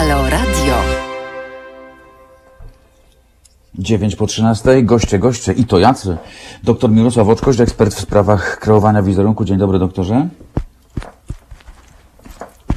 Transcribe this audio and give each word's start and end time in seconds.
Halo 0.00 0.30
Radio. 0.30 0.74
9 3.74 4.16
po 4.16 4.26
13. 4.26 4.82
Goście, 4.82 5.18
goście 5.18 5.52
i 5.52 5.64
to 5.64 5.78
jacy. 5.78 6.16
Doktor 6.62 6.90
Mirosław 6.90 7.28
Oczkoś, 7.28 7.60
ekspert 7.60 7.94
w 7.94 8.00
sprawach 8.00 8.58
kreowania 8.58 9.02
wizerunku. 9.02 9.44
Dzień 9.44 9.58
dobry, 9.58 9.78
doktorze. 9.78 10.28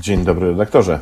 Dzień 0.02 0.23
dobry 0.25 0.48
redaktorze. 0.48 0.99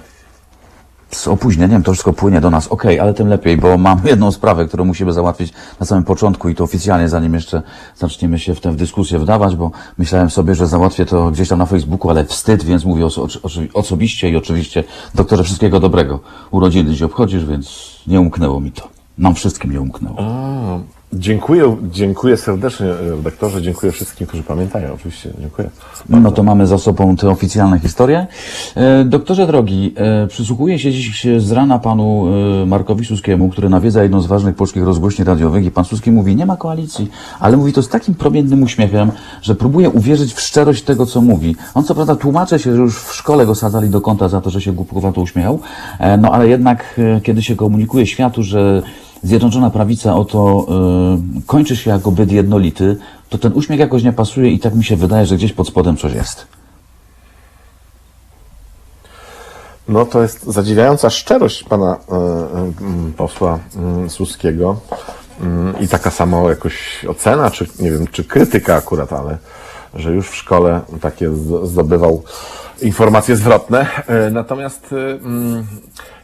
Z 1.11 1.27
opóźnieniem 1.27 1.83
to 1.83 1.91
wszystko 1.91 2.13
płynie 2.13 2.41
do 2.41 2.49
nas. 2.49 2.67
Okej, 2.67 2.99
ale 2.99 3.13
tym 3.13 3.27
lepiej, 3.27 3.57
bo 3.57 3.77
mam 3.77 4.01
jedną 4.05 4.31
sprawę, 4.31 4.65
którą 4.65 4.85
musimy 4.85 5.13
załatwić 5.13 5.53
na 5.79 5.85
samym 5.85 6.03
początku 6.03 6.49
i 6.49 6.55
to 6.55 6.63
oficjalnie, 6.63 7.09
zanim 7.09 7.33
jeszcze 7.33 7.61
zaczniemy 7.97 8.39
się 8.39 8.55
w 8.55 8.59
tę 8.61 8.73
dyskusję 8.75 9.19
wdawać, 9.19 9.55
bo 9.55 9.71
myślałem 9.97 10.29
sobie, 10.29 10.55
że 10.55 10.67
załatwię 10.67 11.05
to 11.05 11.31
gdzieś 11.31 11.49
tam 11.49 11.59
na 11.59 11.65
Facebooku, 11.65 12.09
ale 12.11 12.25
wstyd, 12.25 12.63
więc 12.63 12.85
mówię 12.85 13.05
oso- 13.05 13.27
oso- 13.43 13.67
osobiście 13.73 14.29
i 14.29 14.35
oczywiście 14.35 14.83
doktorze 15.15 15.43
wszystkiego 15.43 15.79
dobrego. 15.79 16.19
Urodziny 16.51 16.91
dziś 16.91 17.01
obchodzisz, 17.01 17.45
więc 17.45 17.95
nie 18.07 18.21
umknęło 18.21 18.59
mi 18.59 18.71
to. 18.71 18.87
Nam 19.17 19.35
wszystkim 19.35 19.71
nie 19.71 19.81
umknęło. 19.81 20.17
Dziękuję, 21.13 21.77
dziękuję 21.91 22.37
serdecznie 22.37 22.87
redaktorze, 22.87 23.61
dziękuję 23.61 23.91
wszystkim, 23.91 24.27
którzy 24.27 24.43
pamiętają, 24.43 24.93
oczywiście, 24.93 25.29
dziękuję. 25.39 25.69
No 26.09 26.31
to 26.31 26.43
mamy 26.43 26.67
za 26.67 26.77
sobą 26.77 27.15
te 27.15 27.29
oficjalne 27.29 27.79
historie. 27.79 28.27
E, 28.75 29.05
Doktorze 29.05 29.47
drogi, 29.47 29.93
e, 29.97 30.27
przysłuchuję 30.27 30.79
się 30.79 30.91
dziś 30.91 31.27
z 31.37 31.51
rana 31.51 31.79
panu 31.79 32.27
e, 32.61 32.65
Markowi 32.65 33.05
Suskiemu, 33.05 33.49
który 33.49 33.69
nawiedza 33.69 34.03
jedną 34.03 34.21
z 34.21 34.25
ważnych 34.25 34.55
polskich 34.55 34.83
rozgłośni 34.83 35.25
radiowych 35.25 35.65
i 35.65 35.71
pan 35.71 35.85
Suski 35.85 36.11
mówi, 36.11 36.35
nie 36.35 36.45
ma 36.45 36.57
koalicji, 36.57 37.11
ale 37.39 37.57
mówi 37.57 37.73
to 37.73 37.81
z 37.81 37.89
takim 37.89 38.15
promiennym 38.15 38.63
uśmiechem, 38.63 39.11
że 39.41 39.55
próbuje 39.55 39.89
uwierzyć 39.89 40.33
w 40.33 40.41
szczerość 40.41 40.83
tego, 40.83 41.05
co 41.05 41.21
mówi. 41.21 41.55
On 41.73 41.83
co 41.83 41.95
prawda 41.95 42.15
tłumaczy 42.15 42.59
się, 42.59 42.75
że 42.75 42.81
już 42.81 42.99
w 42.99 43.13
szkole 43.13 43.45
go 43.45 43.55
sadzali 43.55 43.89
do 43.89 44.01
kąta 44.01 44.29
za 44.29 44.41
to, 44.41 44.49
że 44.49 44.61
się 44.61 44.73
głupkowato 44.73 45.21
uśmiechał, 45.21 45.59
e, 45.99 46.17
no 46.17 46.31
ale 46.31 46.47
jednak 46.47 46.99
e, 47.17 47.21
kiedy 47.21 47.43
się 47.43 47.55
komunikuje 47.55 48.07
światu, 48.07 48.43
że 48.43 48.81
Zjednoczona 49.23 49.69
Prawica 49.69 50.15
oto 50.15 50.65
y, 51.37 51.41
kończy 51.47 51.75
się 51.75 51.89
jako 51.89 52.11
byt 52.11 52.31
jednolity, 52.31 52.97
to 53.29 53.37
ten 53.37 53.53
uśmiech 53.53 53.79
jakoś 53.79 54.03
nie 54.03 54.13
pasuje 54.13 54.51
i 54.51 54.59
tak 54.59 54.75
mi 54.75 54.83
się 54.83 54.95
wydaje, 54.95 55.25
że 55.25 55.35
gdzieś 55.35 55.53
pod 55.53 55.67
spodem 55.67 55.97
coś 55.97 56.13
jest. 56.13 56.47
No 59.87 60.05
to 60.05 60.21
jest 60.21 60.43
zadziwiająca 60.43 61.09
szczerość 61.09 61.63
pana 61.63 61.97
e, 62.11 62.15
e, 62.15 62.71
posła 63.17 63.59
e, 64.05 64.09
Suskiego 64.09 64.77
Mm, 65.41 65.79
i 65.79 65.87
taka 65.87 66.11
sama 66.11 66.37
jakoś 66.49 67.05
ocena, 67.05 67.51
czy 67.51 67.67
nie 67.79 67.91
wiem, 67.91 68.07
czy 68.07 68.23
krytyka 68.23 68.75
akurat, 68.75 69.13
ale 69.13 69.37
że 69.93 70.11
już 70.11 70.29
w 70.29 70.35
szkole 70.35 70.81
takie 71.01 71.29
zdobywał 71.63 72.23
informacje 72.81 73.35
zwrotne. 73.35 73.85
E, 74.07 74.29
Natomiast 74.29 74.95
mm, 75.23 75.67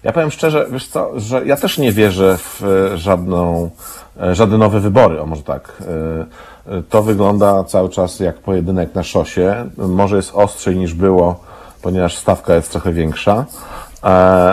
ja 0.04 0.12
powiem 0.12 0.32
szczerze, 0.32 0.68
wiesz 0.72 0.88
co, 0.88 1.20
że 1.20 1.46
ja 1.46 1.56
też 1.56 1.78
nie 1.78 1.92
wierzę 1.92 2.38
w 2.38 2.64
e, 2.64 2.98
żadną, 2.98 3.70
e, 4.22 4.36
żadne 4.36 4.58
nowe 4.58 4.80
wybory, 4.80 5.22
o 5.22 5.26
może 5.26 5.44
tak. 5.44 5.74
E, 5.82 6.82
To 6.90 7.04
wygląda 7.04 7.64
cały 7.64 7.90
czas 7.90 8.20
jak 8.20 8.38
pojedynek 8.38 8.96
na 8.96 9.04
szosie. 9.04 9.70
Może 9.78 10.16
jest 10.16 10.32
ostrzej 10.36 10.78
niż 10.78 10.94
było, 10.94 11.40
ponieważ 11.82 12.18
stawka 12.18 12.56
jest 12.56 12.72
trochę 12.72 12.94
większa. 12.94 13.46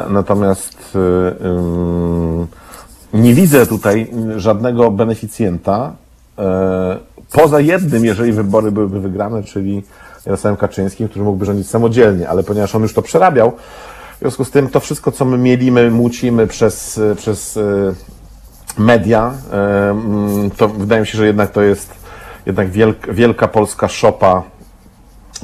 Natomiast 0.08 0.98
nie 3.14 3.34
widzę 3.34 3.66
tutaj 3.66 4.10
żadnego 4.36 4.90
beneficjenta, 4.90 5.92
poza 7.32 7.60
jednym, 7.60 8.04
jeżeli 8.04 8.32
wybory 8.32 8.72
byłyby 8.72 9.00
wygrane, 9.00 9.42
czyli 9.42 9.82
Jarosławem 10.26 10.56
Kaczyńskim, 10.56 11.08
który 11.08 11.24
mógłby 11.24 11.44
rządzić 11.44 11.70
samodzielnie, 11.70 12.28
ale 12.28 12.42
ponieważ 12.42 12.74
on 12.74 12.82
już 12.82 12.94
to 12.94 13.02
przerabiał, 13.02 13.52
w 14.16 14.18
związku 14.20 14.44
z 14.44 14.50
tym 14.50 14.68
to 14.68 14.80
wszystko, 14.80 15.12
co 15.12 15.24
my 15.24 15.38
mielimy, 15.38 15.90
mucimy 15.90 16.46
przez, 16.46 17.00
przez 17.16 17.56
e, 17.56 17.94
media, 18.78 19.34
e, 19.52 19.90
mm, 19.90 20.50
to 20.50 20.68
wydaje 20.68 21.00
mi 21.00 21.06
się, 21.06 21.18
że 21.18 21.26
jednak 21.26 21.50
to 21.50 21.62
jest 21.62 21.94
jednak 22.46 22.70
wielka, 22.70 23.12
wielka 23.12 23.48
polska 23.48 23.88
szopa 23.88 24.42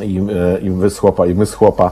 i, 0.03 0.19
e, 0.19 0.61
i 0.61 0.71
wyschłopa, 0.71 1.27
i 1.27 1.34
myschłopa 1.34 1.87
e, 1.87 1.91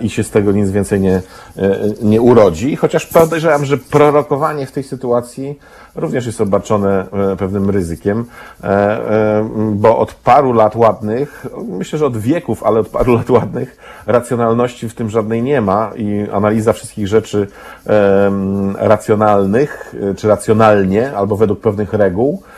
i 0.00 0.10
się 0.10 0.24
z 0.24 0.30
tego 0.30 0.52
nic 0.52 0.70
więcej 0.70 1.00
nie, 1.00 1.22
e, 1.56 1.78
nie 2.02 2.20
urodzi. 2.20 2.76
Chociaż 2.76 3.06
podejrzewam, 3.06 3.64
że 3.64 3.78
prorokowanie 3.78 4.66
w 4.66 4.72
tej 4.72 4.82
sytuacji 4.82 5.58
również 5.94 6.26
jest 6.26 6.40
obarczone 6.40 7.06
e, 7.32 7.36
pewnym 7.36 7.70
ryzykiem, 7.70 8.24
e, 8.64 8.66
e, 8.66 9.48
bo 9.72 9.98
od 9.98 10.14
paru 10.14 10.52
lat 10.52 10.76
ładnych, 10.76 11.46
myślę, 11.68 11.98
że 11.98 12.06
od 12.06 12.16
wieków, 12.16 12.62
ale 12.62 12.80
od 12.80 12.88
paru 12.88 13.14
lat 13.14 13.30
ładnych, 13.30 13.76
racjonalności 14.06 14.88
w 14.88 14.94
tym 14.94 15.10
żadnej 15.10 15.42
nie 15.42 15.60
ma 15.60 15.90
i 15.96 16.26
analiza 16.32 16.72
wszystkich 16.72 17.08
rzeczy 17.08 17.46
racjonalnych, 18.78 19.94
e, 20.10 20.14
czy 20.14 20.28
racjonalnie, 20.28 21.16
albo 21.16 21.36
według 21.36 21.60
pewnych 21.60 21.92
reguł, 21.92 22.42
e, 22.42 22.55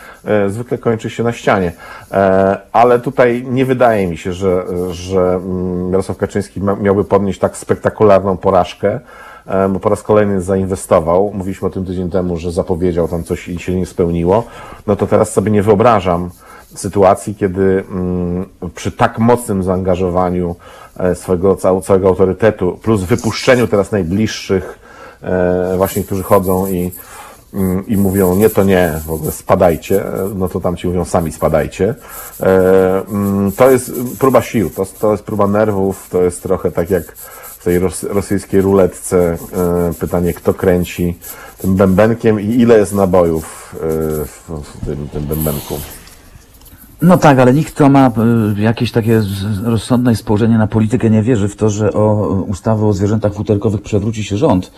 zwykle 0.48 0.78
kończy 0.78 1.10
się 1.10 1.22
na 1.22 1.32
ścianie. 1.32 1.72
E, 2.12 2.58
Ale 2.72 2.98
tutaj 3.00 3.44
nie 3.50 3.64
wydaje 3.64 4.06
mi 4.06 4.16
się, 4.16 4.32
że, 4.32 4.64
że 4.90 5.20
mm, 5.20 5.90
Jarosław 5.90 6.18
Kaczyński 6.18 6.60
miałby 6.80 7.04
podnieść 7.04 7.38
tak 7.38 7.56
spektakularną 7.56 8.36
porażkę, 8.36 9.00
e, 9.46 9.68
bo 9.68 9.80
po 9.80 9.88
raz 9.88 10.02
kolejny 10.02 10.40
zainwestował. 10.42 11.30
Mówiliśmy 11.34 11.68
o 11.68 11.70
tym 11.70 11.84
tydzień 11.84 12.10
temu, 12.10 12.36
że 12.36 12.52
zapowiedział 12.52 13.08
tam 13.08 13.24
coś 13.24 13.48
i 13.48 13.58
się 13.58 13.74
nie 13.74 13.86
spełniło. 13.86 14.44
No 14.86 14.96
to 14.96 15.06
teraz 15.06 15.32
sobie 15.32 15.50
nie 15.50 15.62
wyobrażam 15.62 16.30
sytuacji, 16.74 17.34
kiedy 17.34 17.84
mm, 17.90 18.46
przy 18.74 18.92
tak 18.92 19.18
mocnym 19.18 19.62
zaangażowaniu 19.62 20.56
e, 20.98 21.14
swojego 21.14 21.54
cał- 21.56 21.82
całego 21.82 22.08
autorytetu, 22.08 22.78
plus 22.82 23.02
wypuszczeniu 23.02 23.66
teraz 23.66 23.92
najbliższych, 23.92 24.78
e, 25.22 25.74
właśnie, 25.76 26.04
którzy 26.04 26.22
chodzą 26.22 26.66
i, 26.66 26.92
i 27.86 27.96
mówią 27.96 28.36
nie, 28.36 28.50
to 28.50 28.64
nie, 28.64 29.00
w 29.06 29.10
ogóle 29.10 29.32
spadajcie, 29.32 30.04
no 30.34 30.48
to 30.48 30.60
tam 30.60 30.76
ci 30.76 30.86
mówią 30.86 31.04
sami 31.04 31.32
spadajcie. 31.32 31.94
E, 32.40 33.06
mm, 33.08 33.52
To 33.52 33.70
jest 33.70 33.92
próba 34.18 34.42
sił, 34.42 34.70
to, 34.70 34.86
to 34.86 35.12
jest 35.12 35.24
próba 35.24 35.46
nerwów, 35.46 36.06
to 36.10 36.22
jest 36.22 36.42
trochę 36.42 36.70
tak 36.70 36.90
jak 36.90 37.16
w 37.58 37.64
tej 37.64 37.78
ros, 37.78 38.02
rosyjskiej 38.02 38.60
ruletce 38.60 39.36
e, 39.88 39.94
pytanie, 39.94 40.34
kto 40.34 40.54
kręci 40.54 41.18
tym 41.58 41.74
bębenkiem 41.76 42.40
i 42.40 42.44
ile 42.44 42.78
jest 42.78 42.92
nabojów 42.92 43.74
e, 43.74 43.78
w 44.48 44.86
tym, 44.86 45.08
tym 45.08 45.22
bębenku. 45.22 45.78
No 47.02 47.18
tak, 47.18 47.38
ale 47.38 47.54
nikt, 47.54 47.74
kto 47.74 47.88
ma 47.88 48.10
y, 48.56 48.60
jakieś 48.60 48.92
takie 48.92 49.22
rozsądne 49.64 50.16
spojrzenie 50.16 50.58
na 50.58 50.66
politykę, 50.66 51.10
nie 51.10 51.22
wierzy 51.22 51.48
w 51.48 51.56
to, 51.56 51.70
że 51.70 51.92
o 51.92 52.36
y, 52.38 52.42
ustawę 52.42 52.86
o 52.86 52.92
zwierzętach 52.92 53.34
futerkowych 53.34 53.82
przewróci 53.82 54.24
się 54.24 54.36
rząd. 54.36 54.70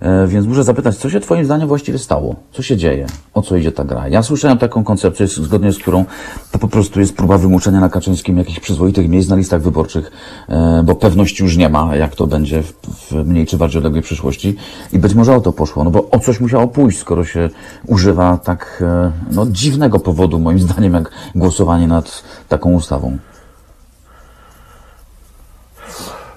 E, 0.00 0.26
więc 0.26 0.46
muszę 0.46 0.64
zapytać, 0.64 0.96
co 0.96 1.10
się 1.10 1.20
Twoim 1.20 1.44
zdaniem 1.44 1.68
właściwie 1.68 1.98
stało? 1.98 2.36
Co 2.52 2.62
się 2.62 2.76
dzieje? 2.76 3.06
O 3.34 3.42
co 3.42 3.56
idzie 3.56 3.72
ta 3.72 3.84
gra? 3.84 4.08
Ja 4.08 4.22
słyszałem 4.22 4.58
taką 4.58 4.84
koncepcję, 4.84 5.26
zgodnie 5.26 5.72
z 5.72 5.78
którą 5.78 6.04
to 6.52 6.58
po 6.58 6.68
prostu 6.68 7.00
jest 7.00 7.16
próba 7.16 7.38
wymuszenia 7.38 7.80
na 7.80 7.88
Kaczyńskim 7.88 8.38
jakichś 8.38 8.60
przyzwoitych 8.60 9.08
miejsc 9.08 9.30
na 9.30 9.36
listach 9.36 9.62
wyborczych, 9.62 10.10
e, 10.48 10.82
bo 10.84 10.94
pewności 10.94 11.42
już 11.42 11.56
nie 11.56 11.68
ma, 11.68 11.96
jak 11.96 12.14
to 12.14 12.26
będzie 12.26 12.62
w, 12.62 12.72
w 13.10 13.12
mniej 13.12 13.46
czy 13.46 13.56
bardziej 13.56 13.78
odległej 13.78 14.02
przyszłości. 14.02 14.56
I 14.92 14.98
być 14.98 15.14
może 15.14 15.36
o 15.36 15.40
to 15.40 15.52
poszło, 15.52 15.84
no 15.84 15.90
bo 15.90 16.10
o 16.10 16.18
coś 16.18 16.40
musiało 16.40 16.68
pójść, 16.68 16.98
skoro 16.98 17.24
się 17.24 17.50
używa 17.86 18.38
tak 18.38 18.84
e, 18.86 19.12
no, 19.32 19.46
dziwnego 19.46 19.98
powodu, 19.98 20.38
moim 20.38 20.60
zdaniem, 20.60 20.94
jak 20.94 21.10
głosowanie 21.34 21.67
nad 21.76 22.22
taką 22.48 22.72
ustawą. 22.72 23.18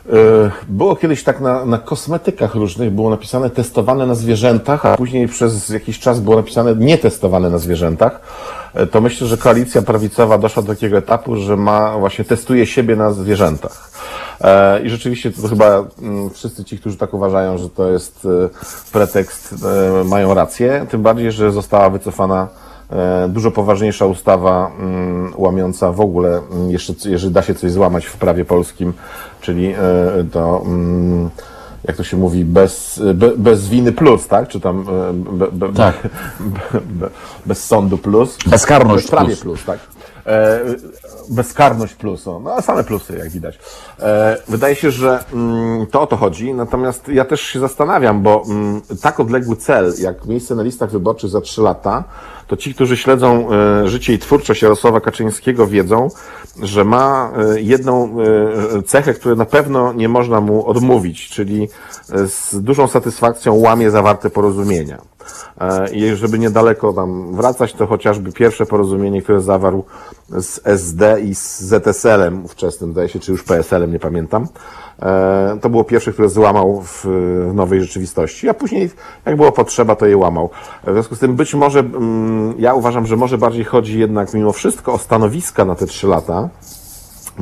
E, 0.10 0.52
Było 0.68 0.96
kiedyś 0.96 1.24
tak 1.24 1.40
na, 1.42 1.66
na 1.66 1.78
kosmetykach 1.78 2.56
różnych, 2.56 2.92
było 2.92 3.10
napisane 3.10 3.50
testowane 3.50 4.06
na 4.06 4.16
zwierzętach, 4.16 4.86
a 4.86 4.98
później 4.98 5.28
przez 5.28 5.70
jakiś 5.70 6.00
czas 6.00 6.20
było 6.20 6.36
napisane 6.36 6.76
nietestowane 6.76 7.50
na 7.50 7.58
zwierzętach. 7.58 8.20
E, 8.74 8.88
To 8.88 9.02
myślę, 9.02 9.28
że 9.28 9.38
koalicja 9.38 9.82
prawicowa 9.82 10.38
doszła 10.38 10.64
do 10.64 10.74
takiego 10.74 10.98
etapu, 10.98 11.36
że 11.36 11.58
ma 11.58 11.98
właśnie 11.98 12.26
testuje 12.26 12.66
siebie 12.66 12.96
na 12.96 13.12
zwierzętach. 13.12 13.92
E, 14.42 14.82
I 14.82 14.90
rzeczywiście 14.90 15.32
to 15.32 15.48
chyba 15.48 15.84
mm, 16.02 16.30
wszyscy 16.30 16.64
ci, 16.64 16.78
którzy 16.80 16.98
tak 16.98 17.14
uważają, 17.14 17.58
że 17.58 17.70
to 17.70 17.90
jest 17.90 18.28
pretekst, 18.92 19.56
mają 20.06 20.34
rację. 20.34 20.86
Tym 20.90 21.02
bardziej, 21.02 21.32
że 21.32 21.52
została 21.52 21.90
wycofana 21.90 22.48
dużo 23.30 23.52
poważniejsza 23.52 24.06
ustawa 24.06 24.72
mm, 24.80 25.34
łamiąca 25.38 25.92
w 25.92 26.02
ogóle, 26.02 26.42
mm, 26.52 26.72
jeszcze, 26.72 26.94
jeżeli 27.06 27.34
da 27.34 27.42
się 27.42 27.56
coś 27.56 27.72
złamać 27.72 28.06
w 28.06 28.18
prawie 28.18 28.46
polskim, 28.46 28.94
czyli 29.42 29.74
e, 29.74 29.78
to, 30.32 30.62
mm, 30.66 31.30
jak 31.88 31.98
to 31.98 32.04
się 32.04 32.18
mówi, 32.18 32.46
bez, 32.46 33.02
be, 33.14 33.38
bez 33.38 33.68
winy 33.68 33.92
plus, 33.92 34.28
tak? 34.28 34.48
Czy 34.48 34.60
tam 34.60 34.86
e, 34.90 35.14
be, 35.14 35.52
be, 35.52 35.74
Tak. 35.74 35.96
be, 36.74 36.82
be, 36.82 37.10
bez 37.46 37.66
sądu 37.66 37.98
plus. 37.98 38.38
Bezkarność 38.48 39.08
Prawie 39.08 39.26
plus. 39.28 39.40
plus, 39.40 39.66
tak. 39.66 39.80
E, 40.26 40.60
bezkarność 41.30 41.94
plus, 41.94 42.26
no, 42.26 42.62
same 42.62 42.84
plusy, 42.84 43.18
jak 43.18 43.30
widać. 43.30 43.60
E, 44.00 44.38
wydaje 44.48 44.76
się, 44.76 44.92
że 44.92 45.24
mm, 45.34 45.88
to 45.88 46.02
o 46.02 46.08
to 46.08 46.18
chodzi, 46.18 46.54
natomiast 46.54 47.08
ja 47.08 47.26
też 47.26 47.42
się 47.42 47.60
zastanawiam, 47.60 48.22
bo 48.22 48.44
mm, 48.50 48.82
tak 49.02 49.20
odległy 49.20 49.56
cel, 49.56 49.94
jak 50.00 50.26
miejsce 50.26 50.56
na 50.56 50.64
listach 50.64 50.92
wyborczych 50.92 51.30
za 51.30 51.42
trzy 51.42 51.62
lata, 51.62 52.04
to 52.48 52.58
ci, 52.58 52.74
którzy 52.74 52.98
śledzą 52.98 53.48
e, 53.52 53.90
życie 53.90 54.14
i 54.14 54.20
twórczość 54.20 54.62
Jarosława 54.62 55.02
Kaczyńskiego, 55.02 55.68
wiedzą, 55.68 56.08
że 56.62 56.84
ma 56.84 57.32
jedną 57.56 58.18
cechę, 58.86 59.14
której 59.14 59.38
na 59.38 59.46
pewno 59.46 59.94
nie 59.94 60.10
można 60.10 60.42
mu 60.42 60.68
odmówić, 60.68 61.30
czyli 61.30 61.70
z 62.28 62.62
dużą 62.62 62.88
satysfakcją 62.88 63.56
łamie 63.56 63.92
zawarte 63.92 64.30
porozumienia. 64.30 65.11
E, 65.62 65.92
I 65.92 66.16
żeby 66.16 66.40
niedaleko 66.40 66.94
tam 66.94 67.36
wracać, 67.36 67.74
to 67.74 67.88
chociażby 67.88 68.32
pierwsze 68.32 68.66
porozumienie, 68.66 69.22
które 69.22 69.42
zawarł 69.42 69.84
z 70.30 70.60
SD 70.64 71.22
i 71.22 71.36
z 71.36 71.60
ZSL-em 71.60 72.46
ówczesnym, 72.46 72.92
zdaje 72.92 73.10
się, 73.10 73.20
czy 73.20 73.32
już 73.32 73.44
PSL-em, 73.44 73.92
nie 73.92 74.00
pamiętam. 74.00 74.48
E, 75.02 75.58
To 75.62 75.70
było 75.70 75.84
pierwsze, 75.84 76.14
które 76.14 76.30
złamał 76.30 76.82
w, 76.86 77.06
nowej 77.54 77.82
rzeczywistości, 77.82 78.50
a 78.50 78.54
później, 78.54 78.90
jak 79.26 79.36
było 79.36 79.52
potrzeba, 79.52 79.96
to 79.96 80.06
je 80.06 80.18
łamał. 80.18 80.50
W 80.88 80.92
związku 80.94 81.16
z 81.16 81.20
tym 81.20 81.36
być 81.36 81.54
może, 81.54 81.80
mm, 81.80 82.54
ja 82.60 82.74
uważam, 82.74 83.06
że 83.08 83.16
może 83.18 83.38
bardziej 83.38 83.64
chodzi 83.64 84.00
jednak 84.00 84.34
mimo 84.34 84.52
wszystko 84.52 84.94
o 84.94 84.98
stanowiska 84.98 85.66
na 85.66 85.76
te 85.76 85.86
trzy 85.86 86.08
lata, 86.08 86.50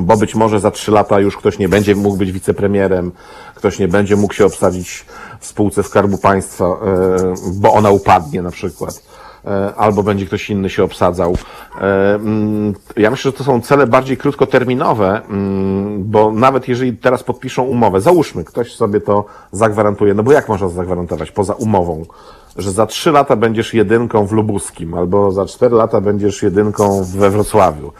bo 0.00 0.16
być 0.16 0.34
może 0.34 0.60
za 0.60 0.70
trzy 0.70 0.90
lata 0.90 1.20
już 1.20 1.36
ktoś 1.36 1.58
nie 1.58 1.68
będzie 1.68 1.94
mógł 1.96 2.16
być 2.16 2.32
wicepremierem, 2.32 3.12
ktoś 3.54 3.78
nie 3.78 3.88
będzie 3.88 4.16
mógł 4.16 4.34
się 4.34 4.46
obsadzić 4.46 5.04
w 5.40 5.46
spółce 5.46 5.82
Skarbu 5.82 6.18
Państwa, 6.18 6.64
e, 6.64 6.76
bo 7.52 7.72
ona 7.72 7.90
upadnie 7.90 8.42
na 8.42 8.50
przykład. 8.50 9.02
E, 9.44 9.74
Albo 9.76 10.02
będzie 10.02 10.26
ktoś 10.26 10.50
inny 10.50 10.70
się 10.70 10.84
obsadzał. 10.84 11.36
E, 11.80 12.14
mm, 12.14 12.74
Ja 12.96 13.10
myślę, 13.10 13.30
że 13.30 13.38
to 13.38 13.44
są 13.44 13.60
cele 13.60 13.86
bardziej 13.86 14.16
krótkoterminowe, 14.16 15.22
mm, 15.28 16.04
bo 16.10 16.32
nawet 16.32 16.68
jeżeli 16.68 16.96
teraz 16.96 17.22
podpiszą 17.22 17.62
umowę, 17.62 18.00
załóżmy, 18.00 18.44
ktoś 18.44 18.74
sobie 18.74 19.00
to 19.00 19.24
zagwarantuje, 19.52 20.14
no 20.14 20.22
bo 20.22 20.32
jak 20.32 20.48
można 20.48 20.68
zagwarantować 20.68 21.30
poza 21.30 21.54
umową, 21.54 22.04
że 22.56 22.72
za 22.72 22.86
trzy 22.86 23.12
lata 23.12 23.36
będziesz 23.36 23.74
jedynką 23.74 24.26
w 24.26 24.32
Lubuskim, 24.32 24.94
albo 24.94 25.32
za 25.32 25.46
cztery 25.46 25.76
lata 25.76 26.00
będziesz 26.00 26.42
jedynką 26.42 27.04
we 27.04 27.30
Wrocławiu. 27.30 27.92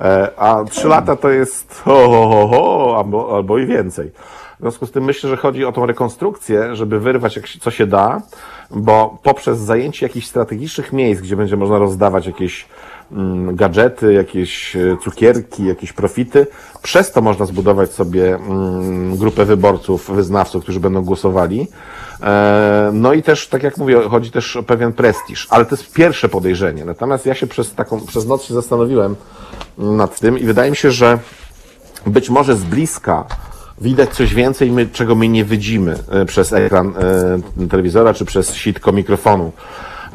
E, 0.00 0.30
A 0.36 0.64
trzy 0.64 0.88
lata 0.88 1.16
to 1.16 1.30
jest 1.30 1.82
ho, 1.84 2.08
ho, 2.08 2.28
ho, 2.28 2.46
ho 2.46 2.94
albo, 2.98 3.36
albo 3.36 3.58
i 3.58 3.66
więcej. 3.66 4.10
W 4.56 4.60
związku 4.60 4.86
z 4.86 4.90
tym 4.90 5.04
myślę, 5.04 5.30
że 5.30 5.36
chodzi 5.36 5.64
o 5.64 5.72
tą 5.72 5.86
rekonstrukcję, 5.86 6.76
żeby 6.76 7.00
wyrwać 7.00 7.36
jak, 7.36 7.48
co 7.48 7.70
się 7.70 7.86
da, 7.86 8.22
bo 8.70 9.18
poprzez 9.22 9.58
zajęcie 9.58 10.06
jakichś 10.06 10.26
strategicznych 10.26 10.92
miejsc, 10.92 11.22
gdzie 11.22 11.36
będzie 11.36 11.56
można 11.56 11.78
rozdawać 11.78 12.26
jakieś 12.26 12.66
gadżety, 13.52 14.12
jakieś 14.12 14.76
e, 14.76 14.96
cukierki, 15.04 15.64
jakieś 15.64 15.92
profity, 15.92 16.46
przez 16.82 17.12
to 17.12 17.22
można 17.22 17.46
zbudować 17.46 17.90
sobie 17.92 18.34
mm, 18.34 19.16
grupę 19.16 19.44
wyborców, 19.44 20.10
wyznawców, 20.10 20.62
którzy 20.62 20.80
będą 20.80 21.04
głosowali. 21.04 21.68
E, 22.22 22.90
No 22.92 23.12
i 23.12 23.22
też, 23.22 23.48
tak 23.48 23.62
jak 23.62 23.76
mówię, 23.76 24.00
chodzi 24.10 24.30
też 24.30 24.56
o 24.56 24.62
pewien 24.62 24.92
prestiż, 24.92 25.46
ale 25.50 25.64
to 25.64 25.76
jest 25.76 25.92
pierwsze 25.92 26.28
podejrzenie. 26.28 26.84
Natomiast 26.84 27.26
ja 27.26 27.34
się 27.34 27.46
przez 27.46 27.74
taką, 27.74 28.00
przez 28.00 28.26
noc 28.26 28.42
się 28.42 28.54
zastanowiłem 28.54 29.16
nad 29.78 30.20
tym 30.20 30.38
i 30.38 30.44
wydaje 30.44 30.70
mi 30.70 30.76
się, 30.76 30.90
że 30.90 31.18
być 32.06 32.30
może 32.30 32.56
z 32.56 32.64
bliska 32.64 33.24
widać 33.80 34.10
coś 34.10 34.34
więcej, 34.34 34.72
czego 34.92 35.14
my 35.14 35.28
nie 35.28 35.44
widzimy 35.44 35.98
e, 36.10 36.24
przez 36.24 36.52
ekran 36.52 36.94
telewizora 37.70 38.14
czy 38.14 38.24
przez 38.24 38.54
sitko 38.54 38.92
mikrofonu. 38.92 39.52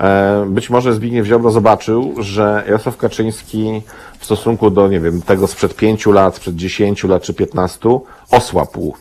E, 0.01 0.45
Być 0.47 0.69
może 0.69 0.93
Zbigniew 0.93 1.25
Ziobro 1.25 1.51
zobaczył, 1.51 2.13
że 2.17 2.63
Jarosław 2.65 2.97
Kaczyński 2.97 3.81
w 4.19 4.25
stosunku 4.25 4.69
do, 4.69 4.87
nie 4.87 4.99
wiem, 4.99 5.21
tego 5.21 5.47
sprzed 5.47 5.75
pięciu 5.75 6.11
lat, 6.11 6.35
sprzed 6.35 6.55
dziesięciu 6.55 7.07
lat 7.07 7.23
czy 7.23 7.33
piętnastu 7.33 8.05
osłabł. 8.31 8.93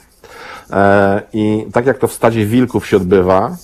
E, 0.70 1.22
I 1.32 1.66
tak 1.72 1.86
jak 1.86 1.98
to 1.98 2.08
w 2.08 2.12
stadzie 2.12 2.46
wilków 2.46 2.86
się 2.86 2.96
odbywa, 2.96 3.56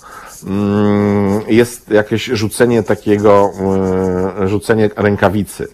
mm, 0.46 1.40
jest 1.48 1.90
jakieś 1.90 2.24
rzucenie 2.24 2.82
takiego, 2.82 3.50
e, 4.40 4.48
rzucenie 4.48 4.90
rękawicy. 4.96 5.68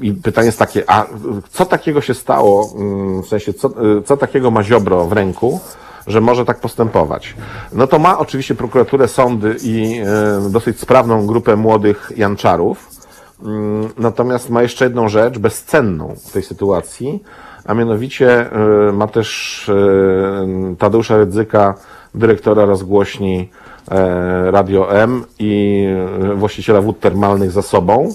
I 0.00 0.12
pytanie 0.12 0.46
jest 0.46 0.58
takie, 0.58 0.82
a 0.86 1.06
co 1.50 1.66
takiego 1.66 2.00
się 2.00 2.14
stało, 2.14 2.72
mm, 2.76 3.22
w 3.22 3.26
sensie, 3.26 3.54
co, 3.54 3.70
co 4.04 4.16
takiego 4.16 4.50
ma 4.50 4.62
Ziobro 4.62 5.06
w 5.06 5.12
ręku, 5.12 5.60
że 6.06 6.20
może 6.20 6.44
tak 6.44 6.60
postępować? 6.60 7.34
No 7.72 7.86
to 7.86 7.98
ma 7.98 8.18
oczywiście 8.18 8.54
prokuraturę, 8.54 9.08
sądy 9.08 9.56
i 9.62 10.00
e, 10.46 10.50
dosyć 10.50 10.80
sprawną 10.80 11.26
grupę 11.26 11.56
młodych 11.56 12.12
janczarów, 12.16 13.00
Mm, 13.42 13.88
Natomiast 13.98 14.50
ma 14.50 14.62
jeszcze 14.62 14.84
jedną 14.84 15.08
rzecz 15.08 15.38
bezcenną 15.38 16.14
w 16.26 16.32
tej 16.32 16.42
sytuacji, 16.42 17.22
a 17.64 17.74
mianowicie 17.74 18.50
y, 18.88 18.92
ma 18.92 19.06
też 19.06 19.68
y, 19.68 20.76
Tadeusza 20.78 21.16
Rydzyka, 21.16 21.74
dyrektora 22.14 22.64
rozgłośni 22.64 23.48
e, 23.90 24.50
Radio 24.50 24.92
M 24.92 25.24
i 25.38 25.86
właściciela 26.34 26.80
wód 26.80 27.00
termalnych 27.00 27.50
za 27.50 27.62
sobą, 27.62 28.08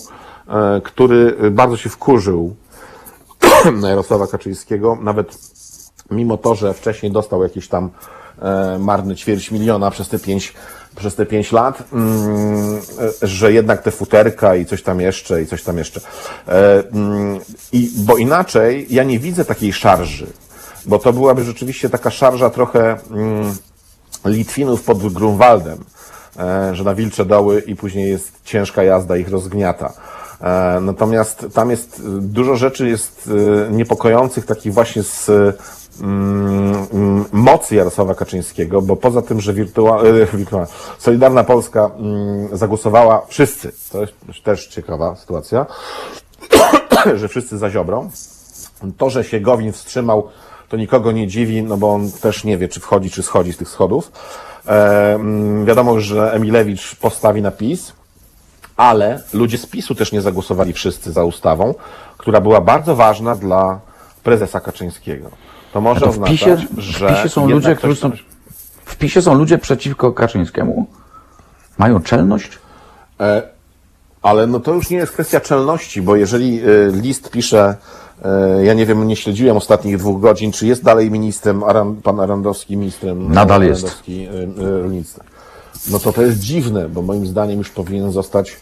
e, 0.48 0.82
który 0.84 1.36
bardzo 1.52 1.78
się 1.78 1.90
wkurzył 1.90 2.56
na 3.82 3.90
Jarosława 3.90 4.28
Kaczyńskiego, 4.28 4.98
nawet 5.02 5.55
mimo 6.12 6.38
to, 6.38 6.56
że 6.56 6.74
wcześniej 6.74 7.12
dostał 7.12 7.44
jakiś 7.44 7.68
tam 7.68 7.90
e, 8.42 8.78
marny 8.80 9.16
ćwierć 9.16 9.52
miliona 9.52 9.92
przez 9.92 10.10
te 10.10 10.20
pięć, 10.20 10.54
przez 10.96 11.16
te 11.16 11.26
pięć 11.26 11.52
lat, 11.52 11.84
mm, 11.94 12.82
e, 13.24 13.28
że 13.28 13.54
jednak 13.54 13.82
te 13.82 13.92
futerka 13.92 14.56
i 14.56 14.66
coś 14.66 14.84
tam 14.84 15.02
jeszcze, 15.02 15.42
i 15.42 15.48
coś 15.48 15.64
tam 15.64 15.78
jeszcze. 15.78 16.02
E, 16.48 16.84
mm, 16.92 17.40
i, 17.72 17.92
bo 17.98 18.18
inaczej 18.18 18.88
ja 18.90 19.04
nie 19.04 19.20
widzę 19.20 19.46
takiej 19.46 19.74
szarży, 19.74 20.28
bo 20.86 21.00
to 21.00 21.14
byłaby 21.14 21.44
rzeczywiście 21.44 21.90
taka 21.90 22.10
szarża 22.12 22.50
trochę 22.50 22.98
mm, 23.12 23.56
Litwinów 24.26 24.84
pod 24.84 25.14
Grunwaldem, 25.14 25.84
e, 26.40 26.76
że 26.76 26.84
na 26.84 26.96
Wilcze 26.96 27.26
Doły 27.26 27.60
i 27.60 27.76
później 27.76 28.10
jest 28.10 28.32
ciężka 28.44 28.84
jazda, 28.84 29.18
ich 29.18 29.30
rozgniata. 29.30 29.94
E, 30.42 30.80
Natomiast 30.82 31.46
tam 31.54 31.72
jest 31.72 32.02
dużo 32.20 32.56
rzeczy 32.56 32.90
jest 32.90 33.28
y, 33.28 33.72
niepokojących, 33.72 34.46
takich 34.46 34.74
właśnie 34.74 35.04
z 35.04 35.30
mocy 37.32 37.76
Jarosława 37.76 38.16
Kaczyńskiego, 38.16 38.82
bo 38.82 38.96
poza 38.96 39.22
tym, 39.22 39.42
że 39.42 39.54
wirtua, 40.34 40.68
Solidarna 41.00 41.44
Polska 41.44 41.92
mm, 42.00 42.58
zagłosowała 42.58 43.26
wszyscy, 43.28 43.72
to 43.92 44.02
jest 44.02 44.14
też 44.44 44.68
ciekawa 44.68 45.16
sytuacja, 45.16 45.66
że 47.20 47.28
wszyscy 47.28 47.58
za 47.58 47.70
Ziobrą. 47.70 48.10
To, 48.98 49.10
że 49.10 49.24
się 49.24 49.40
Gowin 49.40 49.72
wstrzymał, 49.72 50.30
to 50.70 50.78
nikogo 50.78 51.12
nie 51.12 51.28
dziwi, 51.28 51.64
no 51.64 51.78
bo 51.78 51.94
on 51.94 52.12
też 52.12 52.44
nie 52.44 52.58
wie, 52.58 52.68
czy 52.68 52.80
wchodzi, 52.80 53.10
czy 53.10 53.24
schodzi 53.24 53.54
z 53.54 53.58
tych 53.58 53.70
schodów. 53.70 54.12
E, 54.68 55.14
mm, 55.14 55.66
wiadomo, 55.66 56.00
że 56.00 56.34
Emilewicz 56.34 56.96
postawi 56.96 57.42
na 57.42 57.52
PiS, 57.52 57.94
ale 58.78 59.24
ludzie 59.34 59.58
z 59.58 59.66
PiSu 59.66 59.96
też 59.96 60.12
nie 60.12 60.22
zagłosowali 60.22 60.74
wszyscy 60.74 61.12
za 61.12 61.24
ustawą, 61.24 61.74
która 62.18 62.42
była 62.42 62.62
bardzo 62.62 62.96
ważna 62.96 63.36
dla 63.36 63.80
prezesa 64.24 64.60
Kaczyńskiego. 64.60 65.32
To 65.76 65.82
może 65.82 66.00
To 66.00 66.06
w 66.06 66.10
oznaczać, 66.10 66.32
PiSie, 66.32 66.58
że 66.78 67.08
w 67.08 67.16
PiSie 67.16 67.30
są 67.30 67.50
ludzie, 67.50 67.76
którzy 67.76 67.96
są. 67.96 68.12
W 68.86 68.96
PiSie 68.96 69.22
są 69.22 69.34
ludzie 69.34 69.58
przeciwko 69.58 70.12
Kaczyńskiemu? 70.12 70.88
Mają 71.78 72.02
czelność? 72.02 72.60
E, 73.20 73.42
Ale 74.22 74.48
no 74.48 74.60
to 74.60 74.74
już 74.74 74.90
nie 74.90 74.98
jest 74.98 75.12
kwestia 75.12 75.40
czelności, 75.40 76.02
bo 76.02 76.16
jeżeli 76.16 76.60
e, 76.60 76.66
list 77.02 77.30
pisze, 77.30 77.76
e, 78.26 78.66
ja 78.66 78.74
nie 78.74 78.86
wiem, 78.86 79.08
nie 79.08 79.16
śledziłem 79.16 79.58
ostatnich 79.58 79.98
dwóch 79.98 80.22
godzin, 80.22 80.52
czy 80.52 80.68
jest 80.68 80.84
dalej 80.84 81.12
ministrem, 81.12 81.64
Aran, 81.64 81.96
pan 81.96 82.20
Arandowski 82.20 82.78
ministrem 82.78 83.34
Nadal 83.34 83.64
jest. 83.64 83.84
Arandowski, 83.84 84.26
e, 84.26 84.32
e, 84.68 84.82
rolnictwa. 84.82 85.24
No 85.92 86.00
to 86.00 86.14
to 86.14 86.22
jest 86.22 86.40
dziwne, 86.40 86.90
bo 86.90 87.02
moim 87.02 87.28
zdaniem 87.28 87.58
już 87.58 87.70
powinien 87.70 88.12
zostać 88.12 88.52
e, 88.52 88.56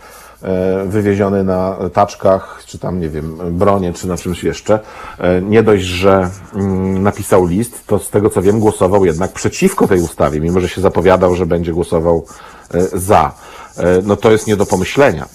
wywieziony 0.86 1.44
na 1.44 1.78
taczkach, 1.94 2.64
czy 2.66 2.80
tam, 2.80 3.00
nie 3.00 3.10
wiem, 3.10 3.38
bronie, 3.52 3.94
czy 3.94 4.08
na 4.08 4.18
czymś 4.18 4.44
jeszcze. 4.44 4.80
E, 5.20 5.42
Nie 5.42 5.64
dość, 5.64 5.84
że 5.84 6.30
mm, 6.54 7.04
napisał 7.04 7.46
list, 7.46 7.88
to 7.88 8.00
z 8.00 8.10
tego 8.10 8.30
co 8.30 8.42
wiem, 8.42 8.60
głosował 8.60 9.06
jednak 9.06 9.32
przeciwko 9.32 9.88
tej 9.88 10.02
ustawie, 10.02 10.40
mimo 10.40 10.60
że 10.60 10.70
się 10.70 10.82
zapowiadał, 10.82 11.36
że 11.36 11.46
będzie 11.46 11.74
głosował 11.74 12.26
e, 12.74 13.00
za. 13.00 13.32
E, 13.78 13.84
No 14.04 14.16
to 14.16 14.32
jest 14.32 14.48
nie 14.48 14.56
do 14.58 14.66
pomyślenia. 14.66 15.28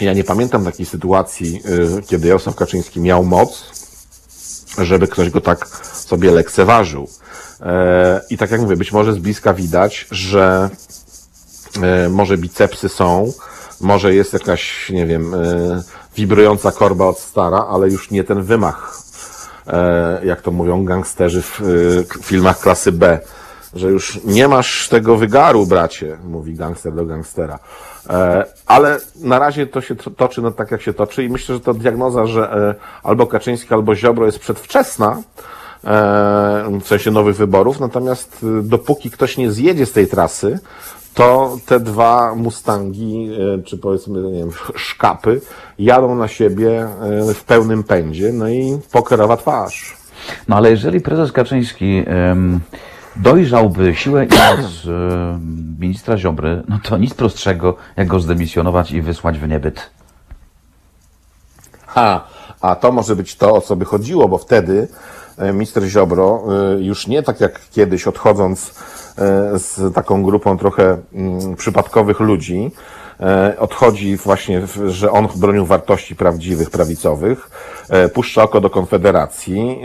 Ja 0.00 0.12
nie 0.12 0.24
pamiętam 0.24 0.64
takiej 0.64 0.86
sytuacji, 0.86 1.62
kiedy 2.06 2.28
Jarosław 2.28 2.56
Kaczyński 2.56 3.00
miał 3.00 3.24
moc, 3.24 3.64
żeby 4.78 5.08
ktoś 5.08 5.30
go 5.30 5.40
tak 5.40 5.68
sobie 5.92 6.30
lekceważył. 6.30 7.08
E, 7.60 8.20
I 8.30 8.38
tak 8.38 8.50
jak 8.50 8.60
mówię, 8.60 8.76
być 8.76 8.92
może 8.92 9.12
z 9.12 9.18
bliska 9.18 9.54
widać, 9.54 10.06
że 10.10 10.70
e, 11.82 12.08
może 12.08 12.38
bicepsy 12.38 12.88
są, 12.88 13.32
może 13.80 14.14
jest 14.14 14.32
jakaś, 14.32 14.90
nie 14.90 15.06
wiem, 15.06 15.34
e, 15.34 15.82
wibrująca 16.16 16.72
korba 16.72 17.06
od 17.06 17.18
stara, 17.18 17.66
ale 17.70 17.88
już 17.88 18.10
nie 18.10 18.24
ten 18.24 18.42
wymach, 18.42 18.98
e, 19.66 20.20
jak 20.24 20.42
to 20.42 20.50
mówią 20.50 20.84
gangsterzy 20.84 21.42
w 21.42 21.60
e, 21.60 22.22
filmach 22.22 22.60
klasy 22.60 22.92
B, 22.92 23.18
że 23.74 23.90
już 23.90 24.20
nie 24.24 24.48
masz 24.48 24.88
tego 24.88 25.16
wygaru, 25.16 25.66
bracie, 25.66 26.18
mówi 26.24 26.54
gangster 26.54 26.94
do 26.94 27.06
gangstera. 27.06 27.58
Ale 28.66 29.00
na 29.16 29.38
razie 29.38 29.66
to 29.66 29.80
się 29.80 29.96
toczy 29.96 30.42
no, 30.42 30.50
tak, 30.50 30.70
jak 30.70 30.82
się 30.82 30.92
toczy 30.92 31.24
i 31.24 31.28
myślę, 31.28 31.54
że 31.54 31.60
to 31.60 31.74
diagnoza, 31.74 32.26
że 32.26 32.74
albo 33.02 33.26
Kaczyński, 33.26 33.74
albo 33.74 33.94
Ziobro 33.94 34.26
jest 34.26 34.38
przedwczesna, 34.38 35.22
w 36.80 36.86
sensie 36.86 37.10
nowych 37.10 37.36
wyborów, 37.36 37.80
natomiast 37.80 38.46
dopóki 38.62 39.10
ktoś 39.10 39.36
nie 39.36 39.52
zjedzie 39.52 39.86
z 39.86 39.92
tej 39.92 40.06
trasy, 40.06 40.58
to 41.14 41.58
te 41.66 41.80
dwa 41.80 42.34
Mustangi, 42.34 43.30
e, 43.58 43.62
czy 43.62 43.78
powiedzmy, 43.78 44.22
nie 44.22 44.38
wiem, 44.38 44.50
szkapy, 44.76 45.40
jadą 45.78 46.14
na 46.14 46.28
siebie 46.28 46.80
e, 46.80 47.34
w 47.34 47.44
pełnym 47.44 47.84
pędzie, 47.84 48.32
no 48.32 48.48
i 48.48 48.78
pokerowa 48.92 49.36
twarz. 49.36 49.96
No 50.48 50.56
ale 50.56 50.70
jeżeli 50.70 51.00
prezes 51.00 51.32
Kaczyński 51.32 52.02
em, 52.06 52.60
dojrzałby 53.16 53.94
siłę 53.94 54.24
i 54.24 54.28
moc 54.28 54.86
em, 54.86 55.76
ministra 55.80 56.16
Ziobry, 56.18 56.62
no 56.68 56.78
to 56.82 56.98
nic 56.98 57.14
prostszego, 57.14 57.76
jak 57.96 58.06
go 58.06 58.20
zdemisjonować 58.20 58.92
i 58.92 59.02
wysłać 59.02 59.38
w 59.38 59.48
niebyt. 59.48 59.90
Ha, 61.86 62.26
a 62.60 62.76
to 62.76 62.92
może 62.92 63.16
być 63.16 63.36
to, 63.36 63.54
o 63.54 63.60
co 63.60 63.76
by 63.76 63.84
chodziło, 63.84 64.28
bo 64.28 64.38
wtedy 64.38 64.88
minister 65.52 65.84
Ziobro 65.84 66.44
już 66.78 67.06
nie 67.06 67.22
tak 67.22 67.40
jak 67.40 67.60
kiedyś 67.70 68.06
odchodząc 68.06 68.74
z 69.54 69.94
taką 69.94 70.22
grupą 70.22 70.58
trochę 70.58 70.98
mm, 71.14 71.56
przypadkowych 71.56 72.20
ludzi, 72.20 72.70
e, 73.20 73.56
odchodzi 73.58 74.16
właśnie, 74.16 74.62
że 74.86 75.10
on 75.10 75.28
bronił 75.36 75.66
wartości 75.66 76.16
prawdziwych, 76.16 76.70
prawicowych, 76.70 77.50
e, 77.88 78.08
puszcza 78.08 78.42
oko 78.42 78.60
do 78.60 78.70
Konfederacji. 78.70 79.78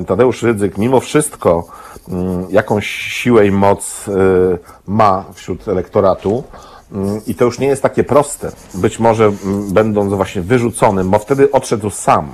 E, 0.00 0.04
Tadeusz 0.04 0.42
Rydzyk 0.42 0.78
mimo 0.78 1.00
wszystko 1.00 1.66
mm, 2.08 2.46
jakąś 2.50 2.86
siłę 2.86 3.46
i 3.46 3.50
moc 3.50 4.08
e, 4.08 4.12
ma 4.86 5.24
wśród 5.34 5.68
elektoratu. 5.68 6.44
Mm, 6.92 7.20
I 7.26 7.34
to 7.34 7.44
już 7.44 7.58
nie 7.58 7.66
jest 7.66 7.82
takie 7.82 8.04
proste. 8.04 8.52
Być 8.74 8.98
może 8.98 9.32
będąc 9.72 10.12
właśnie 10.12 10.42
wyrzuconym, 10.42 11.10
bo 11.10 11.18
wtedy 11.18 11.52
odszedł 11.52 11.90
sam. 11.90 12.32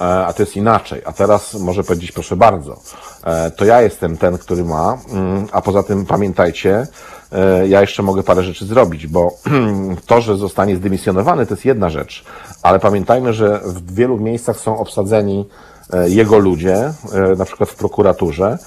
E, 0.00 0.26
A 0.26 0.32
to 0.32 0.42
jest 0.42 0.56
inaczej. 0.56 1.02
A 1.04 1.12
teraz 1.12 1.54
może 1.54 1.84
powiedzieć, 1.84 2.12
proszę 2.12 2.36
bardzo, 2.36 2.80
e, 3.24 3.50
to 3.50 3.64
ja 3.64 3.82
jestem 3.82 4.16
ten, 4.16 4.38
który 4.38 4.64
ma, 4.64 4.98
mm, 5.12 5.46
a 5.52 5.62
poza 5.62 5.82
tym 5.82 6.06
pamiętajcie, 6.06 6.86
e, 7.32 7.68
ja 7.68 7.80
jeszcze 7.80 8.02
mogę 8.02 8.22
parę 8.22 8.42
rzeczy 8.42 8.66
zrobić, 8.66 9.06
bo 9.06 9.34
to, 10.06 10.20
że 10.20 10.36
zostanie 10.36 10.76
zdymisjonowany, 10.76 11.46
to 11.46 11.54
jest 11.54 11.64
jedna 11.64 11.90
rzecz, 11.90 12.24
ale 12.62 12.78
pamiętajmy, 12.78 13.32
że 13.32 13.60
w 13.64 13.94
wielu 13.94 14.18
miejscach 14.18 14.56
są 14.56 14.78
obsadzeni 14.78 15.48
jego 16.06 16.38
ludzie, 16.38 16.92
na 17.36 17.44
przykład 17.44 17.70
w 17.70 17.74
prokuraturze, 17.74 18.58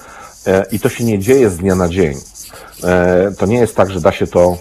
i 0.72 0.80
to 0.80 0.88
się 0.88 1.04
nie 1.04 1.18
dzieje 1.18 1.50
z 1.50 1.56
dnia 1.56 1.74
na 1.74 1.88
dzień. 1.88 2.14
To 3.38 3.46
nie 3.46 3.58
jest 3.58 3.76
tak, 3.76 3.90
że 3.90 4.00
da 4.00 4.12
się 4.12 4.26
to 4.26 4.56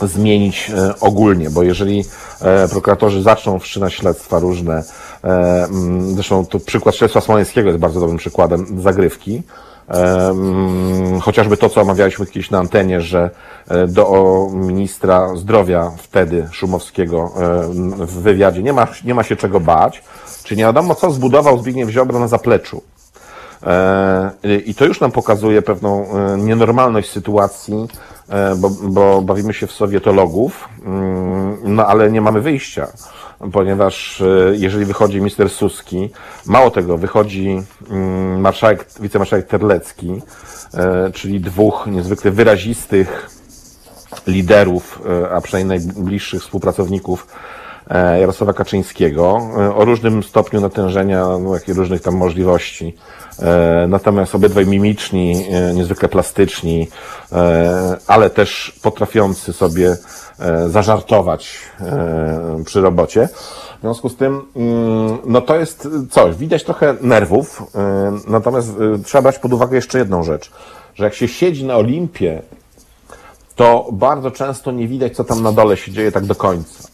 zmienić 0.00 0.70
e, 0.70 0.94
ogólnie, 1.00 1.50
bo 1.50 1.62
jeżeli 1.62 2.04
e, 2.40 2.68
prokuratorzy 2.68 3.22
zaczną 3.22 3.58
wszczynać 3.58 3.94
śledztwa 3.94 4.38
różne, 4.38 4.82
e, 5.24 5.28
mm, 5.64 6.14
zresztą 6.14 6.46
to 6.46 6.60
przykład 6.60 6.94
śledztwa 6.94 7.20
smoleńskiego 7.20 7.68
jest 7.68 7.80
bardzo 7.80 8.00
dobrym 8.00 8.18
przykładem 8.18 8.82
zagrywki, 8.82 9.42
mm, 9.88 11.20
chociażby 11.20 11.56
to, 11.56 11.68
co 11.68 11.80
omawialiśmy 11.80 12.26
kiedyś 12.26 12.50
na 12.50 12.58
antenie, 12.58 13.00
że 13.00 13.30
do 13.88 14.46
ministra 14.52 15.36
zdrowia 15.36 15.92
wtedy 15.98 16.48
Szumowskiego 16.52 17.32
e, 17.36 17.62
w 18.06 18.12
wywiadzie 18.22 18.62
nie 18.62 18.72
ma, 18.72 18.86
nie 19.04 19.14
ma 19.14 19.22
się 19.22 19.36
czego 19.36 19.60
bać, 19.60 20.02
czy 20.44 20.56
nie 20.56 20.62
wiadomo, 20.62 20.94
co 20.94 21.10
zbudował 21.10 21.58
Zbigniew 21.58 21.90
Ziobro 21.90 22.18
na 22.18 22.28
zapleczu. 22.28 22.82
I 24.66 24.74
to 24.74 24.84
już 24.84 25.00
nam 25.00 25.12
pokazuje 25.12 25.62
pewną 25.62 26.06
nienormalność 26.38 27.10
sytuacji, 27.10 27.88
bo, 28.56 28.70
bo 28.70 29.22
bawimy 29.22 29.54
się 29.54 29.66
w 29.66 29.72
sowietologów, 29.72 30.68
mm, 30.84 31.58
no 31.64 31.86
ale 31.86 32.10
nie 32.10 32.20
mamy 32.20 32.40
wyjścia, 32.40 32.86
ponieważ 33.52 34.20
e, 34.20 34.26
jeżeli 34.56 34.84
wychodzi 34.84 35.16
minister 35.16 35.50
Suski, 35.50 36.10
mało 36.46 36.70
tego, 36.70 36.98
wychodzi 36.98 37.62
mm, 37.90 38.40
marszałek, 38.40 38.86
wicemarszałek 39.00 39.46
Terlecki, 39.46 40.22
e, 40.74 41.10
czyli 41.12 41.40
dwóch 41.40 41.86
niezwykle 41.86 42.30
wyrazistych 42.30 43.30
liderów, 44.26 45.02
e, 45.24 45.30
a 45.30 45.40
przynajmniej 45.40 45.78
najbliższych 45.78 46.42
współpracowników 46.42 47.26
e, 47.26 47.61
Jarosława 48.20 48.52
Kaczyńskiego 48.52 49.40
e, 49.58 49.74
o 49.74 49.84
różnym 49.84 50.22
stopniu 50.22 50.60
natężenia, 50.60 51.26
no, 51.38 51.54
jak 51.54 51.68
i 51.68 51.72
różnych 51.72 52.02
tam 52.02 52.14
możliwości. 52.16 52.94
E, 53.38 53.86
Natomiast 53.88 54.34
obydwaj 54.34 54.66
mimiczni, 54.66 55.46
e, 55.50 55.74
niezwykle 55.74 56.08
plastyczni, 56.08 56.88
e, 57.32 57.96
ale 58.06 58.30
też 58.30 58.78
potrafiący 58.82 59.52
sobie 59.52 59.96
e, 60.38 60.68
zażartować 60.68 61.58
e, 61.80 62.62
przy 62.64 62.80
robocie. 62.80 63.28
W 63.78 63.80
związku 63.80 64.08
z 64.08 64.16
tym, 64.16 64.42
mm, 64.56 65.18
no 65.26 65.40
to 65.40 65.56
jest 65.56 65.88
coś, 66.10 66.36
widać 66.36 66.64
trochę 66.64 66.94
nerwów, 67.00 67.62
e, 67.74 68.12
natomiast 68.26 68.68
e, 68.68 68.98
trzeba 69.04 69.22
brać 69.22 69.38
pod 69.38 69.52
uwagę 69.52 69.76
jeszcze 69.76 69.98
jedną 69.98 70.22
rzecz, 70.22 70.50
że 70.94 71.04
jak 71.04 71.14
się 71.14 71.28
siedzi 71.28 71.64
na 71.64 71.76
Olimpie, 71.76 72.42
to 73.56 73.88
bardzo 73.92 74.30
często 74.30 74.72
nie 74.72 74.88
widać, 74.88 75.16
co 75.16 75.24
tam 75.24 75.42
na 75.42 75.52
dole 75.52 75.76
się 75.76 75.92
dzieje 75.92 76.12
tak 76.12 76.24
do 76.24 76.34
końca. 76.34 76.91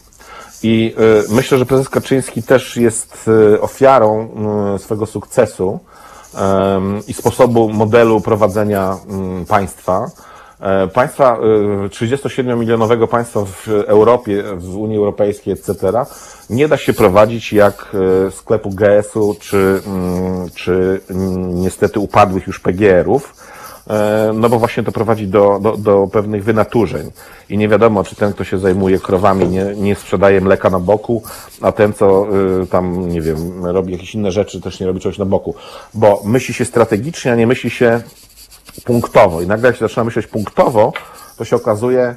I 0.62 0.94
y, 1.30 1.34
myślę, 1.34 1.58
że 1.58 1.66
prezes 1.66 1.88
Kaczyński 1.88 2.42
też 2.42 2.76
jest 2.76 3.28
y, 3.28 3.60
ofiarą 3.60 4.28
y, 4.76 4.78
swego 4.78 5.06
sukcesu 5.06 5.80
i 7.08 7.14
sposobu 7.14 7.68
modelu 7.68 8.20
prowadzenia 8.20 8.96
mm, 9.08 9.46
państwa. 9.46 10.06
E, 10.60 10.86
Państwa, 10.86 11.38
y, 11.86 11.88
37-milionowego 11.88 13.06
państwa 13.06 13.44
w 13.44 13.68
Europie, 13.68 14.42
w 14.56 14.76
Unii 14.76 14.96
Europejskiej, 14.96 15.52
etc., 15.52 15.74
nie 16.50 16.68
da 16.68 16.76
się 16.76 16.92
prowadzić 16.92 17.52
jak 17.52 17.96
sklepu 18.30 18.70
GS-u, 18.70 19.36
czy, 19.40 19.80
mm, 19.86 20.50
czy 20.54 21.00
mm, 21.10 21.54
niestety 21.54 22.00
upadłych 22.00 22.46
już 22.46 22.60
PGR-ów. 22.60 23.34
E, 23.88 24.30
no 24.34 24.48
bo 24.48 24.58
właśnie 24.58 24.82
to 24.82 24.92
prowadzi 24.92 25.28
do, 25.28 25.58
do, 25.62 25.76
do 25.76 26.08
pewnych 26.12 26.44
wynaturzeń. 26.44 27.10
I 27.48 27.58
nie 27.58 27.68
wiadomo, 27.68 28.04
czy 28.04 28.16
ten, 28.16 28.32
kto 28.32 28.44
się 28.44 28.58
zajmuje 28.58 28.98
krowami, 28.98 29.48
nie, 29.48 29.64
nie 29.76 29.94
sprzedaje 29.94 30.40
mleka 30.40 30.70
na 30.70 30.80
boku, 30.80 31.22
a 31.60 31.72
ten, 31.72 31.92
co 31.92 32.26
y, 32.62 32.66
tam, 32.66 33.08
nie 33.08 33.20
wiem, 33.20 33.66
robi 33.66 33.92
jakieś 33.92 34.14
inne 34.14 34.32
rzeczy, 34.32 34.60
też 34.60 34.80
nie 34.80 34.86
robi 34.86 35.00
czegoś 35.00 35.18
na 35.18 35.24
boku. 35.24 35.54
Bo 35.94 36.22
myśli 36.24 36.54
się 36.54 36.64
strategicznie, 36.64 37.32
a 37.32 37.34
nie 37.34 37.46
myśli 37.46 37.70
się 37.70 38.00
punktowo. 38.84 39.42
I 39.42 39.46
nagle 39.46 39.66
jak 39.66 39.76
się 39.76 39.84
zaczyna 39.84 40.04
myśleć 40.04 40.26
punktowo, 40.26 40.92
to 41.36 41.44
się 41.44 41.56
okazuje, 41.56 42.16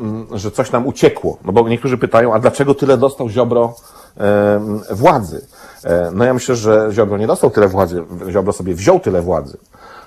m, 0.00 0.26
że 0.32 0.50
coś 0.50 0.72
nam 0.72 0.86
uciekło. 0.86 1.38
No 1.44 1.52
bo 1.52 1.68
niektórzy 1.68 1.98
pytają, 1.98 2.34
a 2.34 2.38
dlaczego 2.38 2.74
tyle 2.74 2.98
dostał 2.98 3.28
Ziobro 3.28 3.74
m, 4.16 4.80
władzy? 4.90 5.46
E, 5.84 6.10
no 6.14 6.24
ja 6.24 6.34
myślę, 6.34 6.56
że 6.56 6.88
Ziobro 6.92 7.18
nie 7.18 7.26
dostał 7.26 7.50
tyle 7.50 7.68
władzy, 7.68 8.04
Ziobro 8.30 8.52
sobie 8.52 8.74
wziął 8.74 9.00
tyle 9.00 9.22
władzy. 9.22 9.58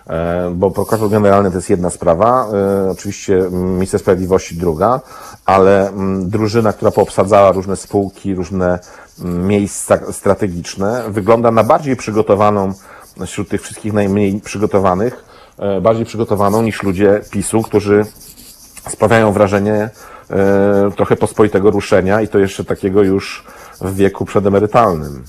E, 0.09 0.51
Bo 0.55 0.71
prokurator 0.71 1.09
generalny 1.09 1.51
to 1.51 1.57
jest 1.57 1.69
jedna 1.69 1.89
sprawa, 1.89 2.47
e, 2.85 2.89
oczywiście 2.91 3.47
minister 3.51 3.99
sprawiedliwości 3.99 4.55
druga, 4.55 5.01
ale 5.45 5.89
mm, 5.89 6.29
drużyna, 6.29 6.73
która 6.73 6.91
poobsadzała 6.91 7.51
różne 7.51 7.75
spółki, 7.75 8.35
różne 8.35 8.79
mm, 9.21 9.47
miejsca 9.47 9.99
strategiczne, 10.11 11.03
wygląda 11.09 11.51
na 11.51 11.63
bardziej 11.63 11.95
przygotowaną 11.95 12.73
wśród 13.25 13.49
tych 13.49 13.61
wszystkich 13.61 13.93
najmniej 13.93 14.41
przygotowanych, 14.41 15.25
e, 15.59 15.81
bardziej 15.81 16.05
przygotowaną 16.05 16.61
niż 16.61 16.83
ludzie 16.83 17.21
PiSu, 17.31 17.61
którzy 17.61 18.05
sprawiają 18.89 19.31
wrażenie 19.31 19.89
trochę 20.95 21.15
pospolitego 21.15 21.71
ruszenia 21.71 22.21
i 22.21 22.27
to 22.27 22.39
jeszcze 22.39 22.65
takiego 22.65 23.03
już 23.03 23.43
w 23.81 23.95
wieku 23.95 24.25
przedemerytalnym. 24.25 25.23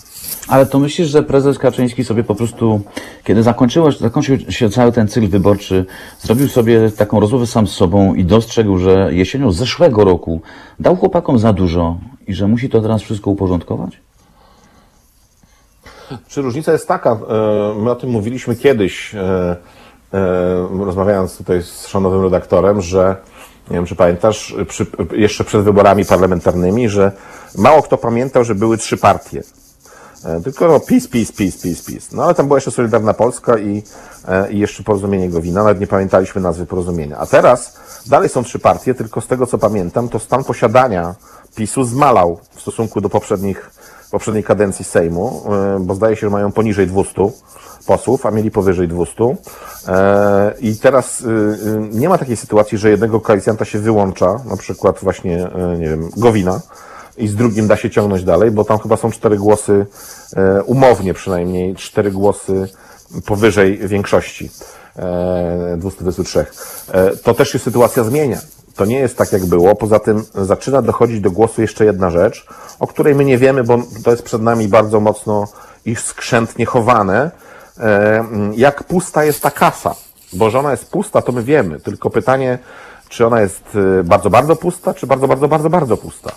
Ale 0.49 0.67
to 0.67 0.79
myślisz, 0.79 1.09
że 1.09 1.23
prezes 1.23 1.59
Kaczyński 1.59 2.05
sobie 2.05 2.25
po 2.25 2.35
prostu, 2.35 2.81
kiedy 3.25 3.43
zakończyło, 3.43 3.93
zakończył 3.93 4.39
się 4.39 4.71
cały 4.71 4.93
ten 4.93 5.09
cykl 5.09 5.29
wyborczy, 5.29 5.87
zrobił 6.19 6.49
sobie 6.49 6.91
taką 6.91 7.21
rozmowę 7.21 7.47
sam 7.47 7.67
z 7.67 7.73
sobą 7.73 8.15
i 8.15 8.25
dostrzegł, 8.25 8.79
że 8.79 9.15
jesienią 9.15 9.53
zeszłego 9.53 10.05
roku 10.05 10.41
dał 10.81 10.97
chłopakom 10.97 11.39
za 11.39 11.53
dużo 11.53 11.97
i 12.27 12.35
że 12.35 12.49
musi 12.49 12.69
to 12.69 12.81
teraz 12.81 13.03
wszystko 13.03 13.31
uporządkować? 13.31 14.01
Czy 16.29 16.43
różnica 16.43 16.73
jest 16.73 16.89
taka, 16.89 17.11
e, 17.11 17.17
my 17.79 17.91
o 17.91 17.95
tym 17.95 18.11
mówiliśmy 18.11 18.57
kiedyś, 18.57 19.15
e, 19.15 19.21
e, 20.15 20.69
rozmawiając 20.85 21.39
tutaj 21.39 21.63
z 21.63 21.87
szanownym 21.87 22.23
redaktorem, 22.23 22.81
że 22.81 23.17
nie 23.71 23.77
wiem, 23.77 23.87
czy 23.87 23.97
pamiętasz, 23.97 24.55
przy, 24.69 24.87
jeszcze 25.13 25.45
przed 25.45 25.63
wyborami 25.63 26.05
parlamentarnymi, 26.05 26.89
że 26.89 27.13
mało 27.59 27.83
kto 27.83 27.99
pamiętał, 27.99 28.45
że 28.45 28.55
były 28.55 28.79
trzy 28.79 28.97
partie. 28.97 29.43
E, 30.25 30.41
Tylko 30.41 30.69
no, 30.69 30.81
PiS, 30.81 31.09
PiS, 31.09 31.33
PiS, 31.33 31.63
PiS, 31.63 31.85
PiS. 31.85 32.13
No 32.13 32.25
ale 32.25 32.35
tam 32.35 32.47
była 32.47 32.57
jeszcze 32.57 32.71
Solidarna 32.71 33.15
Polska 33.15 33.59
i, 33.59 33.83
e, 34.29 34.53
i 34.53 34.59
jeszcze 34.59 34.83
Porozumienie 34.83 35.29
Gowina. 35.31 35.61
Nawet 35.61 35.81
nie 35.81 35.87
pamiętaliśmy 35.87 36.41
nazwy 36.41 36.67
porozumienia. 36.67 37.19
A 37.19 37.27
teraz 37.27 37.77
dalej 38.07 38.29
są 38.29 38.45
trzy 38.45 38.59
partie, 38.59 38.95
tylko 38.95 39.21
z 39.21 39.27
tego 39.27 39.47
co 39.47 39.59
pamiętam, 39.59 40.09
to 40.09 40.19
stan 40.19 40.45
posiadania 40.45 41.15
PiSu 41.55 41.85
zmalał 41.85 42.41
w 42.55 42.61
stosunku 42.61 43.01
do 43.01 43.09
poprzednich, 43.09 43.71
poprzedniej 44.11 44.45
kadencji 44.45 44.85
Sejmu, 44.85 45.45
e, 45.77 45.81
bo 45.81 45.95
zdaje 45.95 46.17
się, 46.17 46.21
że 46.21 46.31
mają 46.31 46.53
poniżej 46.53 46.87
200 46.87 47.13
posłów, 47.87 48.27
a 48.27 48.31
mieli 48.31 48.51
powyżej 48.51 48.89
200. 48.89 49.37
E, 49.89 50.55
I 50.61 50.77
teraz 50.77 51.21
y, 51.21 51.25
y, 51.27 51.89
nie 51.93 52.09
ma 52.09 52.19
takiej 52.19 52.37
sytuacji, 52.37 52.79
że 52.79 52.91
jednego 52.91 53.21
koalicjanta 53.21 53.65
się 53.65 53.79
wyłącza, 53.79 54.41
na 54.51 54.57
przykład 54.57 54.99
właśnie, 55.03 55.49
e, 55.49 55.79
nie 55.79 55.89
wiem, 55.89 56.11
Gowina, 56.17 56.61
i 57.17 57.29
z 57.29 57.35
drugim 57.35 57.67
da 57.67 57.77
się 57.77 57.91
ciągnąć 57.91 58.25
dalej, 58.25 58.51
bo 58.51 58.65
tam 58.65 58.79
chyba 58.79 58.97
są 58.97 59.11
cztery 59.11 59.37
głosy, 59.37 59.87
e, 60.37 60.63
umownie 60.63 61.15
przynajmniej, 61.15 61.75
cztery 61.75 62.11
głosy 62.11 62.69
powyżej 63.27 63.79
większości 63.79 64.51
e, 64.97 65.77
223. 65.79 66.47
E, 66.93 67.17
to 67.17 67.35
też 67.35 67.49
się 67.49 67.59
sytuacja 67.59 68.05
zmienia. 68.05 68.39
To 68.77 68.85
nie 68.85 68.99
jest 68.99 69.17
tak, 69.17 69.33
jak 69.33 69.47
było. 69.47 69.75
Poza 69.75 69.99
tym 69.99 70.25
zaczyna 70.35 70.83
dochodzić 70.83 71.21
do 71.21 71.31
głosu 71.31 71.63
jeszcze 71.63 71.85
jedna 71.85 72.11
rzecz, 72.11 72.47
o 72.81 72.87
której 72.87 73.15
my 73.15 73.25
nie 73.25 73.39
wiemy, 73.39 73.65
bo 73.65 73.79
to 74.05 74.11
jest 74.11 74.23
przed 74.23 74.43
nami 74.43 74.69
bardzo 74.69 75.01
mocno 75.01 75.49
i 75.85 75.97
skrzętnie 75.97 76.67
chowane. 76.67 77.31
E, 77.81 78.25
Jak 78.55 78.85
pusta 78.85 79.25
jest 79.25 79.43
ta 79.43 79.51
kasa? 79.51 79.95
Bo 80.33 80.51
że 80.51 80.59
ona 80.59 80.71
jest 80.71 80.91
pusta, 80.91 81.23
to 81.23 81.33
my 81.33 81.43
wiemy. 81.43 81.81
Tylko 81.81 82.11
pytanie, 82.11 82.59
czy 83.09 83.27
ona 83.27 83.41
jest 83.41 83.63
e, 84.01 84.05
bardzo, 84.05 84.31
bardzo 84.31 84.57
pusta, 84.57 84.95
czy 84.95 85.07
bardzo, 85.07 85.29
bardzo, 85.29 85.49
bardzo, 85.49 85.71
bardzo 85.71 85.97
pusta. 85.97 86.31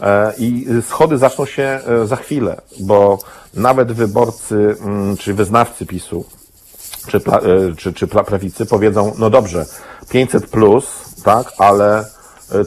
E, 0.00 0.32
I 0.38 0.66
schody 0.88 1.18
zaczną 1.18 1.46
się 1.46 1.80
za 2.04 2.16
chwilę, 2.16 2.60
bo 2.80 3.18
nawet 3.54 3.92
wyborcy, 3.92 4.76
mm, 4.80 5.16
czy 5.16 5.34
wyznawcy 5.34 5.86
PiSu, 5.86 6.24
czy, 7.06 7.20
czy, 7.76 7.92
czy 7.92 8.06
pra- 8.06 8.24
prawicy 8.24 8.66
powiedzą, 8.66 9.14
no 9.18 9.30
dobrze, 9.30 9.66
500 10.10 10.46
plus, 10.46 10.86
tak, 11.24 11.52
ale 11.58 12.04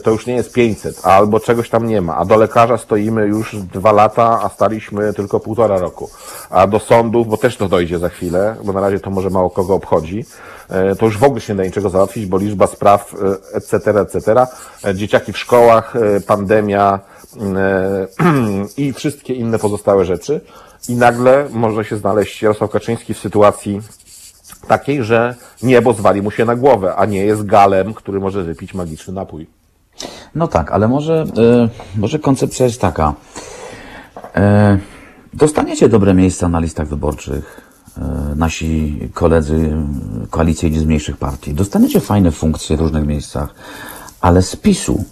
to 0.02 0.10
już 0.10 0.26
nie 0.26 0.34
jest 0.34 0.52
500, 0.52 1.00
albo 1.06 1.40
czegoś 1.40 1.70
tam 1.70 1.86
nie 1.86 2.00
ma, 2.00 2.16
a 2.16 2.24
do 2.24 2.36
lekarza 2.36 2.78
stoimy 2.78 3.26
już 3.26 3.56
dwa 3.56 3.92
lata, 3.92 4.40
a 4.42 4.48
staliśmy 4.48 5.12
tylko 5.12 5.40
półtora 5.40 5.78
roku, 5.78 6.10
a 6.50 6.66
do 6.66 6.78
sądów, 6.78 7.28
bo 7.28 7.36
też 7.36 7.56
to 7.56 7.68
dojdzie 7.68 7.98
za 7.98 8.08
chwilę, 8.08 8.56
bo 8.64 8.72
na 8.72 8.80
razie 8.80 9.00
to 9.00 9.10
może 9.10 9.30
mało 9.30 9.50
kogo 9.50 9.74
obchodzi, 9.74 10.24
e, 10.68 10.96
to 10.96 11.06
już 11.06 11.18
w 11.18 11.24
ogóle 11.24 11.40
się 11.40 11.52
nie 11.52 11.56
da 11.56 11.64
niczego 11.64 11.90
załatwić, 11.90 12.26
bo 12.26 12.38
liczba 12.38 12.66
spraw, 12.66 13.14
e, 13.14 13.56
etc., 13.56 14.00
etc., 14.00 14.46
e, 14.84 14.94
dzieciaki 14.94 15.32
w 15.32 15.38
szkołach, 15.38 15.96
e, 15.96 16.20
pandemia 16.20 17.00
e, 17.56 18.06
i 18.82 18.92
wszystkie 18.92 19.34
inne 19.34 19.58
pozostałe 19.58 20.04
rzeczy 20.04 20.40
i 20.88 20.94
nagle 20.94 21.48
może 21.52 21.84
się 21.84 21.96
znaleźć 21.96 22.42
Jarosław 22.42 22.70
Kaczyński 22.70 23.14
w 23.14 23.18
sytuacji 23.18 23.80
takiej, 24.68 25.04
że 25.04 25.34
niebo 25.62 25.92
zwali 25.92 26.22
mu 26.22 26.30
się 26.30 26.44
na 26.44 26.56
głowę, 26.56 26.94
a 26.96 27.06
nie 27.06 27.24
jest 27.24 27.46
galem, 27.46 27.94
który 27.94 28.20
może 28.20 28.42
wypić 28.42 28.74
magiczny 28.74 29.14
napój. 29.14 29.46
No 30.36 30.48
tak, 30.48 30.72
ale 30.72 30.88
może, 30.88 31.24
e, 31.96 31.98
może 32.00 32.18
koncepcja 32.18 32.66
jest 32.66 32.80
taka. 32.80 33.14
E, 34.36 34.78
dostaniecie 35.34 35.88
dobre 35.88 36.14
miejsca 36.14 36.48
na 36.48 36.60
listach 36.60 36.88
wyborczych, 36.88 37.60
e, 37.98 38.34
nasi 38.36 38.98
koledzy 39.14 39.72
koalicyjni 40.30 40.78
z 40.78 40.84
mniejszych 40.84 41.16
partii. 41.16 41.54
Dostaniecie 41.54 42.00
fajne 42.00 42.30
funkcje 42.30 42.76
w 42.76 42.80
różnych 42.80 43.06
miejscach, 43.06 43.54
ale 44.20 44.42
z 44.42 44.56
PiSu, 44.56 45.04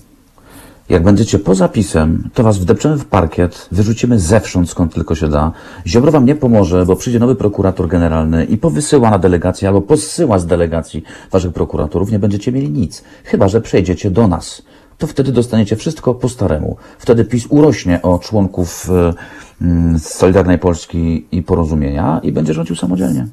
jak 0.88 1.02
będziecie 1.02 1.38
poza 1.38 1.68
pisem, 1.68 2.30
to 2.34 2.42
was 2.42 2.58
wdepczemy 2.58 2.96
w 2.96 3.04
parkiet, 3.04 3.68
wyrzucimy 3.72 4.18
zewsząd, 4.18 4.70
skąd 4.70 4.94
tylko 4.94 5.14
się 5.14 5.28
da. 5.28 5.52
Ziobro 5.86 6.12
wam 6.12 6.24
nie 6.24 6.34
pomoże, 6.34 6.86
bo 6.86 6.96
przyjdzie 6.96 7.18
nowy 7.18 7.34
prokurator 7.34 7.88
generalny 7.88 8.44
i 8.44 8.56
powysyła 8.58 9.10
na 9.10 9.18
delegację 9.18 9.68
albo 9.68 9.80
posyła 9.80 10.38
z 10.38 10.46
delegacji 10.46 11.02
waszych 11.30 11.52
prokuratorów. 11.52 12.10
Nie 12.10 12.18
będziecie 12.18 12.52
mieli 12.52 12.70
nic, 12.70 13.04
chyba 13.24 13.48
że 13.48 13.60
przejdziecie 13.60 14.10
do 14.10 14.28
nas. 14.28 14.62
To 14.98 15.06
wtedy 15.06 15.32
dostaniecie 15.32 15.76
wszystko 15.76 16.14
po 16.14 16.28
staremu. 16.28 16.76
Wtedy 16.98 17.24
PiS 17.24 17.46
urośnie 17.48 18.02
o 18.02 18.18
członków 18.18 18.90
e, 18.90 19.14
mm, 19.62 19.98
z 19.98 20.08
Solidarnej 20.08 20.58
Polski 20.58 21.26
i 21.32 21.42
Porozumienia 21.42 22.20
i 22.22 22.32
będzie 22.32 22.54
rządził 22.54 22.76
samodzielnie. 22.76 23.26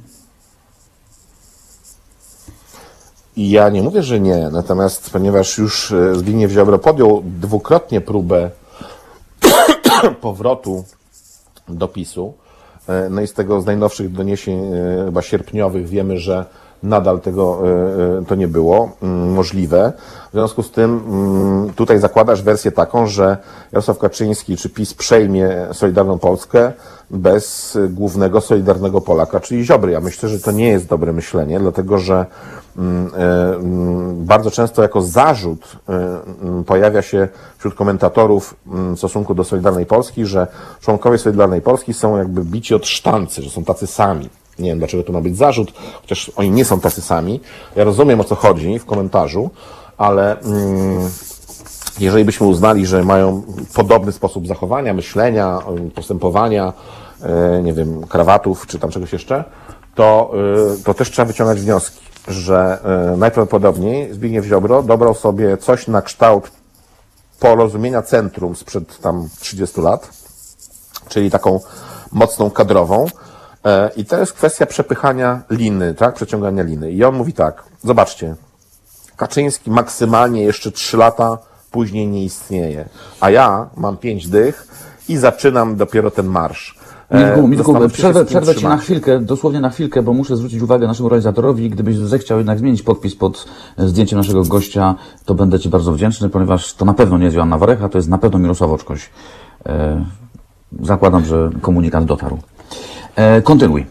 Ja 3.38 3.70
nie 3.70 3.84
mówię, 3.84 4.03
że 4.03 4.20
nie, 4.20 4.50
natomiast 4.51 5.10
ponieważ 5.10 5.58
już 5.58 5.91
e, 5.91 6.15
Zbigniew 6.15 6.51
Ziobro 6.51 6.80
podjął 6.80 7.24
dwukrotnie 7.25 8.01
próbę 8.01 8.51
powrotu 10.22 10.84
do 11.68 11.88
PiSu, 11.88 12.34
e, 12.88 13.10
no 13.10 13.22
i 13.22 13.27
z 13.27 13.34
tego 13.34 13.62
z 13.62 13.65
najnowszych 13.65 14.12
doniesień 14.12 14.72
chyba 15.06 15.22
sierpniowych 15.22 15.88
wiemy, 15.88 16.18
że 16.18 16.46
nadal 16.84 17.20
tego 17.20 17.62
e, 17.64 18.20
e, 18.20 18.26
to 18.26 18.36
nie 18.36 18.48
było 18.48 18.92
mm, 19.02 19.34
możliwe. 19.34 19.94
W 20.30 20.32
związku 20.34 20.64
z 20.64 20.72
tym 20.72 21.02
mm, 21.08 21.74
tutaj 21.74 22.00
zakładasz 22.00 22.42
wersję 22.42 22.72
taką, 22.72 23.08
że 23.08 23.38
Jarosław 23.72 23.98
Kaczyński 23.98 24.58
czy 24.58 24.70
PiS 24.70 24.94
przejmie 24.94 25.68
Solidarną 25.72 26.20
Polskę 26.20 26.72
bez 27.12 27.78
głównego 27.90 28.42
Solidarnego 28.42 29.02
Polaka, 29.02 29.40
czyli 29.40 29.66
Ziobry. 29.66 29.92
Ja 29.92 30.00
myślę, 30.02 30.30
że 30.30 30.40
to 30.40 30.52
nie 30.52 30.68
jest 30.68 30.88
dobre 30.88 31.14
myślenie, 31.14 31.60
dlatego 31.60 31.98
że 31.98 32.26
mm, 32.78 33.12
e, 33.17 33.56
bardzo 34.15 34.52
często 34.52 34.82
jako 34.82 35.02
zarzut 35.02 35.76
pojawia 36.65 37.02
się 37.02 37.28
wśród 37.58 37.76
komentatorów 37.76 38.56
w 38.65 38.98
stosunku 38.98 39.34
do 39.34 39.44
Solidarnej 39.44 39.86
Polski, 39.86 40.26
że 40.26 40.48
członkowie 40.82 41.17
Solidarnej 41.17 41.62
Polski 41.62 41.94
są 41.94 42.17
jakby 42.17 42.44
bici 42.44 42.76
od 42.76 42.88
sztancy, 42.88 43.41
że 43.41 43.50
są 43.50 43.63
tacy 43.63 43.88
sami. 43.88 44.30
Nie 44.62 44.69
wiem, 44.69 44.80
dlaczego 44.80 45.04
to 45.04 45.13
ma 45.13 45.21
być 45.21 45.38
zarzut, 45.38 45.74
chociaż 46.02 46.32
oni 46.36 46.50
nie 46.50 46.65
są 46.65 46.80
tacy 46.80 47.02
sami. 47.02 47.39
Ja 47.76 47.84
rozumiem, 47.84 48.21
o 48.21 48.24
co 48.24 48.36
chodzi 48.36 48.80
w 48.80 48.86
komentarzu, 48.86 49.50
ale 49.97 50.39
mm, 50.39 51.10
jeżeli 52.00 52.26
byśmy 52.26 52.47
uznali, 52.47 52.86
że 52.86 53.04
mają 53.04 53.43
podobny 53.74 54.12
sposób 54.12 54.47
zachowania, 54.47 54.93
myślenia, 54.93 55.60
postępowania, 55.95 56.74
y, 57.60 57.63
nie 57.63 57.74
wiem, 57.74 58.08
krawatów 58.08 58.67
czy 58.67 58.80
tam 58.80 58.89
czegoś 58.89 59.13
jeszcze, 59.13 59.43
to, 59.95 60.32
y, 60.80 60.84
to 60.84 60.93
też 60.93 61.12
trzeba 61.12 61.26
wyciągać 61.26 61.60
wnioski, 61.60 62.00
że 62.28 62.80
y, 63.13 63.17
najprawdopodobniej 63.17 64.13
Zbigniew 64.13 64.45
Ziobro 64.45 64.84
dobrał 64.84 65.13
sobie 65.13 65.58
coś 65.58 65.88
na 65.88 66.02
kształt 66.02 66.52
porozumienia 67.39 68.02
centrum 68.02 68.56
sprzed 68.56 69.00
tam 69.00 69.30
30 69.39 69.82
lat, 69.82 70.10
czyli 71.10 71.32
taką 71.32 71.60
mocną 72.12 72.50
kadrową. 72.50 73.06
E, 73.65 73.91
I 73.97 74.06
to 74.06 74.17
jest 74.17 74.34
kwestia 74.34 74.65
przepychania 74.65 75.41
liny, 75.50 75.93
tak? 75.93 76.15
Przeciągania 76.15 76.63
liny. 76.63 76.91
I 76.91 77.04
on 77.04 77.15
mówi 77.15 77.34
tak, 77.34 77.63
zobaczcie, 77.84 78.36
Kaczyński 79.17 79.71
maksymalnie 79.71 80.43
jeszcze 80.43 80.71
3 80.71 80.97
lata, 80.97 81.38
później 81.71 82.08
nie 82.08 82.24
istnieje. 82.24 82.89
A 83.19 83.30
ja 83.30 83.69
mam 83.78 83.97
5 83.97 84.28
dych 84.28 84.67
i 85.10 85.17
zaczynam 85.17 85.76
dopiero 85.76 86.12
ten 86.12 86.26
marsz. 86.26 86.80
E, 87.10 87.26
Milku, 87.26 87.47
Milku, 87.47 87.89
przerwę, 87.89 88.26
przerwę 88.26 88.56
ci 88.56 88.63
na 88.63 88.78
chwilkę, 88.78 89.19
dosłownie 89.19 89.60
na 89.60 89.69
chwilkę, 89.69 90.04
bo 90.04 90.13
muszę 90.13 90.38
zwrócić 90.38 90.62
uwagę 90.62 90.88
naszemu 90.88 91.10
realizatorowi. 91.10 91.69
Gdybyś 91.69 91.97
zechciał 91.97 92.38
jednak 92.38 92.60
zmienić 92.60 92.82
podpis 92.82 93.15
pod 93.15 93.45
zdjęciem 93.78 94.17
naszego 94.17 94.43
gościa, 94.43 94.95
to 95.26 95.34
będę 95.34 95.60
ci 95.60 95.69
bardzo 95.69 95.91
wdzięczny, 95.93 96.30
ponieważ 96.30 96.74
to 96.74 96.86
na 96.86 96.93
pewno 96.93 97.17
nie 97.17 97.24
jest 97.24 97.36
Joanna 97.38 97.58
Warecha, 97.58 97.89
to 97.89 97.97
jest 97.97 98.10
na 98.10 98.17
pewno 98.17 98.39
Mirosław 98.39 98.71
Oczkoś. 98.71 99.10
E, 99.65 100.06
zakładam, 100.82 101.26
że 101.26 101.50
komunikat 101.62 102.06
dotarł. 102.06 102.38
E, 103.15 103.41
kontynuuj. 103.41 103.86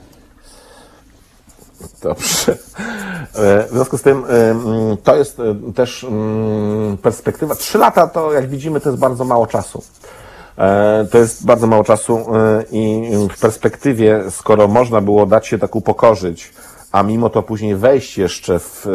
Dobrze. 2.02 2.52
E, 3.34 3.66
W 3.66 3.70
związku 3.70 3.98
z 3.98 4.02
tym 4.02 4.24
e, 4.24 4.54
to 5.04 5.16
jest 5.16 5.38
też 5.74 6.06
perspektywa. 7.02 7.54
Trzy 7.54 7.78
lata 7.78 8.06
to, 8.06 8.32
jak 8.32 8.48
widzimy, 8.48 8.80
to 8.80 8.88
jest 8.88 9.00
bardzo 9.00 9.24
mało 9.24 9.46
czasu. 9.46 9.82
To 11.10 11.18
jest 11.18 11.46
bardzo 11.46 11.66
mało 11.66 11.84
czasu 11.84 12.26
i 12.72 13.10
w 13.36 13.40
perspektywie, 13.40 14.24
skoro 14.30 14.68
można 14.68 15.00
było 15.00 15.26
dać 15.26 15.46
się 15.46 15.58
tak 15.58 15.76
upokorzyć, 15.76 16.52
a 16.92 17.02
mimo 17.02 17.30
to 17.30 17.42
później 17.42 17.76
wejść 17.76 18.18
jeszcze 18.18 18.58
w 18.58 18.86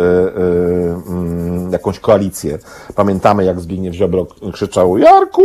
jakąś 1.72 2.00
koalicję. 2.00 2.60
Pamiętamy, 2.96 3.46
jak 3.46 3.60
Zbigniew 3.60 3.94
Ziobro 3.96 4.28
krzyczał 4.54 4.98
Jarku, 4.98 5.44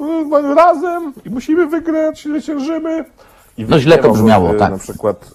e, 0.00 0.54
razem 0.54 1.12
i 1.24 1.30
musimy 1.30 1.66
wygrać, 1.66 2.24
zwyciężymy. 2.24 3.04
I 3.58 3.64
No 3.68 3.80
źle 3.80 3.98
to 3.98 4.02
wyśmiewał 4.02 4.12
go, 4.12 4.22
brzmiało, 4.22 4.50
e, 4.50 4.58
tak. 4.58 4.72
Na 4.72 4.78
przykład 4.78 5.30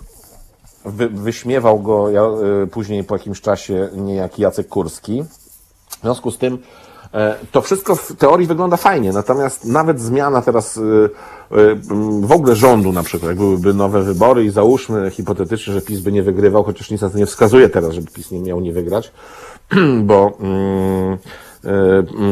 wy, 0.86 1.10
wyśmiewał 1.10 1.80
go 1.80 2.10
ja, 2.10 2.24
y, 2.64 2.68
później 2.68 3.04
po 3.04 3.16
jakimś 3.16 3.42
czasie 3.42 3.90
niejaki 3.94 4.42
Jacek 4.42 4.68
Kurski. 4.68 5.24
W 5.90 6.02
związku 6.02 6.32
z 6.32 6.38
tym 6.38 6.58
e, 7.14 7.36
to 7.52 7.62
wszystko 7.62 7.96
w 7.96 8.16
teorii 8.16 8.48
wygląda 8.48 8.78
fajnie, 8.78 9.12
natomiast 9.12 9.66
nawet 9.66 10.02
zmiana 10.02 10.42
teraz 10.42 10.80
w 12.22 12.32
ogóle 12.32 12.56
rządu 12.56 12.92
na 12.92 13.04
przykład, 13.04 13.30
jak 13.30 13.38
byłyby 13.38 13.74
nowe 13.74 14.04
wybory 14.04 14.46
i 14.46 14.50
załóżmy 14.50 15.12
hipotetycznie, 15.12 15.74
że 15.74 15.82
PiS 15.82 16.00
by 16.00 16.12
nie 16.12 16.24
wygrywał, 16.24 16.64
chociaż 16.64 16.92
nic 16.92 17.02
na 17.02 17.10
to 17.10 17.18
nie 17.18 17.26
wskazuje 17.26 17.70
teraz, 17.70 17.94
żeby 17.94 18.12
PiS 18.12 18.32
nie 18.32 18.40
miał 18.40 18.62
nie 18.62 18.74
wygrać, 18.74 19.12
bo 20.04 20.32
mm, 20.40 21.18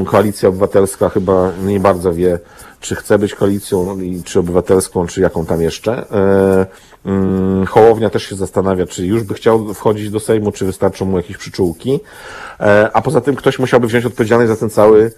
koalicja 0.05 0.49
obywatelska 0.49 1.09
chyba 1.09 1.51
nie 1.63 1.79
bardzo 1.79 2.13
wie, 2.13 2.39
czy 2.79 2.95
chce 2.95 3.19
być 3.19 3.35
koalicją, 3.35 3.97
czy 4.25 4.39
obywatelską, 4.39 5.07
czy 5.07 5.21
jaką 5.21 5.45
tam 5.45 5.61
jeszcze. 5.61 6.05
E, 6.11 6.65
Hołownia 7.67 8.09
też 8.09 8.23
się 8.23 8.35
zastanawia, 8.35 8.85
czy 8.85 9.05
już 9.05 9.23
by 9.23 9.33
chciał 9.33 9.73
wchodzić 9.73 10.09
do 10.09 10.19
Sejmu, 10.19 10.51
czy 10.51 10.65
wystarczą 10.65 11.05
mu 11.05 11.17
jakieś 11.17 11.37
przyczółki. 11.37 11.99
E, 12.59 12.89
A 12.93 13.01
poza 13.01 13.21
tym 13.21 13.35
ktoś 13.35 13.59
musiałby 13.59 13.87
wziąć 13.87 14.05
odpowiedzialność 14.05 14.49
za 14.49 14.55
ten 14.55 14.69
cały 14.69 15.11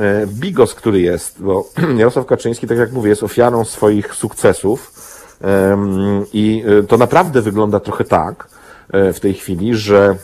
e, 0.00 0.26
bigos, 0.26 0.74
który 0.74 1.00
jest, 1.00 1.42
bo 1.42 1.64
Jarosław 1.98 2.26
Kaczyński, 2.26 2.66
tak 2.66 2.78
jak 2.78 2.92
mówię, 2.92 3.10
jest 3.10 3.22
ofiarą 3.22 3.64
swoich 3.64 4.14
sukcesów 4.14 4.92
i 6.32 6.64
e, 6.66 6.82
to 6.82 6.96
naprawdę 6.96 7.42
wygląda 7.42 7.80
trochę 7.80 8.04
tak 8.04 8.48
e, 8.92 9.12
w 9.12 9.20
tej 9.20 9.34
chwili, 9.34 9.74
że 9.74 10.16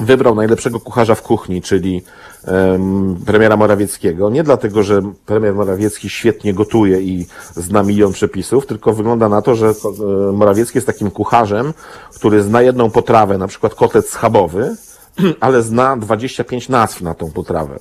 wybrał 0.00 0.34
najlepszego 0.34 0.80
kucharza 0.80 1.14
w 1.14 1.22
kuchni, 1.22 1.62
czyli 1.62 2.02
em, 2.44 3.16
premiera 3.26 3.56
Morawieckiego. 3.56 4.30
Nie 4.30 4.42
dlatego, 4.42 4.82
że 4.82 5.02
premier 5.26 5.54
Morawiecki 5.54 6.08
świetnie 6.08 6.54
gotuje 6.54 7.00
i 7.00 7.26
zna 7.54 7.82
milion 7.82 8.12
przepisów, 8.12 8.66
tylko 8.66 8.92
wygląda 8.92 9.28
na 9.28 9.42
to, 9.42 9.54
że 9.54 9.66
e, 9.68 10.32
Morawiecki 10.32 10.78
jest 10.78 10.86
takim 10.86 11.10
kucharzem, 11.10 11.74
który 12.14 12.42
zna 12.42 12.62
jedną 12.62 12.90
potrawę, 12.90 13.38
na 13.38 13.46
przykład 13.46 13.74
kotlet 13.74 14.08
schabowy, 14.08 14.76
ale 15.40 15.62
zna 15.62 15.96
25 15.96 16.68
nazw 16.68 17.00
na 17.00 17.14
tą 17.14 17.30
potrawę. 17.30 17.78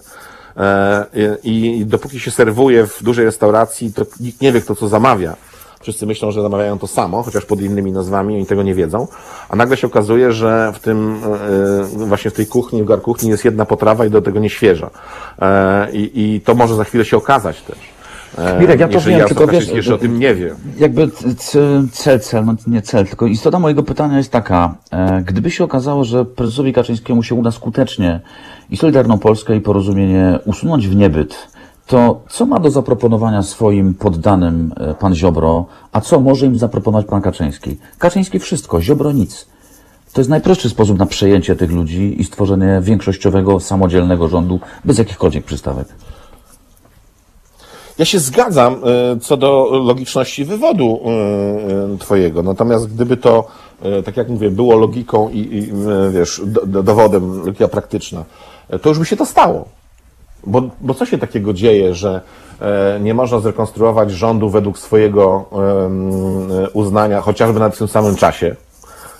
E, 0.57 1.05
I, 1.43 1.79
I 1.79 1.85
dopóki 1.85 2.19
się 2.19 2.31
serwuje 2.31 2.87
w 2.87 3.03
dużej 3.03 3.25
restauracji, 3.25 3.93
to 3.93 4.05
nikt 4.19 4.41
nie 4.41 4.51
wie, 4.51 4.61
kto 4.61 4.75
co 4.75 4.87
zamawia. 4.87 5.35
Wszyscy 5.83 6.05
myślą, 6.05 6.31
że 6.31 6.41
zamawiają 6.41 6.79
to 6.79 6.87
samo, 6.87 7.23
chociaż 7.23 7.45
pod 7.45 7.61
innymi 7.61 7.91
nazwami, 7.91 8.35
oni 8.35 8.45
tego 8.45 8.63
nie 8.63 8.75
wiedzą. 8.75 9.07
A 9.49 9.55
nagle 9.55 9.77
się 9.77 9.87
okazuje, 9.87 10.31
że 10.31 10.71
w 10.75 10.79
tym, 10.79 11.21
e, 11.95 12.07
właśnie 12.07 12.31
w 12.31 12.33
tej 12.33 12.47
kuchni, 12.47 12.83
w 12.83 12.85
gar 12.85 13.01
kuchni 13.01 13.29
jest 13.29 13.45
jedna 13.45 13.65
potrawa 13.65 14.05
i 14.05 14.09
do 14.09 14.21
tego 14.21 14.39
nie 14.39 14.49
świeża. 14.49 14.89
E, 15.41 15.91
I, 15.91 16.35
i 16.35 16.41
to 16.41 16.55
może 16.55 16.75
za 16.75 16.83
chwilę 16.83 17.05
się 17.05 17.17
okazać 17.17 17.61
też. 17.61 17.77
E, 18.37 18.59
Mirek, 18.59 18.79
ja 18.79 18.87
to 18.87 18.99
wiem, 18.99 19.11
Jarosław 19.11 19.37
tylko 19.37 19.47
wiesz, 19.47 19.69
jeszcze 19.69 19.95
o 19.95 19.97
tym 19.97 20.19
nie 20.19 20.35
wie. 20.35 20.55
Jakby 20.77 21.09
cel, 21.91 22.19
cel, 22.19 22.45
no 22.45 22.55
nie 22.67 22.81
cel, 22.81 23.07
tylko 23.07 23.25
istota 23.27 23.59
mojego 23.59 23.83
pytania 23.83 24.17
jest 24.17 24.31
taka. 24.31 24.75
E, 24.91 25.21
gdyby 25.25 25.51
się 25.51 25.63
okazało, 25.63 26.03
że 26.03 26.25
prezesowi 26.25 26.73
Kaczyńskiemu 26.73 27.23
się 27.23 27.35
uda 27.35 27.51
skutecznie 27.51 28.21
i 28.69 28.77
Solidarną 28.77 29.19
Polskę 29.19 29.55
i 29.55 29.61
Porozumienie 29.61 30.39
usunąć 30.45 30.87
w 30.87 30.95
niebyt, 30.95 31.47
to 31.87 32.21
co 32.29 32.45
ma 32.45 32.59
do 32.59 32.71
zaproponowania 32.71 33.41
swoim 33.43 33.93
poddanym 33.93 34.73
e, 34.77 34.93
pan 34.93 35.15
Ziobro, 35.15 35.65
a 35.91 36.01
co 36.01 36.19
może 36.19 36.45
im 36.45 36.57
zaproponować 36.57 37.05
pan 37.05 37.21
Kaczyński? 37.21 37.77
Kaczyński 37.97 38.39
wszystko, 38.39 38.81
Ziobro 38.81 39.11
nic. 39.11 39.47
To 40.13 40.21
jest 40.21 40.29
najprostszy 40.29 40.69
sposób 40.69 40.99
na 40.99 41.05
przejęcie 41.05 41.55
tych 41.55 41.71
ludzi 41.71 42.21
i 42.21 42.23
stworzenie 42.23 42.79
większościowego, 42.81 43.59
samodzielnego 43.59 44.27
rządu 44.27 44.59
bez 44.85 44.97
jakichkolwiek 44.97 45.45
przystawek. 45.45 45.87
Ja 47.97 48.05
się 48.05 48.19
zgadzam 48.19 48.73
e, 48.73 49.19
co 49.19 49.37
do 49.37 49.69
logiczności 49.85 50.45
wywodu 50.45 50.99
e, 51.95 51.97
twojego, 51.97 52.43
natomiast 52.43 52.93
gdyby 52.93 53.17
to, 53.17 53.47
tak 54.05 54.17
jak 54.17 54.29
mówię, 54.29 54.51
było 54.51 54.75
logiką 54.75 55.29
i, 55.29 55.39
i 55.39 55.71
wiesz, 56.11 56.41
do, 56.45 56.65
do, 56.65 56.83
dowodem, 56.83 57.45
logika 57.45 57.67
praktyczna, 57.67 58.23
to 58.81 58.89
już 58.89 58.99
by 58.99 59.05
się 59.05 59.17
to 59.17 59.25
stało. 59.25 59.65
Bo, 60.45 60.61
bo 60.81 60.93
co 60.93 61.05
się 61.05 61.17
takiego 61.17 61.53
dzieje, 61.53 61.95
że 61.95 62.21
e, 62.61 62.99
nie 62.99 63.13
można 63.13 63.39
zrekonstruować 63.39 64.11
rządu 64.11 64.49
według 64.49 64.79
swojego 64.79 65.45
e, 65.51 66.69
uznania, 66.69 67.21
chociażby 67.21 67.59
na 67.59 67.69
tym 67.69 67.87
samym 67.87 68.15
czasie, 68.15 68.55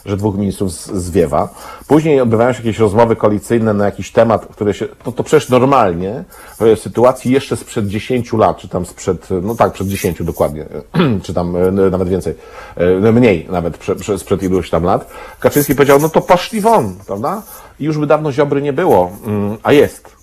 że 0.05 0.17
dwóch 0.17 0.37
ministrów 0.37 0.71
zwiewa. 0.71 1.49
Później 1.87 2.21
odbywają 2.21 2.53
się 2.53 2.59
jakieś 2.59 2.79
rozmowy 2.79 3.15
koalicyjne 3.15 3.73
na 3.73 3.85
jakiś 3.85 4.11
temat, 4.11 4.45
które 4.45 4.73
się, 4.73 4.87
to, 5.03 5.11
to 5.11 5.23
przecież 5.23 5.49
normalnie, 5.49 6.23
w 6.59 6.79
sytuacji 6.79 7.31
jeszcze 7.31 7.57
sprzed 7.57 7.87
10 7.87 8.33
lat, 8.33 8.57
czy 8.57 8.67
tam 8.67 8.85
sprzed, 8.85 9.27
no 9.41 9.55
tak, 9.55 9.73
przed 9.73 9.87
10 9.87 10.23
dokładnie, 10.23 10.65
czy 11.23 11.33
tam 11.33 11.55
e, 11.55 11.71
nawet 11.71 12.09
więcej, 12.09 12.33
e, 12.75 13.11
mniej 13.11 13.47
nawet 13.49 13.77
prze, 13.77 14.19
sprzed 14.19 14.43
iluś 14.43 14.69
tam 14.69 14.83
lat, 14.83 15.09
Kaczyński 15.39 15.75
powiedział, 15.75 15.99
no 15.99 16.09
to 16.09 16.21
poszli 16.21 16.61
won, 16.61 16.95
prawda? 17.07 17.41
I 17.79 17.85
już 17.85 17.97
by 17.97 18.07
dawno 18.07 18.31
Ziobry 18.31 18.61
nie 18.61 18.73
było, 18.73 19.11
Mm, 19.25 19.57
a 19.63 19.73
jest. 19.73 20.22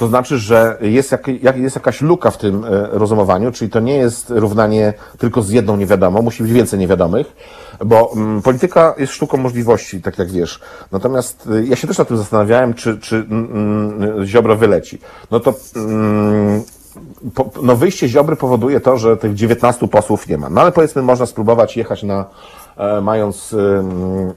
To 0.00 0.08
znaczy, 0.08 0.38
że 0.38 0.78
jest, 0.80 1.12
jak, 1.12 1.28
jak, 1.42 1.56
jest 1.56 1.76
jakaś 1.76 2.00
luka 2.00 2.30
w 2.30 2.38
tym 2.38 2.64
e, 2.64 2.88
rozumowaniu, 2.90 3.52
czyli 3.52 3.70
to 3.70 3.80
nie 3.80 3.96
jest 3.96 4.30
równanie 4.30 4.94
tylko 5.18 5.42
z 5.42 5.50
jedną 5.50 5.76
niewiadomą, 5.76 6.22
musi 6.22 6.42
być 6.42 6.52
więcej 6.52 6.78
niewiadomych, 6.78 7.26
bo 7.84 8.12
mm, 8.16 8.42
polityka 8.42 8.94
jest 8.98 9.12
sztuką 9.12 9.36
możliwości, 9.36 10.02
tak 10.02 10.18
jak 10.18 10.30
wiesz. 10.30 10.60
Natomiast 10.92 11.46
y, 11.46 11.66
ja 11.66 11.76
się 11.76 11.86
też 11.86 11.98
nad 11.98 12.08
tym 12.08 12.16
zastanawiałem, 12.16 12.74
czy, 12.74 12.98
czy 12.98 13.16
mm, 13.16 13.50
mm, 13.52 14.26
Ziobro 14.26 14.56
wyleci. 14.56 14.98
No 15.30 15.40
to 15.40 15.54
mm, 15.76 16.62
po, 17.34 17.50
no 17.62 17.76
wyjście 17.76 18.08
Ziobry 18.08 18.36
powoduje 18.36 18.80
to, 18.80 18.98
że 18.98 19.16
tych 19.16 19.34
19 19.34 19.88
posłów 19.88 20.28
nie 20.28 20.38
ma. 20.38 20.50
No 20.50 20.60
ale 20.60 20.72
powiedzmy, 20.72 21.02
można 21.02 21.26
spróbować 21.26 21.76
jechać 21.76 22.02
na, 22.02 22.24
e, 22.76 23.00
mając 23.00 23.52
ym, 23.52 24.32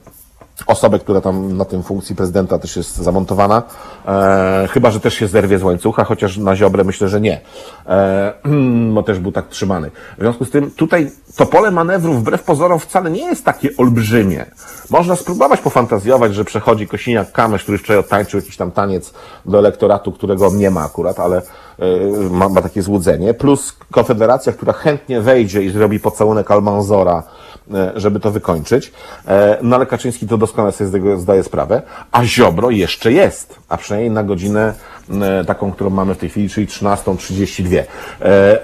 osobę, 0.66 0.98
która 0.98 1.20
tam 1.20 1.56
na 1.56 1.64
tym 1.64 1.82
funkcji 1.82 2.16
prezydenta 2.16 2.58
też 2.58 2.76
jest 2.76 2.96
zamontowana, 2.96 3.62
e, 4.06 4.68
chyba, 4.70 4.90
że 4.90 5.00
też 5.00 5.14
się 5.14 5.28
zerwie 5.28 5.58
z 5.58 5.62
łańcucha, 5.62 6.04
chociaż 6.04 6.36
na 6.36 6.56
Ziobrę 6.56 6.84
myślę, 6.84 7.08
że 7.08 7.20
nie, 7.20 7.40
e, 7.86 8.32
bo 8.94 9.02
też 9.02 9.18
był 9.18 9.32
tak 9.32 9.48
trzymany. 9.48 9.90
W 10.18 10.20
związku 10.20 10.44
z 10.44 10.50
tym 10.50 10.70
tutaj 10.70 11.10
to 11.36 11.46
pole 11.46 11.70
manewru 11.70 12.14
wbrew 12.14 12.42
pozorom 12.42 12.78
wcale 12.78 13.10
nie 13.10 13.24
jest 13.24 13.44
takie 13.44 13.70
olbrzymie. 13.78 14.46
Można 14.90 15.16
spróbować 15.16 15.60
pofantazjować, 15.60 16.34
że 16.34 16.44
przechodzi 16.44 16.88
Kosiniak-Kamysz, 16.88 17.62
który 17.62 17.78
wczoraj 17.78 18.00
odtańczył 18.00 18.40
jakiś 18.40 18.56
tam 18.56 18.70
taniec 18.70 19.14
do 19.46 19.58
elektoratu, 19.58 20.12
którego 20.12 20.50
nie 20.54 20.70
ma 20.70 20.84
akurat, 20.84 21.20
ale 21.20 21.42
ma, 22.30 22.48
ma 22.48 22.62
takie 22.62 22.82
złudzenie, 22.82 23.34
plus 23.34 23.76
Konfederacja, 23.90 24.52
która 24.52 24.72
chętnie 24.72 25.20
wejdzie 25.20 25.62
i 25.62 25.70
zrobi 25.70 26.00
pocałunek 26.00 26.50
Almanzora, 26.50 27.22
e, 27.74 27.92
żeby 27.96 28.20
to 28.20 28.30
wykończyć. 28.30 28.92
E, 29.28 29.58
No 29.62 29.76
ale 29.76 29.86
Kaczyński 29.86 30.28
to 30.28 30.38
doskonale 30.38 30.72
sobie 30.72 30.88
z 30.88 30.92
tego 30.92 31.18
zdaje 31.18 31.42
sprawę, 31.42 31.82
a 32.12 32.24
Ziobro 32.24 32.70
jeszcze 32.70 33.12
jest, 33.12 33.58
a 33.68 33.76
przynajmniej 33.76 34.10
na 34.10 34.22
godzinę 34.22 34.74
e, 35.10 35.44
taką, 35.44 35.72
którą 35.72 35.90
mamy 35.90 36.14
w 36.14 36.18
tej 36.18 36.28
chwili, 36.28 36.48
czyli 36.48 36.66
13.32. 36.66 37.76
E, 37.78 37.84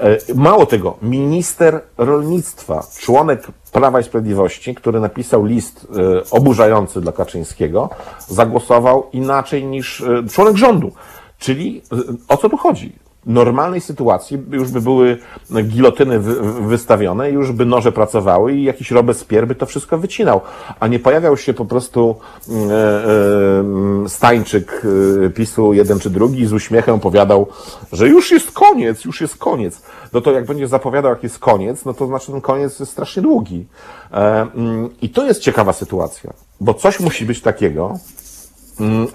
e, 0.03 0.18
Mało 0.35 0.66
tego, 0.66 0.96
minister 1.03 1.81
rolnictwa, 1.99 2.87
członek 2.99 3.46
Prawa 3.73 4.01
i 4.01 4.05
Sprawiedliwości, 4.05 4.75
który 4.75 5.01
napisał 5.01 5.44
list 5.44 5.87
e, 5.96 6.31
oburzający 6.31 7.01
dla 7.01 7.12
Kaczyńskiego, 7.12 7.90
zagłosował 8.29 9.07
inaczej 9.12 9.64
niż 9.64 10.01
e, 10.01 10.29
członek 10.33 10.57
rządu. 10.57 10.92
Czyli 11.40 11.83
e, 11.92 11.96
o 12.29 12.37
co 12.37 12.48
tu 12.48 12.57
chodzi? 12.57 12.92
normalnej 13.26 13.81
sytuacji 13.81 14.38
już 14.50 14.70
by 14.70 14.81
były 14.81 15.18
gilotyny 15.64 16.18
wy- 16.18 16.35
wy- 16.35 16.68
wystawione, 16.68 17.31
już 17.31 17.53
by 17.53 17.66
noże 17.66 17.92
pracowały 17.92 18.53
i 18.55 18.62
jakiś 18.64 18.90
Robespierre 18.90 19.46
by 19.46 19.55
to 19.55 19.66
wszystko 19.66 19.98
wycinał, 19.98 20.40
a 20.81 20.87
nie 20.87 20.98
pojawiał 20.98 21.37
się 21.37 21.55
po 21.55 21.64
prostu 21.64 22.16
e, 22.48 22.53
e, 22.53 24.09
stańczyk 24.09 24.83
PiSu 25.35 25.72
jeden 25.72 25.98
czy 25.98 26.11
drugi 26.11 26.40
i 26.40 26.46
z 26.46 26.53
uśmiechem 26.53 27.00
powiadał, 27.00 27.46
że 27.92 28.09
już 28.09 28.31
jest 28.31 28.53
koniec, 28.53 29.05
już 29.05 29.20
jest 29.20 29.37
koniec. 29.37 29.83
No 30.12 30.20
to 30.20 30.33
jak 30.33 30.46
będziesz 30.46 30.68
zapowiadał, 30.68 31.11
jak 31.11 31.22
jest 31.22 31.38
koniec, 31.38 31.85
no 31.85 31.94
to 31.94 32.07
znaczy 32.07 32.33
ten 32.33 32.40
koniec 32.40 32.81
jest 32.81 32.92
strasznie 32.92 33.22
długi. 33.22 33.66
E, 34.12 34.46
mm, 34.55 34.88
I 35.03 35.09
to 35.09 35.26
jest 35.26 35.40
ciekawa 35.40 35.72
sytuacja, 35.72 36.33
bo 36.61 36.74
coś 36.74 37.00
musi 37.00 37.26
być 37.26 37.40
takiego, 37.40 37.98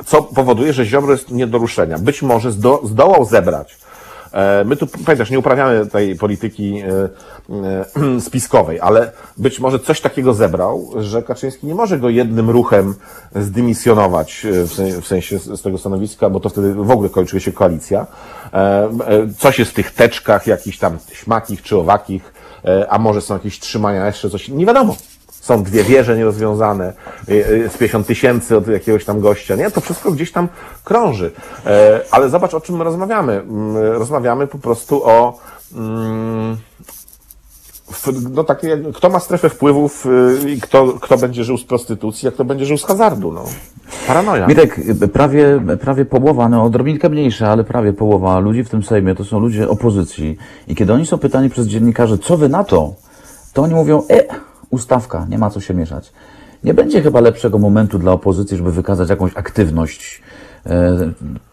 co 0.05 0.23
powoduje, 0.23 0.73
że 0.73 0.85
Ziobro 0.85 1.11
jest 1.11 1.31
nie 1.31 1.47
do 1.47 1.57
ruszenia. 1.57 1.99
Być 1.99 2.21
może 2.21 2.51
zdo, 2.51 2.81
zdołał 2.83 3.25
zebrać. 3.25 3.77
E, 4.35 4.63
My 4.65 4.75
tu, 4.75 4.87
pamiętasz, 4.87 5.29
nie 5.29 5.39
uprawiamy 5.39 5.85
tej 5.85 6.15
polityki 6.15 6.81
e, 6.81 7.09
e, 8.15 8.21
spiskowej, 8.27 8.79
ale 8.79 9.11
być 9.37 9.59
może 9.59 9.79
coś 9.79 10.01
takiego 10.01 10.33
zebrał, 10.33 10.91
że 10.99 11.23
Kaczyński 11.23 11.67
nie 11.67 11.75
może 11.75 11.99
go 11.99 12.09
jednym 12.09 12.49
ruchem 12.49 12.95
zdymisjonować 13.35 14.45
w 14.49 14.73
sen- 14.73 15.01
w 15.01 15.07
sensie 15.07 15.39
z 15.39 15.61
tego 15.61 15.77
stanowiska, 15.77 16.29
bo 16.29 16.39
to 16.39 16.49
wtedy 16.49 16.73
w 16.73 16.91
ogóle 16.91 17.09
kończy 17.09 17.39
się 17.39 17.51
koalicja. 17.51 18.07
Coś 19.37 19.59
jest 19.59 19.71
w 19.71 19.73
tych 19.73 19.91
teczkach, 19.91 20.47
jakichś 20.47 20.77
tam 20.77 20.97
śmakich 21.13 21.61
czy 21.61 21.77
owakich, 21.77 22.33
a 22.89 22.99
może 22.99 23.21
są 23.21 23.33
jakieś 23.33 23.59
trzymania, 23.59 24.07
jeszcze 24.07 24.29
coś, 24.29 24.49
nie 24.49 24.65
wiadomo. 24.65 24.95
Są 25.45 25.63
dwie 25.63 25.83
wieże 25.83 26.17
nierozwiązane, 26.17 26.93
y, 27.29 27.33
y, 27.33 27.69
z 27.69 27.77
50 27.77 28.07
tysięcy 28.07 28.57
od 28.57 28.67
jakiegoś 28.67 29.05
tam 29.05 29.19
gościa, 29.19 29.55
nie? 29.55 29.71
To 29.71 29.81
wszystko 29.81 30.11
gdzieś 30.11 30.31
tam 30.31 30.47
krąży. 30.83 31.31
E, 31.65 32.01
Ale 32.11 32.29
zobacz, 32.29 32.53
o 32.53 32.61
czym 32.61 32.77
my 32.77 32.83
rozmawiamy. 32.83 33.33
Mm, 33.33 33.77
Rozmawiamy 33.77 34.47
po 34.47 34.57
prostu 34.57 35.01
o... 35.05 35.39
mm, 35.75 36.57
No 38.31 38.43
takie, 38.43 38.77
kto 38.95 39.09
ma 39.09 39.19
strefę 39.19 39.49
wpływów 39.49 40.05
y, 40.05 40.49
i 40.51 40.61
kto, 40.61 40.87
kto 41.01 41.17
będzie 41.17 41.43
żył 41.43 41.57
z 41.57 41.63
prostytucji, 41.63 42.27
a 42.27 42.31
kto 42.31 42.45
będzie 42.45 42.65
żył 42.65 42.77
z 42.77 42.83
hazardu, 42.83 43.31
no. 43.31 43.43
Paranoja. 44.07 44.47
Mirek, 44.47 44.79
prawie, 45.13 45.61
prawie 45.81 46.05
połowa, 46.05 46.49
no 46.49 46.63
odrobinkę 46.63 47.09
mniejsza, 47.09 47.47
ale 47.51 47.63
prawie 47.63 47.93
połowa 47.93 48.39
ludzi 48.39 48.63
w 48.63 48.69
tym 48.69 48.83
Sejmie 48.83 49.15
to 49.15 49.23
są 49.25 49.39
ludzie 49.39 49.69
opozycji. 49.69 50.37
I 50.67 50.75
kiedy 50.75 50.93
oni 50.93 51.05
są 51.05 51.17
pytani 51.17 51.49
przez 51.49 51.67
dziennikarzy, 51.67 52.17
co 52.17 52.37
wy 52.37 52.49
na 52.49 52.63
to, 52.63 52.93
to 53.53 53.61
oni 53.61 53.73
mówią, 53.73 54.03
e, 54.09 54.23
ustawka, 54.75 55.25
nie 55.29 55.37
ma 55.37 55.49
co 55.49 55.59
się 55.61 55.73
mieszać. 55.73 56.11
Nie 56.63 56.73
będzie 56.73 57.01
chyba 57.01 57.19
lepszego 57.19 57.57
momentu 57.59 57.99
dla 57.99 58.11
opozycji, 58.11 58.57
żeby 58.57 58.71
wykazać 58.71 59.09
jakąś 59.09 59.31
aktywność. 59.35 60.21
E, 60.65 60.97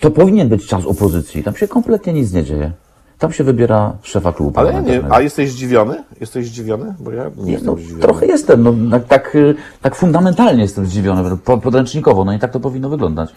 To 0.01 0.11
powinien 0.11 0.49
być 0.49 0.67
czas 0.67 0.85
opozycji. 0.87 1.43
Tam 1.43 1.55
się 1.57 1.69
kompletnie 1.69 2.13
nic 2.13 2.33
nie 2.33 2.45
dzieje. 2.45 2.73
Tam 3.19 3.33
się 3.33 3.45
wybiera 3.45 3.93
szefa 4.03 4.33
klubu 4.33 4.61
Ale 4.61 4.73
ja 4.73 4.81
nie, 4.81 5.01
a 5.11 5.21
jesteś 5.21 5.51
zdziwiony? 5.51 6.05
Jesteś 6.21 6.47
zdziwiony? 6.47 6.95
Bo 7.01 7.11
ja 7.11 7.31
nie 7.37 7.53
jestem 7.53 7.67
No, 7.75 7.77
zdziwiony. 7.77 8.03
trochę 8.03 8.27
jestem, 8.27 8.89
no, 8.89 9.01
tak, 9.01 9.37
tak, 9.83 9.95
fundamentalnie 9.97 10.63
jestem 10.63 10.87
zdziwiony, 10.87 11.37
po- 11.45 11.59
podręcznikowo, 11.59 12.25
no 12.25 12.33
i 12.33 12.39
tak 12.39 12.51
to 12.53 12.61
powinno 12.61 12.89
wyglądać. 12.89 13.31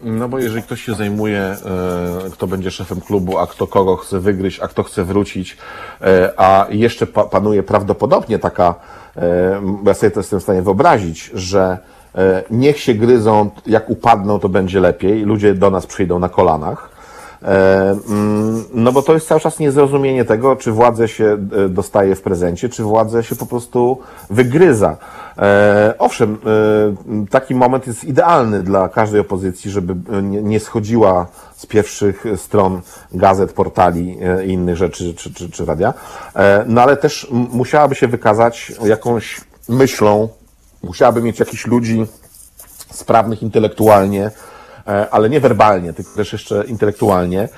No 0.00 0.28
bo 0.28 0.38
jeżeli 0.38 0.62
ktoś 0.62 0.82
się 0.82 0.94
zajmuje, 0.94 1.40
e, 1.40 1.56
kto 2.32 2.46
będzie 2.46 2.70
szefem 2.70 3.00
klubu, 3.00 3.38
a 3.38 3.46
kto 3.46 3.66
kogo 3.66 3.96
chce 3.96 4.20
wygryźć, 4.20 4.60
a 4.60 4.68
kto 4.68 4.82
chce 4.82 5.04
wrócić, 5.04 5.56
e, 6.00 6.32
a 6.36 6.66
jeszcze 6.70 7.06
pa, 7.06 7.24
panuje 7.24 7.62
prawdopodobnie 7.62 8.38
taka, 8.38 8.74
e, 9.16 9.60
ja 9.86 9.94
sobie 9.94 10.10
to 10.10 10.20
jestem 10.20 10.40
w 10.40 10.42
stanie 10.42 10.62
wyobrazić, 10.62 11.30
że 11.34 11.78
niech 12.50 12.80
się 12.80 12.94
gryzą, 12.94 13.50
jak 13.66 13.90
upadną, 13.90 14.38
to 14.38 14.48
będzie 14.48 14.80
lepiej, 14.80 15.22
ludzie 15.22 15.54
do 15.54 15.70
nas 15.70 15.86
przyjdą 15.86 16.18
na 16.18 16.28
kolanach. 16.28 16.97
E, 17.42 17.96
mm, 18.08 18.64
No 18.74 18.92
bo 18.92 19.02
to 19.02 19.14
jest 19.14 19.28
cały 19.28 19.40
czas 19.40 19.58
niezrozumienie 19.58 20.24
tego, 20.24 20.56
czy 20.56 20.72
władzę 20.72 21.08
się 21.08 21.38
e, 21.64 21.68
dostaje 21.68 22.14
w 22.14 22.22
prezencie, 22.22 22.68
czy 22.68 22.82
władzę 22.82 23.24
się 23.24 23.36
po 23.36 23.46
prostu 23.46 23.98
wygryza. 24.30 24.96
E, 25.38 25.94
Owszem, 25.98 26.38
taki 27.30 27.54
moment 27.54 27.86
jest 27.86 28.04
idealny 28.04 28.62
dla 28.62 28.88
każdej 28.88 29.20
opozycji, 29.20 29.70
żeby 29.70 29.94
nie 30.22 30.60
schodziła 30.60 31.26
z 31.56 31.66
pierwszych 31.66 32.24
stron 32.36 32.80
gazet, 33.12 33.52
portali 33.52 34.18
i 34.46 34.52
innych 34.52 34.76
rzeczy, 34.76 35.14
czy, 35.14 35.34
czy, 35.34 35.50
czy 35.50 35.64
radia. 35.64 35.94
No 36.66 36.82
ale 36.82 36.96
też 36.96 37.28
musiałaby 37.30 37.94
się 37.94 38.08
wykazać 38.08 38.72
jakąś 38.84 39.40
myślą, 39.68 40.28
musiałaby 40.82 41.22
mieć 41.22 41.40
jakichś 41.40 41.66
ludzi, 41.66 42.06
sprawnych 42.90 43.42
intelektualnie, 43.42 44.30
ale 45.10 45.30
nie 45.30 45.40
werbalnie, 45.40 45.92
tylko 45.92 46.10
też 46.16 46.32
jeszcze 46.32 46.64
intelektualnie. 46.66 47.48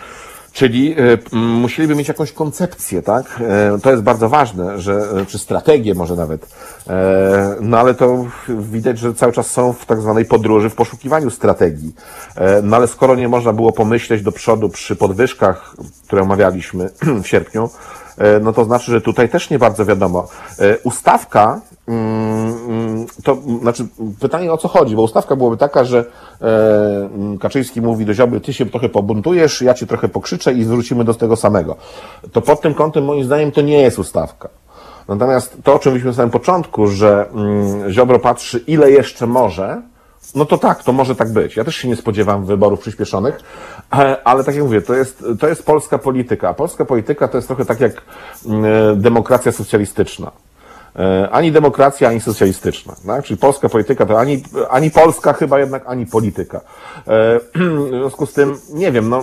Czyli 0.53 0.93
e, 0.93 1.37
musieliby 1.37 1.95
mieć 1.95 2.09
jakąś 2.09 2.33
koncepcję, 2.33 3.03
tak? 3.03 3.41
E, 3.75 3.79
To 3.83 3.91
jest 3.91 4.03
bardzo 4.03 4.29
ważne, 4.29 4.81
że, 4.81 4.93
e, 5.23 5.27
czy 5.27 5.39
strategię 5.39 5.95
może 5.95 6.17
nawet. 6.17 6.47
E, 6.89 7.57
No 7.61 7.79
ale 7.79 7.95
to 7.95 8.27
widać, 8.49 8.99
że 8.99 9.15
cały 9.15 9.33
czas 9.33 9.51
są 9.51 9.73
w 9.73 9.87
tak 9.87 10.01
zwanej 10.01 10.25
podróży, 10.25 10.71
w 10.71 10.75
poszukiwaniu 10.75 11.31
strategii. 11.31 11.95
E, 12.37 12.63
No 12.63 12.77
ale 12.77 12.87
skoro 12.87 13.15
nie 13.15 13.29
można 13.29 13.53
było 13.53 13.73
pomyśleć 13.73 14.23
do 14.23 14.33
przodu 14.33 14.69
przy 14.69 14.97
podwyżkach, 14.97 15.75
które 16.07 16.23
omawialiśmy 16.23 16.91
w 17.23 17.27
sierpniu, 17.27 17.71
e, 18.19 18.41
no 18.41 18.53
to 18.53 18.65
znaczy, 18.65 18.91
że 18.91 19.01
tutaj 19.01 19.29
też 19.29 19.51
nie 19.51 19.59
bardzo 19.59 19.85
wiadomo. 19.85 20.29
E, 20.59 20.79
Ustawka, 20.79 21.61
to 23.25 23.37
znaczy 23.61 23.87
pytanie 24.21 24.53
o 24.53 24.57
co 24.57 24.69
chodzi, 24.69 24.97
bo 24.97 25.03
ustawka 25.03 25.37
byłaby 25.37 25.57
taka, 25.57 25.85
że 25.85 26.05
e, 26.43 26.45
mm, 27.15 27.39
Kaczyński 27.39 27.81
mówi 27.81 28.07
do 28.07 28.15
Ziobry, 28.15 28.41
ty 28.41 28.53
się 28.53 28.67
trochę 28.67 28.89
pobuntujesz, 28.89 29.63
ja 29.63 29.75
cię 29.75 29.87
trochę 29.87 30.09
pokrzyczę 30.09 30.53
i 30.53 30.65
zwrócimy 30.65 31.05
do 31.05 31.15
tego 31.15 31.37
samego. 31.37 31.77
To 32.33 32.41
pod 32.41 32.61
tym 32.61 32.75
kątem 32.75 33.05
moim 33.05 33.25
zdaniem 33.25 33.53
to 33.53 33.61
nie 33.61 33.83
jest 33.83 33.99
ustawka. 33.99 34.49
Natomiast 35.09 35.57
to, 35.65 35.75
o 35.75 35.79
czym 35.79 35.93
mówiliśmy 35.93 36.11
na 36.11 36.17
samym 36.17 36.31
początku, 36.31 36.87
że 36.87 37.29
mm, 37.31 37.91
Ziobro 37.91 38.19
patrzy 38.19 38.59
ile 38.67 38.91
jeszcze 38.91 39.27
może, 39.27 39.83
no 40.35 40.45
to 40.45 40.59
tak, 40.59 40.85
to 40.85 40.93
może 40.93 41.17
tak 41.17 41.33
być. 41.33 41.57
Ja 41.57 41.65
też 41.65 41.77
się 41.77 41.89
nie 41.89 41.97
spodziewam 41.97 42.45
wyborów 42.45 42.81
przyspieszonych, 42.81 43.41
e, 43.93 44.17
ale 44.25 44.45
tak 44.45 44.55
jak 44.55 44.65
mówię, 44.65 44.83
to 44.83 44.95
jest, 44.95 45.25
to 45.41 45.49
jest 45.49 45.67
polska 45.67 45.99
polityka. 45.99 46.55
Polska 46.55 46.85
polityka 46.85 47.29
to 47.29 47.39
jest 47.39 47.49
trochę 47.49 47.65
tak 47.65 47.81
jak 47.81 47.93
mm, 48.47 49.01
demokracja 49.01 49.53
socjalistyczna. 49.53 50.31
E, 50.97 51.31
Ani 51.31 51.53
demokracja, 51.53 52.09
ani 52.09 52.21
socjalistyczna. 52.21 52.95
Tak? 53.07 53.25
Czyli 53.25 53.37
polska 53.37 53.69
polityka 53.69 54.07
to 54.07 54.19
ani, 54.19 54.43
ani 54.71 54.91
polska 54.91 55.33
chyba 55.33 55.59
jednak, 55.59 55.83
ani 55.87 56.07
polityka. 56.07 56.61
E, 57.07 57.41
W 57.87 57.89
związku 57.89 58.27
z 58.27 58.33
tym, 58.33 58.59
nie 58.73 58.93
wiem, 58.93 59.09
no, 59.09 59.21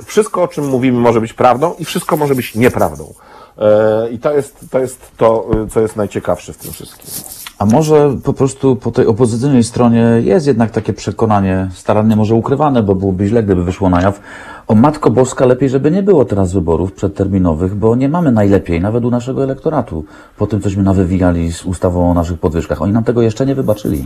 y, 0.00 0.04
wszystko 0.04 0.42
o 0.42 0.48
czym 0.48 0.68
mówimy 0.68 0.98
może 0.98 1.20
być 1.20 1.32
prawdą 1.32 1.74
i 1.78 1.84
wszystko 1.84 2.16
może 2.16 2.34
być 2.34 2.54
nieprawdą. 2.54 3.14
E, 3.58 4.10
I 4.10 4.18
to 4.18 4.32
jest, 4.32 4.56
to 4.70 4.78
jest 4.78 5.16
to, 5.16 5.50
co 5.70 5.80
jest 5.80 5.96
najciekawsze 5.96 6.52
w 6.52 6.56
tym 6.56 6.72
wszystkim. 6.72 7.37
A 7.58 7.66
może 7.66 8.16
po 8.24 8.32
prostu 8.32 8.76
po 8.76 8.90
tej 8.90 9.06
opozycyjnej 9.06 9.64
stronie 9.64 10.04
jest 10.24 10.46
jednak 10.46 10.70
takie 10.70 10.92
przekonanie, 10.92 11.68
starannie 11.74 12.16
może 12.16 12.34
ukrywane, 12.34 12.82
bo 12.82 12.94
byłoby 12.94 13.26
źle, 13.26 13.42
gdyby 13.42 13.64
wyszło 13.64 13.90
na 13.90 14.00
jaw, 14.00 14.20
o 14.68 14.74
Matko 14.74 15.10
Boska, 15.10 15.46
lepiej, 15.46 15.68
żeby 15.68 15.90
nie 15.90 16.02
było 16.02 16.24
teraz 16.24 16.52
wyborów 16.52 16.92
przedterminowych, 16.92 17.74
bo 17.74 17.96
nie 17.96 18.08
mamy 18.08 18.32
najlepiej, 18.32 18.80
nawet 18.80 19.04
u 19.04 19.10
naszego 19.10 19.44
elektoratu, 19.44 20.04
po 20.36 20.46
tym, 20.46 20.60
cośmy 20.60 20.82
nawywijali 20.82 21.52
z 21.52 21.64
ustawą 21.64 22.10
o 22.10 22.14
naszych 22.14 22.40
podwyżkach. 22.40 22.82
Oni 22.82 22.92
nam 22.92 23.04
tego 23.04 23.22
jeszcze 23.22 23.46
nie 23.46 23.54
wybaczyli. 23.54 24.04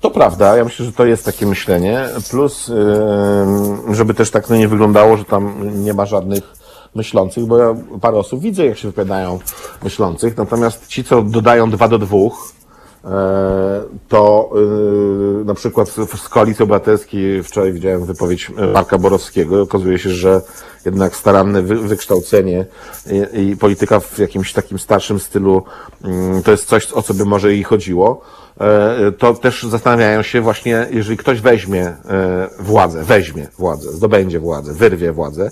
To 0.00 0.10
prawda, 0.10 0.56
ja 0.56 0.64
myślę, 0.64 0.86
że 0.86 0.92
to 0.92 1.06
jest 1.06 1.24
takie 1.24 1.46
myślenie. 1.46 2.08
Plus, 2.30 2.72
żeby 3.90 4.14
też 4.14 4.30
tak 4.30 4.50
no 4.50 4.56
nie 4.56 4.68
wyglądało, 4.68 5.16
że 5.16 5.24
tam 5.24 5.54
nie 5.84 5.94
ma 5.94 6.06
żadnych 6.06 6.65
myślących, 6.96 7.46
bo 7.46 7.58
ja 7.58 7.74
parę 8.00 8.16
osób 8.18 8.40
widzę, 8.40 8.66
jak 8.66 8.78
się 8.78 8.88
wypowiadają 8.88 9.38
myślących, 9.84 10.36
natomiast 10.36 10.86
ci, 10.86 11.04
co 11.04 11.22
dodają 11.22 11.70
dwa 11.70 11.88
do 11.88 11.98
dwóch, 11.98 12.52
e, 13.04 13.08
to 14.08 14.50
yy, 15.38 15.44
na 15.44 15.54
przykład 15.54 15.88
z 16.16 16.28
Koalicji 16.28 16.62
Obywatelskiej 16.62 17.42
wczoraj 17.42 17.72
widziałem 17.72 18.04
wypowiedź 18.04 18.50
e, 18.56 18.66
Marka 18.66 18.98
Borowskiego. 18.98 19.62
Okazuje 19.62 19.98
się, 19.98 20.10
że 20.10 20.40
jednak 20.84 21.16
staranne 21.16 21.62
wy, 21.62 21.76
wykształcenie 21.76 22.66
i, 23.34 23.40
i 23.40 23.56
polityka 23.56 24.00
w 24.00 24.18
jakimś 24.18 24.52
takim 24.52 24.78
starszym 24.78 25.20
stylu 25.20 25.62
mm, 26.04 26.42
to 26.42 26.50
jest 26.50 26.68
coś, 26.68 26.92
o 26.92 27.02
co 27.02 27.14
by 27.14 27.24
może 27.24 27.52
jej 27.52 27.62
chodziło. 27.64 28.20
E, 28.60 29.12
To 29.18 29.34
też 29.34 29.62
zastanawiają 29.62 30.22
się 30.22 30.40
właśnie, 30.40 30.86
jeżeli 30.90 31.16
ktoś 31.16 31.40
weźmie 31.40 31.86
e, 31.86 31.96
władzę, 32.58 33.04
weźmie 33.04 33.48
władzę, 33.58 33.92
zdobędzie 33.92 34.40
władzę, 34.40 34.72
wyrwie 34.72 35.12
władzę, 35.12 35.50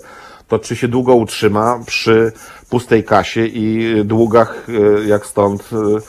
to 0.49 0.59
czy 0.59 0.77
się 0.77 0.89
długo 0.89 1.15
utrzyma 1.15 1.81
przy 1.87 2.33
pustej 2.71 3.05
kasie 3.05 3.47
i 3.47 3.95
długach, 4.05 4.67
e, 4.69 5.05
jak 5.05 5.27
stąd 5.27 5.71
e, 5.73 6.01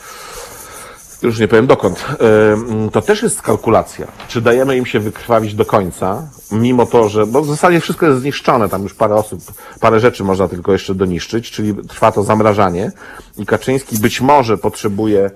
już 1.22 1.38
nie 1.38 1.48
powiem 1.48 1.66
dokąd, 1.66 2.04
Ym, 2.52 2.90
to 2.92 3.02
też 3.02 3.22
jest 3.22 3.42
kalkulacja. 3.42 4.06
Czy 4.28 4.40
dajemy 4.40 4.76
im 4.76 4.86
się 4.86 5.00
wykrwawić 5.00 5.54
do 5.54 5.64
końca, 5.64 6.22
mimo 6.52 6.86
to, 6.86 7.08
że, 7.08 7.26
bo 7.26 7.42
w 7.42 7.46
zasadzie 7.46 7.80
wszystko 7.80 8.06
jest 8.06 8.20
zniszczone, 8.20 8.68
tam 8.68 8.82
już 8.82 8.94
parę 8.94 9.14
osób, 9.14 9.40
parę 9.80 10.00
rzeczy 10.00 10.24
można 10.24 10.48
tylko 10.48 10.72
jeszcze 10.72 10.94
doniszczyć, 10.94 11.50
czyli 11.50 11.74
trwa 11.88 12.12
to 12.12 12.22
zamrażanie 12.22 12.92
i 13.38 13.46
Kaczyński 13.46 13.98
być 13.98 14.20
może 14.20 14.58
potrzebuje 14.58 15.30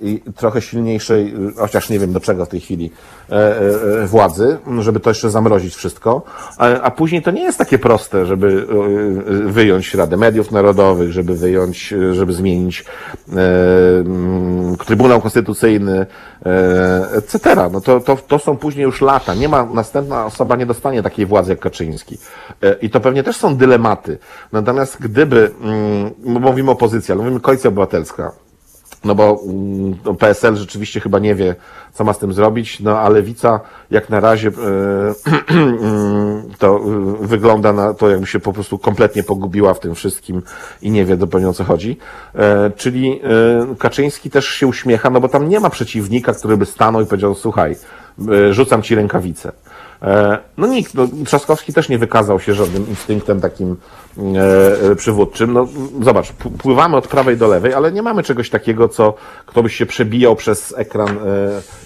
i 0.00 0.22
trochę 0.36 0.60
silniejszej, 0.60 1.34
chociaż 1.56 1.90
nie 1.90 1.98
wiem 1.98 2.12
do 2.12 2.20
czego 2.20 2.46
w 2.46 2.48
tej 2.48 2.60
chwili, 2.60 2.90
e, 3.30 3.34
e, 3.34 4.02
e, 4.02 4.06
władzy, 4.06 4.58
żeby 4.78 5.00
to 5.00 5.10
jeszcze 5.10 5.30
zamrozić 5.30 5.74
wszystko, 5.74 6.22
a, 6.58 6.90
później 6.90 7.22
to 7.22 7.30
nie 7.30 7.42
jest 7.42 7.58
takie 7.58 7.78
proste, 7.78 8.26
żeby 8.26 8.66
e, 9.46 9.52
wyjąć 9.52 9.94
Radę 9.94 10.16
Mediów 10.16 10.52
Narodowych, 10.52 11.12
żeby 11.12 11.34
wyjąć, 11.34 11.92
e, 11.92 12.14
żeby 12.14 12.32
zmienić 12.32 12.84
e, 13.28 13.34
mm, 13.98 14.76
Trybunał 14.76 15.20
Konstytucyjny, 15.20 16.06
e, 16.46 17.08
etc. 17.12 17.56
No 17.72 17.80
to, 17.80 18.00
to, 18.00 18.16
to 18.16 18.38
są 18.38 18.56
później 18.56 18.84
już 18.84 19.00
lata. 19.00 19.34
Nie 19.34 19.48
ma, 19.48 19.64
następna 19.64 20.26
osoba 20.26 20.56
nie 20.56 20.66
dostanie 20.66 21.02
takiej 21.02 21.26
władzy 21.26 21.50
jak 21.50 21.60
Kaczyński. 21.60 22.18
E, 22.62 22.72
I 22.72 22.90
to 22.90 23.00
pewnie 23.00 23.22
też 23.22 23.36
są 23.36 23.56
dylematy. 23.56 24.18
Natomiast 24.52 24.96
gdyby, 25.00 25.50
mm, 25.60 26.42
mówimy 26.42 26.70
opozycja, 26.70 27.14
mówimy 27.14 27.40
Koalicja 27.40 27.68
Obywatelska, 27.68 28.32
no 29.06 29.14
bo 29.14 29.40
mm, 29.46 30.16
PSL 30.18 30.56
rzeczywiście 30.56 31.00
chyba 31.00 31.18
nie 31.18 31.34
wie, 31.34 31.54
co 31.92 32.04
ma 32.04 32.12
z 32.12 32.18
tym 32.18 32.32
zrobić, 32.32 32.80
no 32.80 32.98
a 32.98 33.08
lewica 33.08 33.60
jak 33.90 34.10
na 34.10 34.20
razie 34.20 34.48
e, 34.48 34.52
to 36.58 36.76
e, 36.76 37.26
wygląda 37.26 37.72
na 37.72 37.94
to, 37.94 38.10
jakby 38.10 38.26
się 38.26 38.40
po 38.40 38.52
prostu 38.52 38.78
kompletnie 38.78 39.22
pogubiła 39.22 39.74
w 39.74 39.80
tym 39.80 39.94
wszystkim 39.94 40.42
i 40.82 40.90
nie 40.90 41.04
wie 41.04 41.16
zupełnie 41.16 41.48
o 41.48 41.52
co 41.52 41.64
chodzi. 41.64 41.98
E, 42.34 42.70
czyli 42.76 43.20
e, 43.70 43.74
Kaczyński 43.78 44.30
też 44.30 44.48
się 44.48 44.66
uśmiecha, 44.66 45.10
no 45.10 45.20
bo 45.20 45.28
tam 45.28 45.48
nie 45.48 45.60
ma 45.60 45.70
przeciwnika, 45.70 46.32
który 46.32 46.56
by 46.56 46.66
stanął 46.66 47.02
i 47.02 47.06
powiedział, 47.06 47.34
słuchaj, 47.34 47.76
rzucam 48.50 48.82
ci 48.82 48.94
rękawicę. 48.94 49.52
E, 50.06 50.38
No 50.58 50.66
nikt, 50.66 50.94
no, 50.94 51.08
Trzaskowski 51.24 51.72
też 51.72 51.88
nie 51.88 51.98
wykazał 51.98 52.40
się 52.40 52.54
żadnym 52.54 52.88
instynktem 52.88 53.40
takim 53.40 53.76
e, 54.18 54.90
e, 54.90 54.96
przywódczym. 54.96 55.52
No, 55.52 55.68
zobacz, 56.02 56.32
pływamy 56.58 56.96
od 56.96 57.08
prawej 57.08 57.36
do 57.36 57.46
lewej, 57.46 57.74
ale 57.74 57.92
nie 57.92 58.02
mamy 58.02 58.22
czegoś 58.22 58.50
takiego, 58.50 58.88
co 58.88 59.14
kto 59.46 59.62
byś 59.62 59.76
się 59.76 59.86
przebijał 59.86 60.36
przez 60.36 60.74
ekran 60.76 61.08
e, 61.08 61.16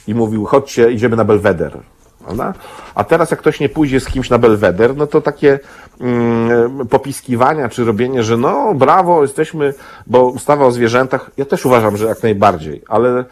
i 0.09 0.15
mówił, 0.15 0.45
chodźcie, 0.45 0.93
idziemy 0.93 1.17
na 1.17 1.25
Belweder. 1.25 1.79
Prawda? 2.25 2.55
A 2.95 3.05
teraz 3.05 3.31
jak 3.31 3.41
ktoś 3.41 3.61
nie 3.61 3.69
pójdzie 3.69 4.01
z 4.01 4.07
kimś 4.07 4.31
na 4.31 4.39
Belweder, 4.39 4.97
no 4.97 5.07
to 5.07 5.21
takie 5.21 5.59
mm, 6.01 6.89
popiskiwania 6.89 7.69
czy 7.69 7.85
robienie, 7.85 8.23
że 8.23 8.37
no 8.37 8.75
brawo, 8.75 9.23
jesteśmy, 9.23 9.75
bo 10.07 10.27
ustawa 10.27 10.67
o 10.67 10.71
zwierzętach, 10.71 11.31
ja 11.37 11.45
też 11.45 11.67
uważam, 11.67 11.97
że 11.97 12.07
jak 12.07 12.23
najbardziej, 12.23 12.83
ale 12.89 13.19
e, 13.19 13.25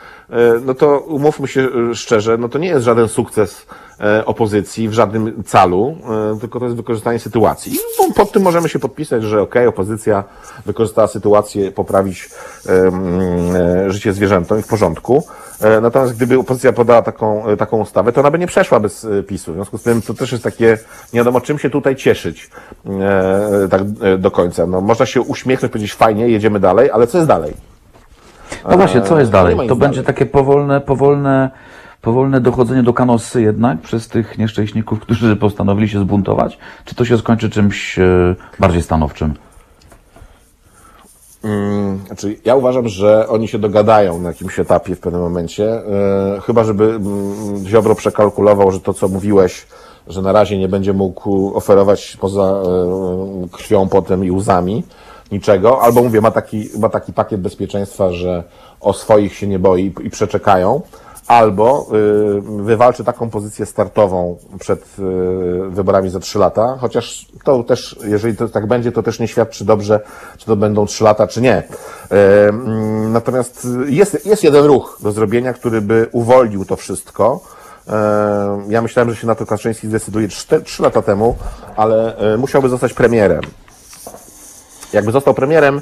no 0.64 0.74
to 0.74 0.98
umówmy 1.01 1.48
się 1.48 1.68
e, 1.90 1.94
szczerze, 1.94 2.38
no 2.38 2.48
to 2.48 2.59
nie 2.59 2.68
jest 2.68 2.85
żaden 2.85 3.09
sukces 3.09 3.66
e, 4.01 4.24
opozycji 4.27 4.88
w 4.88 4.92
żadnym 4.92 5.44
calu, 5.44 5.96
tylko 6.40 6.59
to 6.59 6.64
jest 6.64 6.77
wykorzystanie 6.77 7.18
sytuacji. 7.18 7.79
Po- 7.98 8.14
pod 8.14 8.33
tym 8.33 8.42
możemy 8.42 8.68
się 8.68 8.79
podpisać, 8.79 9.22
że 9.22 9.42
okej, 9.42 9.66
opozycja 9.66 10.24
wykorzystała 10.66 11.09
sytuację 11.09 11.72
poprawić 11.72 12.31
e, 12.66 13.90
życie 13.92 14.12
zwierzętom 14.12 14.59
i 14.59 14.62
w 14.62 14.66
porządku. 14.66 15.22
E, 15.62 15.81
Natomiast 15.81 16.16
gdyby 16.16 16.38
opozycja 16.38 16.73
podała 16.73 17.03
taką, 17.03 17.47
e, 17.47 17.57
taką 17.57 17.81
ustawę, 17.81 18.12
to 18.12 18.21
ona 18.21 18.31
by 18.31 18.38
nie 18.38 18.47
przeszła 18.47 18.81
bez 18.81 19.05
e, 19.05 19.23
PiSu. 19.23 19.53
W 19.53 19.55
związku 19.55 19.79
z 19.79 19.83
tym 19.83 20.03
to 20.03 20.14
też 20.14 20.33
jest 20.33 20.44
takie, 20.44 20.79
nie 21.12 21.21
wiadomo 21.21 21.40
czym 21.40 21.59
się 21.59 21.71
tutaj 21.71 21.97
cieszyć 21.97 22.51
e, 22.87 23.68
tak 23.71 23.83
do 24.18 24.31
końca. 24.31 24.66
No, 24.66 24.81
można 24.81 25.07
się 25.07 25.21
uśmiechnąć, 25.21 25.73
powiedzieć 25.73 25.94
fajnie, 25.94 26.29
jedziemy 26.29 26.61
dalej, 26.61 26.90
ale 26.90 27.07
co 27.07 27.18
jest 27.18 27.29
dalej? 27.29 27.53
No 28.71 28.77
właśnie, 28.77 29.03
co 29.03 29.18
jest 29.18 29.31
dalej? 29.31 29.68
To 29.68 29.77
będzie 29.77 30.03
dalej. 30.03 30.07
takie 30.07 30.27
powolne, 30.27 30.81
powolne, 30.81 31.51
powolne 32.03 32.40
dochodzenie 32.40 32.83
do 32.83 32.92
kanosy 32.92 33.42
jednak 33.42 33.81
przez 33.81 34.09
tych 34.09 34.38
nieszczęśników, 34.38 35.01
którzy 35.01 35.37
postanowili 35.37 35.88
się 35.88 36.01
zbuntować? 36.01 36.59
Czy 36.85 36.94
to 36.94 37.05
się 37.05 37.18
skończy 37.18 37.51
czymś 37.51 37.99
bardziej 38.59 38.83
stanowczym? 38.83 39.35
Mm, 41.44 42.01
Znaczy, 42.07 42.37
ja 42.44 42.57
uważam, 42.57 42.88
że 42.88 43.29
oni 43.29 43.48
się 43.48 43.59
dogadają 43.59 44.18
na 44.18 44.29
jakimś 44.29 44.59
etapie 44.59 44.94
w 44.94 45.01
pewnym 45.01 45.22
momencie. 45.22 45.64
E, 45.64 46.40
chyba, 46.40 46.64
żeby 46.64 46.85
mm, 46.85 47.66
Ziobro 47.66 47.94
przekalkulował, 47.94 48.70
że 48.70 48.81
to, 48.81 48.94
co 48.94 49.09
mówiłeś, 49.09 49.66
że 50.07 50.22
na 50.22 50.33
razie 50.33 50.59
nie 50.59 50.68
będzie 50.68 50.92
mógł 50.92 51.57
oferować 51.57 52.16
poza 52.20 52.42
e, 52.42 53.48
krwią, 53.53 53.88
potem 53.88 54.24
i 54.24 54.31
łzami 54.31 54.85
niczego, 55.33 55.83
albo 55.83 56.03
mówię, 56.03 56.20
ma 56.20 56.31
taki, 56.31 56.68
ma 56.79 56.88
taki 56.88 57.12
pakiet 57.12 57.40
bezpieczeństwa, 57.40 58.12
że 58.12 58.44
o 58.81 58.92
swoich 58.92 59.35
się 59.35 59.46
nie 59.46 59.59
boi 59.59 59.92
i 60.05 60.11
przeczekają, 60.11 60.81
albo 61.28 61.86
y, 62.58 62.62
wywalczy 62.62 63.04
taką 63.04 63.30
pozycję 63.30 63.66
startową 63.66 64.38
przed 64.60 64.80
y, 64.80 65.70
wyborami 65.70 66.10
za 66.10 66.20
trzy 66.20 66.38
lata, 66.38 66.78
chociaż 66.80 67.26
to 67.44 67.62
też, 67.62 67.96
jeżeli 68.04 68.36
to 68.36 68.48
tak 68.48 68.66
będzie, 68.66 68.92
to 68.92 69.02
też 69.02 69.20
nie 69.20 69.28
świadczy 69.28 69.64
dobrze, 69.64 70.00
czy 70.38 70.46
to 70.46 70.56
będą 70.56 70.86
trzy 70.86 71.04
lata, 71.04 71.26
czy 71.26 71.40
nie. 71.40 71.58
Y, 71.58 72.16
mm, 72.48 73.12
Natomiast 73.12 73.68
jest, 73.86 74.26
jest 74.26 74.44
jeden 74.44 74.64
ruch 74.64 74.98
do 75.02 75.12
zrobienia, 75.12 75.52
który 75.52 75.80
by 75.80 76.08
uwolnił 76.12 76.64
to 76.64 76.76
wszystko. 76.76 77.40
Ja 78.68 78.82
myślałem, 78.82 79.10
że 79.10 79.16
się 79.16 79.26
na 79.26 79.34
to 79.34 79.46
Kaczyński 79.46 79.88
zdecyduje 79.88 80.28
trzy, 80.64 80.82
lata 80.82 81.02
temu, 81.02 81.36
ale 81.76 82.16
musiałby 82.38 82.68
zostać 82.68 82.92
premierem 82.92 83.40
jakby 84.92 85.12
został 85.12 85.34
premierem, 85.34 85.80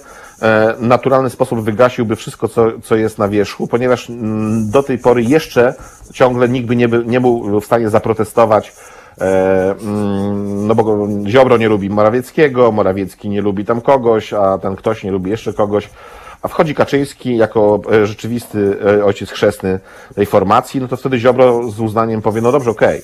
naturalny 0.78 1.30
sposób 1.30 1.60
wygasiłby 1.60 2.16
wszystko, 2.16 2.48
co, 2.48 2.66
co 2.82 2.96
jest 2.96 3.18
na 3.18 3.28
wierzchu, 3.28 3.66
ponieważ 3.66 4.10
mm, 4.10 4.70
do 4.70 4.82
tej 4.82 4.98
pory 4.98 5.22
jeszcze 5.22 5.74
ciągle 6.12 6.48
nikt 6.48 6.66
by 6.66 6.76
nie, 6.76 6.88
by, 6.88 7.04
nie 7.06 7.20
był 7.20 7.60
w 7.60 7.64
stanie 7.64 7.90
zaprotestować, 7.90 8.72
e, 9.20 9.74
mm, 9.82 10.66
no 10.66 10.74
bo 10.74 11.08
Ziobro 11.26 11.56
nie 11.56 11.68
lubi 11.68 11.90
Morawieckiego, 11.90 12.72
Morawiecki 12.72 13.28
nie 13.28 13.42
lubi 13.42 13.64
tam 13.64 13.80
kogoś, 13.80 14.32
a 14.32 14.58
ten 14.58 14.76
ktoś 14.76 15.04
nie 15.04 15.10
lubi 15.10 15.30
jeszcze 15.30 15.52
kogoś. 15.52 15.90
A 16.42 16.48
wchodzi 16.48 16.74
Kaczyński 16.74 17.36
jako 17.36 17.80
e, 17.92 18.06
rzeczywisty 18.06 18.78
e, 18.98 19.04
ojciec 19.04 19.30
chrzestny 19.30 19.80
tej 20.14 20.26
formacji, 20.26 20.80
no 20.80 20.88
to 20.88 20.96
wtedy 20.96 21.18
Ziobro 21.18 21.70
z 21.70 21.80
uznaniem 21.80 22.22
powie, 22.22 22.40
no 22.40 22.52
dobrze, 22.52 22.70
okej. 22.70 23.02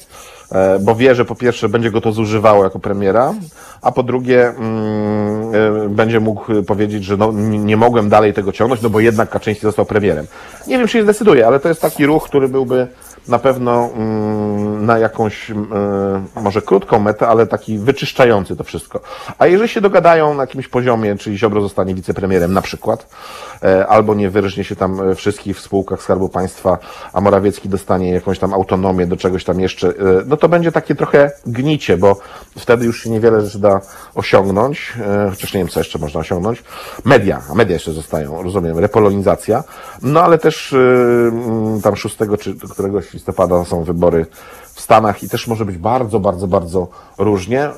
E, 0.53 0.79
Bo 0.79 0.95
wie, 0.95 1.15
że 1.15 1.25
po 1.25 1.35
pierwsze 1.35 1.69
będzie 1.69 1.91
go 1.91 2.01
to 2.01 2.13
zużywało 2.13 2.65
jako 2.65 2.79
premiera, 2.79 3.35
a 3.83 3.93
po 3.93 4.03
drugie 4.03 4.49
mm, 4.49 5.95
będzie 5.95 6.21
mógł 6.21 6.63
powiedzieć, 6.67 7.05
że 7.05 7.17
no, 7.17 7.33
nie 7.43 7.77
mogłem 7.77 8.09
dalej 8.09 8.35
tego 8.35 8.53
ciągnąć, 8.53 8.83
no 8.83 8.91
bo 8.91 9.01
jednak 9.01 9.31
Kaczyński 9.31 9.63
został 9.63 9.87
premierem. 9.87 10.27
Nie 10.67 10.79
wiem, 10.79 10.87
czy 10.87 10.93
się 10.93 11.03
zdecyduje, 11.03 11.47
ale 11.47 11.61
to 11.61 11.69
jest 11.69 11.81
taki 11.81 12.07
ruch, 12.07 12.25
który 12.25 12.49
byłby 12.49 12.87
na 13.29 13.39
pewno 13.39 13.91
mm, 13.97 14.87
na 14.87 14.99
jakąś 14.99 15.51
mm, 15.51 15.73
e, 16.37 16.41
może 16.41 16.63
krótką 16.63 16.99
metę, 16.99 17.29
ale 17.29 17.47
taki 17.47 17.79
wyczyszczający 17.79 18.57
to 18.57 18.65
wszystko. 18.65 19.01
A 19.39 19.47
jeżeli 19.47 19.69
się 19.69 19.81
dogadają 19.81 20.35
na 20.35 20.43
jakimś 20.43 20.69
poziomie, 20.69 21.17
czyli 21.17 21.39
Ziobro 21.39 21.61
zostanie 21.61 21.95
wicepremierem 21.95 22.53
na 22.53 22.63
przykład, 22.63 23.07
e, 23.63 23.87
albo 23.87 24.15
nie 24.15 24.31
wyrżnie 24.31 24.65
się 24.65 24.77
tam 24.77 25.11
e, 25.11 25.15
wszystkich 25.15 25.57
w 25.57 25.61
spółkach 25.61 26.03
Skarbu 26.03 26.29
Państwa, 26.29 26.79
a 27.13 27.21
Morawiecki 27.21 27.69
dostanie 27.69 28.13
jakąś 28.13 28.39
tam 28.39 28.55
autonomię 28.55 29.07
do 29.07 29.17
czegoś 29.17 29.45
tam 29.45 29.61
jeszcze, 29.61 29.95
no 30.27 30.37
to 30.37 30.49
będzie 30.49 30.73
takie 30.73 30.95
trochę 30.95 31.31
gnicie, 31.47 31.97
bo 31.97 32.17
wtedy 32.59 32.87
już 32.87 33.03
się 33.03 33.11
niewiele 33.11 33.41
rzeczy 33.41 33.59
da 33.59 33.81
osiągnąć, 34.15 34.93
chociaż 35.31 35.55
nie 35.55 35.61
wiem, 35.61 35.69
co 35.69 35.81
jeszcze 35.81 35.99
można 35.99 36.21
osiągnąć. 36.21 36.63
Media, 37.05 37.43
a 37.51 37.55
media 37.55 37.75
jeszcze 37.75 37.93
zostają, 37.93 38.43
rozumiem, 38.43 38.79
repolonizacja, 38.79 39.65
no 40.03 40.23
ale 40.23 40.39
też 40.39 40.75
tam 41.83 41.97
6 41.97 42.17
czy 42.41 42.55
któregoś 42.55 43.12
listopada 43.15 43.65
są 43.65 43.85
wybory 43.85 44.27
w 44.75 44.81
Stanach 44.81 45.23
i 45.23 45.29
też 45.29 45.47
może 45.47 45.65
być 45.65 45.79
bardzo, 45.79 46.21
bardzo, 46.21 46.47
bardzo 46.47 46.89
różnie. 47.19 47.71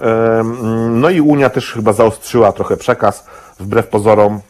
No 0.90 1.10
i 1.10 1.20
Unia 1.20 1.50
też 1.50 1.72
chyba 1.72 1.92
zaostrzyła 1.92 2.52
trochę 2.52 2.76
przekaz, 2.76 3.24
wbrew 3.60 3.86
pozorom, 3.86 4.40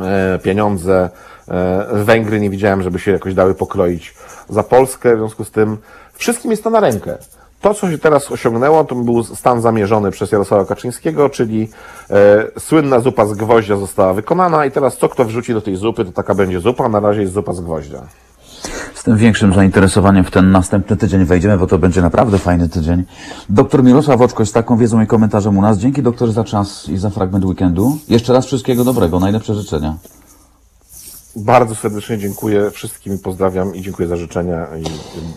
e, 0.00 0.38
pieniądze. 0.38 1.10
E, 1.48 1.86
Węgry 1.92 2.40
nie 2.40 2.50
widziałem, 2.50 2.82
żeby 2.82 2.98
się 2.98 3.10
jakoś 3.10 3.34
dały 3.34 3.54
pokroić 3.54 4.14
za 4.48 4.62
Polskę, 4.62 5.14
w 5.14 5.18
związku 5.18 5.44
z 5.44 5.50
tym 5.50 5.78
wszystkim 6.14 6.50
jest 6.50 6.64
to 6.64 6.70
na 6.70 6.80
rękę. 6.80 7.18
To, 7.60 7.74
co 7.74 7.90
się 7.90 7.98
teraz 7.98 8.32
osiągnęło, 8.32 8.84
to 8.84 8.94
był 8.94 9.24
stan 9.24 9.60
zamierzony 9.60 10.10
przez 10.10 10.32
Jarosława 10.32 10.64
Kaczyńskiego, 10.64 11.30
czyli 11.30 11.68
e, 12.10 12.60
słynna 12.60 13.00
zupa 13.00 13.26
z 13.26 13.34
gwoździa 13.34 13.76
została 13.76 14.14
wykonana 14.14 14.66
i 14.66 14.70
teraz 14.70 14.96
co 14.96 15.08
kto 15.08 15.24
wrzuci 15.24 15.54
do 15.54 15.60
tej 15.60 15.76
zupy, 15.76 16.04
to 16.04 16.12
taka 16.12 16.34
będzie 16.34 16.60
zupa, 16.60 16.88
na 16.88 17.00
razie 17.00 17.20
jest 17.20 17.32
zupa 17.32 17.52
z 17.52 17.60
gwoździa. 17.60 18.02
Tym 19.04 19.16
większym 19.16 19.54
zainteresowaniem 19.54 20.24
w 20.24 20.30
ten 20.30 20.50
następny 20.50 20.96
tydzień 20.96 21.24
wejdziemy, 21.24 21.58
bo 21.58 21.66
to 21.66 21.78
będzie 21.78 22.02
naprawdę 22.02 22.38
fajny 22.38 22.68
tydzień. 22.68 23.04
Doktor 23.48 23.84
Mirosław 23.84 24.20
Oczko 24.20 24.46
z 24.46 24.52
taką 24.52 24.76
wiedzą 24.76 25.00
i 25.00 25.06
komentarzem 25.06 25.58
u 25.58 25.62
nas. 25.62 25.78
Dzięki 25.78 26.02
doktorze 26.02 26.32
za 26.32 26.44
czas 26.44 26.88
i 26.88 26.96
za 26.96 27.10
fragment 27.10 27.44
weekendu. 27.44 27.98
Jeszcze 28.08 28.32
raz 28.32 28.46
wszystkiego 28.46 28.84
dobrego, 28.84 29.20
najlepsze 29.20 29.54
życzenia. 29.54 29.96
Bardzo 31.36 31.74
serdecznie 31.74 32.18
dziękuję 32.18 32.70
wszystkim, 32.70 33.18
pozdrawiam 33.18 33.74
i 33.74 33.82
dziękuję 33.82 34.08
za 34.08 34.16
życzenia 34.16 34.66
i 34.76 34.84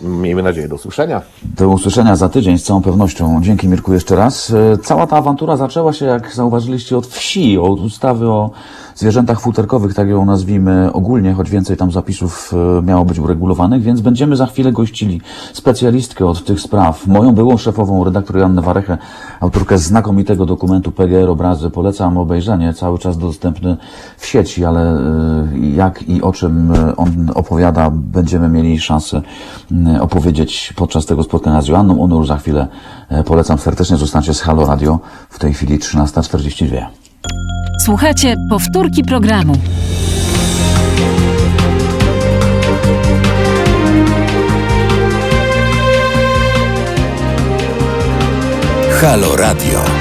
miejmy 0.07 0.43
nadzieję 0.43 0.67
do 0.67 0.75
usłyszenia. 0.75 1.21
Do 1.57 1.69
usłyszenia 1.69 2.15
za 2.15 2.29
tydzień 2.29 2.57
z 2.57 2.63
całą 2.63 2.81
pewnością. 2.81 3.41
Dzięki 3.43 3.67
Mirku 3.67 3.93
jeszcze 3.93 4.15
raz. 4.15 4.53
E, 4.73 4.77
Cała 4.77 5.07
ta 5.07 5.17
awantura 5.17 5.57
zaczęła 5.57 5.93
się, 5.93 6.05
jak 6.05 6.33
zauważyliście, 6.33 6.97
od 6.97 7.07
wsi, 7.07 7.57
od 7.57 7.79
ustawy 7.79 8.29
o 8.29 8.51
zwierzętach 8.95 9.39
futerkowych, 9.39 9.93
tak 9.93 10.07
ją 10.09 10.25
nazwijmy 10.25 10.93
ogólnie, 10.93 11.33
choć 11.33 11.49
więcej 11.49 11.77
tam 11.77 11.91
zapisów 11.91 12.53
e, 12.53 12.81
miało 12.81 13.05
być 13.05 13.19
uregulowanych, 13.19 13.81
więc 13.81 14.01
będziemy 14.01 14.35
za 14.35 14.45
chwilę 14.45 14.71
gościli 14.71 15.21
specjalistkę 15.53 16.25
od 16.25 16.45
tych 16.45 16.59
spraw, 16.59 17.07
moją 17.07 17.35
byłą 17.35 17.57
szefową, 17.57 18.03
redaktor 18.03 18.37
Joannę 18.37 18.61
Warechę, 18.61 18.97
autorkę 19.39 19.77
znakomitego 19.77 20.45
dokumentu 20.45 20.91
PGR 20.91 21.29
Obrazy. 21.29 21.69
Polecam 21.69 22.17
obejrzenie, 22.17 22.73
cały 22.73 22.99
czas 22.99 23.17
dostępny 23.17 23.77
w 24.17 24.25
sieci, 24.25 24.65
ale 24.65 24.81
e, 24.81 25.86
jak 25.87 26.09
i 26.09 26.21
o 26.21 26.33
czym 26.33 26.71
e, 26.71 26.95
on 26.95 27.31
opowiada, 27.35 27.89
będziemy 27.91 28.49
mieli 28.49 28.79
szansę 28.79 29.21
opowiedzieć 29.99 30.73
podczas 30.75 31.05
tego 31.05 31.23
spotkania 31.23 31.61
z 31.61 31.67
Joanną. 31.67 32.03
Onu 32.03 32.17
już 32.17 32.27
za 32.27 32.37
chwilę 32.37 32.67
e, 33.09 33.23
polecam 33.23 33.57
serdecznie. 33.57 33.97
Zostańcie 33.97 34.33
z 34.33 34.41
Halo 34.41 34.65
Radio 34.65 34.99
w 35.29 35.39
tej 35.39 35.53
chwili 35.53 35.79
13.42. 35.79 36.85
Słuchajcie 37.85 38.35
powtórki 38.49 39.03
programu. 39.03 39.53
Halo 49.01 49.35
Radio. 49.35 49.96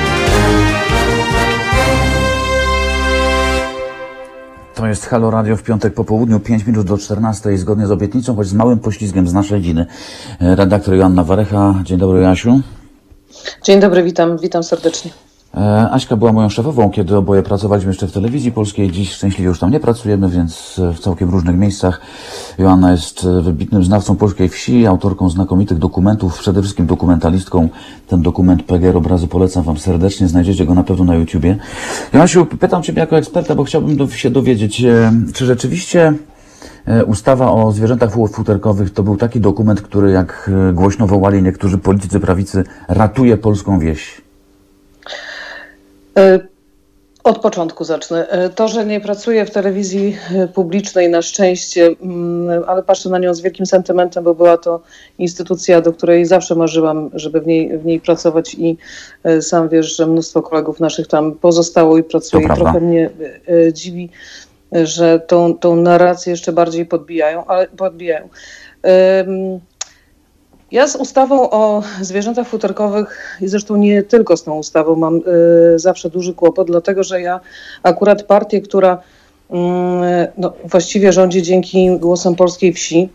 To 4.76 4.86
jest 4.86 5.06
Halo 5.06 5.30
Radio 5.30 5.56
w 5.56 5.62
piątek 5.62 5.94
po 5.94 6.04
południu, 6.04 6.40
5 6.40 6.66
minut 6.66 6.86
do 6.86 6.98
14, 6.98 7.58
zgodnie 7.58 7.86
z 7.86 7.90
obietnicą, 7.90 8.36
choć 8.36 8.46
z 8.46 8.54
małym 8.54 8.78
poślizgiem 8.78 9.28
z 9.28 9.32
naszej 9.32 9.60
winy. 9.60 9.86
E, 10.40 10.56
Redaktor 10.56 10.94
Joanna 10.94 11.24
Warecha. 11.24 11.74
Dzień 11.84 11.98
dobry, 11.98 12.20
Jasiu. 12.20 12.60
Dzień 13.62 13.80
dobry, 13.80 14.02
witam, 14.02 14.38
witam 14.38 14.62
serdecznie. 14.62 15.10
E, 15.56 15.90
Aśka 15.90 16.16
była 16.16 16.32
moją 16.32 16.48
szefową, 16.48 16.90
kiedy 16.90 17.16
oboje 17.16 17.42
pracowaliśmy 17.42 17.90
jeszcze 17.90 18.06
w 18.06 18.12
telewizji 18.12 18.52
polskiej. 18.52 18.90
Dziś 18.90 19.12
szczęśliwie 19.12 19.48
już 19.48 19.58
tam 19.58 19.70
nie 19.70 19.80
pracujemy, 19.80 20.28
więc 20.28 20.80
w 20.94 20.98
całkiem 20.98 21.30
różnych 21.30 21.56
miejscach. 21.56 22.00
Joanna 22.58 22.92
jest 22.92 23.24
e, 23.24 23.42
wybitnym 23.42 23.84
znawcą 23.84 24.16
polskiej 24.16 24.48
wsi, 24.48 24.86
autorką 24.86 25.30
znakomitych 25.30 25.78
dokumentów, 25.78 26.38
przede 26.38 26.62
wszystkim 26.62 26.86
dokumentalistką. 26.86 27.68
Ten 28.08 28.22
dokument 28.22 28.62
PGR 28.62 28.96
Obrazy 28.96 29.28
polecam 29.28 29.64
Wam 29.64 29.78
serdecznie, 29.78 30.28
znajdziecie 30.28 30.66
go 30.66 30.74
na 30.74 30.82
pewno 30.82 31.04
na 31.04 31.14
YouTubie. 31.14 31.56
Joasiu, 32.12 32.46
pytam 32.46 32.82
Ciebie 32.82 33.00
jako 33.00 33.18
eksperta, 33.18 33.54
bo 33.54 33.64
chciałbym 33.64 34.10
się 34.10 34.30
dowiedzieć, 34.30 34.80
e, 34.84 35.12
czy 35.34 35.46
rzeczywiście 35.46 36.12
ustawa 37.06 37.52
o 37.52 37.72
zwierzętach 37.72 38.12
fu- 38.12 38.26
futerkowych 38.26 38.90
to 38.92 39.02
był 39.02 39.16
taki 39.16 39.40
dokument, 39.40 39.80
który, 39.82 40.10
jak 40.10 40.50
głośno 40.74 41.06
wołali 41.06 41.42
niektórzy 41.42 41.78
politycy 41.78 42.20
prawicy, 42.20 42.64
ratuje 42.88 43.36
polską 43.36 43.78
wieś. 43.78 44.25
E, 46.16 46.38
Od 47.24 47.38
początku 47.38 47.84
zacznę. 47.84 48.28
E, 48.28 48.48
To, 48.48 48.68
że 48.68 48.86
nie 48.86 49.00
pracuję 49.00 49.46
w 49.46 49.50
telewizji 49.50 50.16
e, 50.34 50.48
publicznej 50.48 51.08
na 51.10 51.22
szczęście, 51.22 51.86
mm, 52.02 52.64
ale 52.66 52.82
patrzę 52.82 53.08
na 53.08 53.18
nią 53.18 53.34
z 53.34 53.40
wielkim 53.40 53.66
sentymentem, 53.66 54.24
bo 54.24 54.34
była 54.34 54.56
to 54.56 54.80
instytucja, 55.18 55.80
do 55.80 55.92
której 55.92 56.24
zawsze 56.24 56.54
marzyłam, 56.54 57.10
żeby 57.14 57.40
w 57.40 57.46
niej, 57.46 57.78
w 57.78 57.84
niej 57.84 58.00
pracować 58.00 58.54
i 58.54 58.76
sam 59.40 59.68
wiesz, 59.68 59.96
że 59.96 60.06
mnóstwo 60.06 60.42
kolegów 60.42 60.80
naszych 60.80 61.06
tam 61.06 61.32
pozostało 61.32 61.98
i 61.98 62.02
pracuje. 62.02 62.44
I 62.44 62.56
trochę 62.56 62.80
mnie 62.80 63.10
dziwi, 63.72 64.10
że 64.72 65.20
tą, 65.20 65.58
tą 65.58 65.76
narrację 65.76 66.30
jeszcze 66.30 66.52
bardziej 66.52 66.86
podbijają, 66.86 67.44
ale 67.46 67.66
podbijają. 67.68 68.28
Ja 70.76 70.88
z 70.88 70.96
ustawą 70.96 71.50
o 71.50 71.82
zwierzętach 72.00 72.48
futerkowych 72.48 73.38
i 73.40 73.48
zresztą 73.48 73.76
nie 73.76 74.02
tylko 74.02 74.36
z 74.36 74.44
tą 74.44 74.58
ustawą 74.58 74.96
mam 74.96 75.16
y, 75.16 75.78
zawsze 75.78 76.10
duży 76.10 76.34
kłopot, 76.34 76.66
dlatego 76.66 77.04
że 77.04 77.20
ja 77.20 77.40
akurat 77.82 78.22
partię, 78.22 78.60
która 78.60 79.02
mm, 79.50 80.26
no, 80.38 80.52
właściwie 80.64 81.12
rządzi 81.12 81.42
dzięki 81.42 81.98
głosom 81.98 82.34
polskiej 82.34 82.72
wsi, 82.72 83.08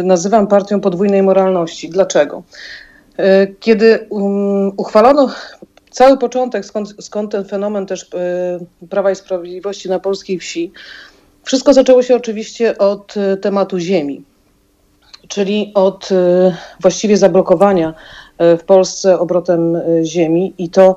y, 0.00 0.02
nazywam 0.02 0.46
partią 0.46 0.80
podwójnej 0.80 1.22
moralności. 1.22 1.90
Dlaczego? 1.90 2.42
Y, 3.18 3.54
Kiedy 3.60 4.06
um, 4.10 4.72
uchwalono 4.76 5.30
cały 5.90 6.18
początek, 6.18 6.64
skąd, 6.64 6.94
skąd 7.00 7.32
ten 7.32 7.44
fenomen 7.44 7.86
też 7.86 8.10
Prawa 8.90 9.10
i 9.10 9.16
Sprawiedliwości 9.16 9.88
na 9.88 9.98
polskiej 9.98 10.38
wsi, 10.38 10.72
wszystko 11.42 11.72
zaczęło 11.72 12.02
się 12.02 12.16
oczywiście 12.16 12.78
od 12.78 13.14
tematu 13.40 13.78
ziemi, 13.78 14.24
czyli 15.28 15.72
od 15.74 16.08
właściwie 16.80 17.16
zablokowania 17.16 17.94
w 18.38 18.62
Polsce 18.66 19.18
obrotem 19.18 19.82
ziemi 20.02 20.54
i 20.58 20.68
to 20.70 20.96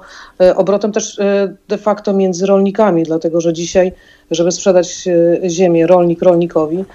obrotem 0.55 0.91
też 0.91 1.19
de 1.67 1.78
facto 1.78 2.13
między 2.13 2.45
rolnikami, 2.45 3.03
dlatego 3.03 3.41
że 3.41 3.53
dzisiaj, 3.53 3.91
żeby 4.32 4.51
sprzedać 4.51 5.03
ziemię 5.47 5.88
rolnik 5.88 6.21
rolnikowi, 6.21 6.86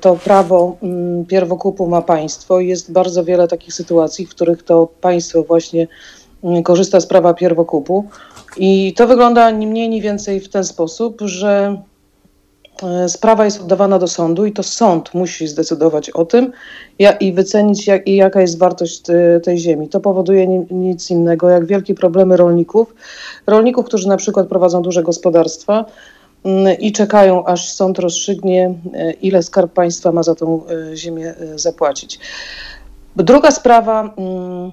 to 0.00 0.16
prawo 0.16 0.76
mm, 0.82 1.26
pierwokupu 1.26 1.86
ma 1.86 2.02
państwo 2.02 2.60
i 2.60 2.68
jest 2.68 2.92
bardzo 2.92 3.24
wiele 3.24 3.48
takich 3.48 3.74
sytuacji, 3.74 4.26
w 4.26 4.30
których 4.30 4.62
to 4.62 4.88
państwo 5.00 5.42
właśnie 5.42 5.86
korzysta 6.64 7.00
z 7.00 7.06
prawa 7.06 7.34
pierwokupu. 7.34 8.04
I 8.56 8.94
to 8.96 9.06
wygląda 9.06 9.50
ni 9.50 9.66
mniej, 9.66 9.88
ni 9.88 10.00
więcej 10.00 10.40
w 10.40 10.48
ten 10.48 10.64
sposób, 10.64 11.20
że 11.20 11.82
sprawa 13.08 13.44
jest 13.44 13.60
oddawana 13.60 13.98
do 13.98 14.08
sądu 14.08 14.46
i 14.46 14.52
to 14.52 14.62
sąd 14.62 15.14
musi 15.14 15.48
zdecydować 15.48 16.10
o 16.10 16.24
tym 16.24 16.52
i 17.20 17.32
wycenić, 17.32 17.86
jak, 17.86 18.06
i 18.06 18.16
jaka 18.16 18.40
jest 18.40 18.58
wartość 18.58 19.02
tej 19.42 19.58
ziemi. 19.58 19.88
To 19.88 20.00
powoduje 20.00 20.46
nic 20.70 21.10
innego 21.10 21.50
jak 21.50 21.66
wielkie 21.66 21.94
problemy 21.94 22.36
rolników. 22.36 22.94
Rolników, 23.46 23.86
którzy 23.86 24.08
na 24.08 24.16
przykład 24.16 24.48
prowadzą 24.48 24.82
duże 24.82 25.02
gospodarstwa, 25.02 25.84
i 26.78 26.92
czekają, 26.92 27.44
aż 27.44 27.72
sąd 27.72 27.98
rozstrzygnie, 27.98 28.74
e, 28.94 29.12
ile 29.12 29.42
skarb 29.42 29.72
państwa 29.72 30.12
ma 30.12 30.22
za 30.22 30.34
tą 30.34 30.62
e, 30.66 30.96
ziemię 30.96 31.34
e, 31.40 31.58
zapłacić. 31.58 32.18
Druga 33.16 33.50
sprawa 33.50 34.14
mm, 34.16 34.72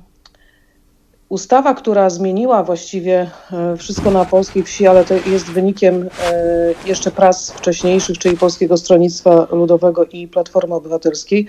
Ustawa, 1.29 1.73
która 1.73 2.09
zmieniła 2.09 2.63
właściwie 2.63 3.29
e, 3.53 3.77
wszystko 3.77 4.11
na 4.11 4.25
polskiej 4.25 4.63
wsi, 4.63 4.87
ale 4.87 5.05
to 5.05 5.13
jest 5.13 5.45
wynikiem 5.45 6.09
e, 6.25 6.73
jeszcze 6.85 7.11
prac 7.11 7.51
wcześniejszych, 7.51 8.17
czyli 8.17 8.37
Polskiego 8.37 8.77
Stronnictwa 8.77 9.47
Ludowego 9.51 10.05
i 10.05 10.27
Platformy 10.27 10.75
Obywatelskiej, 10.75 11.47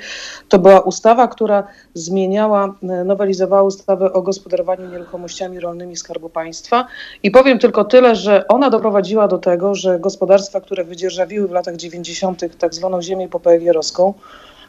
to 0.49 0.59
była 0.59 0.81
ustawa, 0.81 1.29
która 1.29 1.67
zmieniała, 1.95 2.75
e, 2.83 3.05
nowelizowała 3.05 3.63
ustawę 3.63 4.13
o 4.13 4.23
gospodarowaniu 4.23 4.91
nieruchomościami 4.91 5.61
rolnymi 5.61 5.97
Skarbu 5.97 6.29
Państwa. 6.29 6.87
I 7.23 7.31
powiem 7.31 7.59
tylko 7.59 7.85
tyle, 7.85 8.17
że 8.17 8.49
ona 8.49 8.71
doprowadziła 8.71 9.29
do 9.29 9.39
tego, 9.39 9.75
że 9.75 10.01
gospodarstwa, 10.01 10.61
które 10.61 10.85
wydzierżawiły 10.85 11.49
w 11.49 11.53
latach 11.53 11.77
90. 11.77 12.59
tak 12.59 12.75
zwaną 12.75 13.03
ziemię 13.03 13.29
popegierowską, 13.29 14.15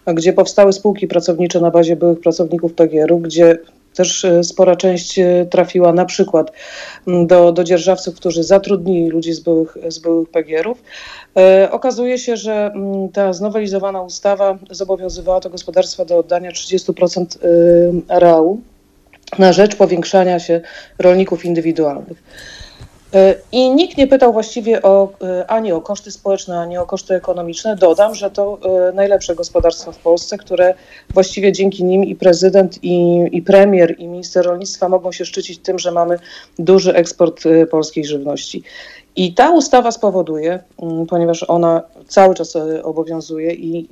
gdzie 0.06 0.34
powstały 0.34 0.74
spółki 0.74 1.08
pracownicze 1.08 1.60
na 1.60 1.72
bazie 1.72 1.96
byłych 1.96 2.20
pracowników 2.20 2.74
PGR-u, 2.74 3.20
gdzie 3.20 3.58
też 3.94 4.26
e, 4.26 4.44
spora 4.44 4.76
część 4.76 5.20
e, 5.20 5.46
trafiła 5.50 5.94
na 5.94 6.06
przykład 6.06 6.52
do, 7.08 7.52
do 7.52 7.64
dzierżawców, 7.64 8.16
którzy 8.16 8.44
zatrudnili 8.44 9.10
ludzi 9.10 9.34
z 9.34 9.40
byłych, 9.40 9.78
z 9.88 10.00
byłych 10.00 10.30
PGR-ów. 10.30 10.84
E, 11.38 11.72
okazuje 11.72 12.18
się, 12.18 12.38
że 12.38 12.74
ta 13.14 13.34
znowelizowana 13.34 14.02
ustawa 14.02 14.58
zobowiązywała 14.72 15.40
to 15.40 15.50
gospodarstwa 15.50 16.06
do 16.06 16.18
oddania 16.18 16.52
30% 16.52 17.26
areału 18.08 18.62
na 19.40 19.54
rzecz 19.54 19.76
powiększania 19.76 20.40
się 20.40 20.62
rolników 21.00 21.46
indywidualnych. 21.46 22.24
E, 23.14 23.36
I 23.52 23.70
nikt 23.70 23.98
nie 23.98 24.08
pytał 24.08 24.34
właściwie 24.34 24.82
o, 24.82 25.10
e, 25.24 25.52
ani 25.52 25.72
o 25.72 25.82
koszty 25.82 26.12
społeczne, 26.12 26.60
ani 26.60 26.78
o 26.78 26.86
koszty 26.86 27.16
ekonomiczne. 27.16 27.76
Dodam, 27.76 28.16
że 28.16 28.32
to 28.32 28.60
e, 28.90 28.92
najlepsze 28.92 29.36
gospodarstwa 29.36 29.92
w 29.92 29.98
Polsce, 29.98 30.38
które 30.38 30.74
właściwie 31.14 31.52
dzięki 31.52 31.84
nim 31.84 32.04
i 32.04 32.16
prezydent, 32.16 32.84
i, 32.84 33.26
i 33.32 33.42
premier, 33.42 33.96
i 34.00 34.08
minister 34.08 34.46
rolnictwa 34.46 34.90
mogą 34.90 35.12
się 35.12 35.26
szczycić 35.26 35.60
tym, 35.60 35.80
że 35.80 35.92
mamy 35.92 36.20
duży 36.60 36.94
eksport 36.94 37.44
polskiej 37.72 38.06
żywności. 38.06 38.64
I 39.16 39.34
ta 39.34 39.52
ustawa 39.52 39.92
spowoduje, 39.92 40.60
mm, 40.82 41.06
ponieważ 41.06 41.44
ona 41.44 41.82
cały 42.08 42.36
czas 42.36 42.56
obowiązuje 42.84 43.54
i, 43.54 43.88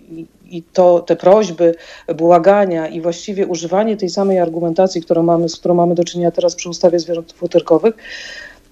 i, 0.50 0.64
to 0.64 1.00
te 1.00 1.16
prośby, 1.16 1.76
błagania 2.16 2.88
i 2.88 3.02
właściwie 3.02 3.48
używanie 3.48 3.98
tej 3.98 4.10
samej 4.10 4.40
argumentacji, 4.40 5.02
którą 5.02 5.24
mamy, 5.24 5.50
z 5.50 5.56
którą 5.56 5.76
mamy 5.76 5.96
do 5.96 6.04
czynienia 6.04 6.32
teraz 6.32 6.56
przy 6.56 6.70
ustawie 6.70 7.00
zwierząt 7.00 7.34
futerkowych, 7.34 7.96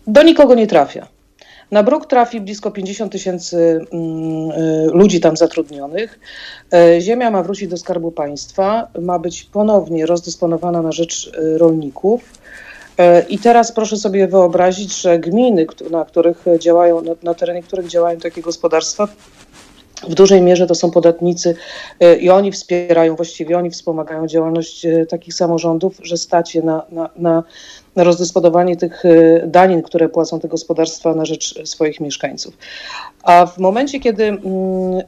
do 0.07 0.23
nikogo 0.23 0.55
nie 0.55 0.67
trafia. 0.67 1.07
Na 1.71 1.83
bruk 1.83 2.05
trafi 2.05 2.41
blisko 2.41 2.71
50 2.71 3.11
tysięcy 3.11 3.79
mm, 3.91 4.51
y, 4.51 4.89
ludzi 4.93 5.19
tam 5.19 5.37
zatrudnionych. 5.37 6.19
E, 6.73 7.01
ziemia 7.01 7.31
ma 7.31 7.43
wrócić 7.43 7.69
do 7.69 7.77
Skarbu 7.77 8.11
Państwa, 8.11 8.87
ma 9.01 9.19
być 9.19 9.43
ponownie 9.43 10.05
rozdysponowana 10.05 10.81
na 10.81 10.91
rzecz 10.91 11.27
y, 11.27 11.57
rolników. 11.57 12.21
E, 12.97 13.21
I 13.21 13.39
teraz 13.39 13.71
proszę 13.71 13.97
sobie 13.97 14.27
wyobrazić, 14.27 15.01
że 15.01 15.19
gminy, 15.19 15.65
na 15.91 16.05
których 16.05 16.45
działają, 16.59 17.01
na 17.23 17.33
terenie 17.33 17.63
których 17.63 17.87
działają 17.87 18.19
takie 18.19 18.41
gospodarstwa, 18.41 19.07
w 20.03 20.15
dużej 20.15 20.41
mierze 20.41 20.67
to 20.67 20.75
są 20.75 20.91
podatnicy 20.91 21.55
y, 22.03 22.15
i 22.15 22.29
oni 22.29 22.51
wspierają, 22.51 23.15
właściwie 23.15 23.57
oni 23.57 23.71
wspomagają 23.71 24.27
działalność 24.27 24.87
takich 25.09 25.33
samorządów, 25.33 25.97
że 26.03 26.17
stać 26.17 26.55
je 26.55 26.61
na, 26.61 26.85
na, 26.91 27.09
na 27.15 27.43
na 27.95 28.03
rozdysponowanie 28.03 28.75
tych 28.75 29.05
y, 29.05 29.43
danin, 29.47 29.81
które 29.81 30.09
płacą 30.09 30.39
te 30.39 30.47
gospodarstwa 30.47 31.13
na 31.13 31.25
rzecz 31.25 31.67
swoich 31.67 31.99
mieszkańców. 31.99 32.57
A 33.23 33.45
w 33.45 33.57
momencie, 33.57 33.99
kiedy 33.99 34.23
mm, 34.23 34.41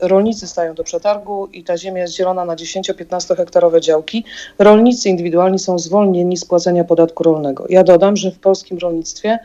rolnicy 0.02 0.48
stają 0.48 0.74
do 0.74 0.84
przetargu 0.84 1.48
i 1.54 1.64
ta 1.64 1.78
ziemia 1.78 2.02
jest 2.02 2.16
zielona 2.16 2.46
na 2.46 2.56
10-15 2.56 3.38
hektarowe 3.38 3.82
działki, 3.82 4.24
rolnicy 4.60 5.10
indywidualni 5.10 5.60
są 5.60 5.80
zwolnieni 5.80 6.38
z 6.38 6.46
płacenia 6.46 6.84
podatku 6.84 7.24
rolnego. 7.24 7.66
Ja 7.70 7.84
dodam, 7.84 8.18
że 8.18 8.32
w 8.32 8.40
polskim 8.40 8.78
rolnictwie, 8.78 9.40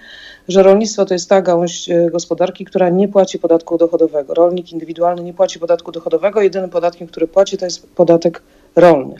że 0.49 0.62
rolnictwo 0.62 1.05
to 1.05 1.14
jest 1.14 1.28
ta 1.28 1.43
gałąź 1.43 1.88
y, 1.88 2.09
gospodarki, 2.12 2.64
która 2.64 2.90
nie 2.90 3.09
płaci 3.09 3.38
podatku 3.38 3.78
dochodowego. 3.78 4.34
Rolnik 4.34 4.72
indywidualny 4.72 5.22
nie 5.22 5.34
płaci 5.34 5.59
podatku 5.59 5.93
dochodowego, 5.93 6.43
jedynym 6.43 6.70
podatkiem, 6.70 7.09
który 7.09 7.28
płaci 7.28 7.59
to 7.59 7.64
jest 7.64 7.86
podatek 7.86 8.43
rolny. 8.76 9.14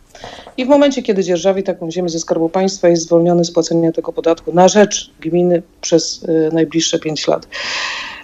I 0.57 0.65
w 0.65 0.69
momencie, 0.69 1.03
kiedy 1.03 1.25
dzierżawi 1.25 1.63
taką 1.63 1.91
ziemię 1.91 2.09
ze 2.09 2.19
Skarbu 2.19 2.49
Państwa, 2.49 2.89
jest 2.89 3.03
zwolniony 3.03 3.45
z 3.45 3.51
płacenia 3.51 3.93
tego 3.93 4.13
podatku 4.13 4.53
na 4.53 4.69
rzecz 4.69 5.11
gminy 5.21 5.63
przez 5.81 6.23
y, 6.23 6.51
najbliższe 6.53 6.99
5 6.99 7.29
lat. 7.29 7.49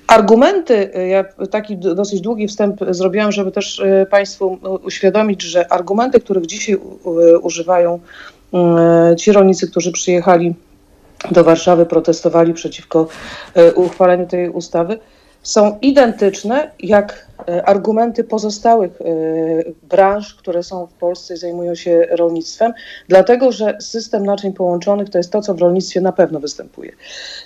Argumenty, 0.07 0.97
y, 0.97 1.09
ja 1.09 1.25
taki 1.51 1.77
dosyć 1.77 2.21
długi 2.21 2.49
wstęp 2.49 2.81
zrobiłam, 2.91 3.33
żeby 3.33 3.53
też 3.53 3.83
Państwu 4.11 4.59
uświadomić, 4.85 5.43
że 5.43 5.73
argumenty, 5.73 6.21
których 6.21 6.47
dzisiaj 6.47 6.77
używają 7.43 8.01
ci 9.19 9.33
rolnicy, 9.33 9.71
którzy 9.71 9.93
przyjechali 9.93 10.55
do 11.31 11.45
Warszawy, 11.45 11.87
protestowali 11.87 12.55
przeciwko 12.55 13.09
uchwaleniu 13.75 14.27
tej 14.27 14.49
ustawy, 14.49 14.99
są 15.43 15.79
identyczne 15.83 16.71
jak 16.79 17.13
e, 17.13 17.28
argumenty 17.47 18.25
pozostałych 18.25 19.01
e, 19.01 19.05
branż, 19.83 20.35
które 20.35 20.63
są 20.63 20.87
w 20.87 20.93
Polsce 20.93 21.35
i 21.35 21.37
zajmują 21.37 21.75
się 21.75 22.07
rolnictwem, 22.11 22.73
dlatego 23.09 23.53
że 23.53 23.77
system 23.81 24.27
naczyń 24.27 24.53
połączonych 24.53 25.11
to 25.11 25.19
jest 25.19 25.33
to, 25.33 25.41
co 25.41 25.55
w 25.55 25.61
rolnictwie 25.61 26.01
na 26.01 26.13
pewno 26.13 26.41
występuje. 26.41 26.93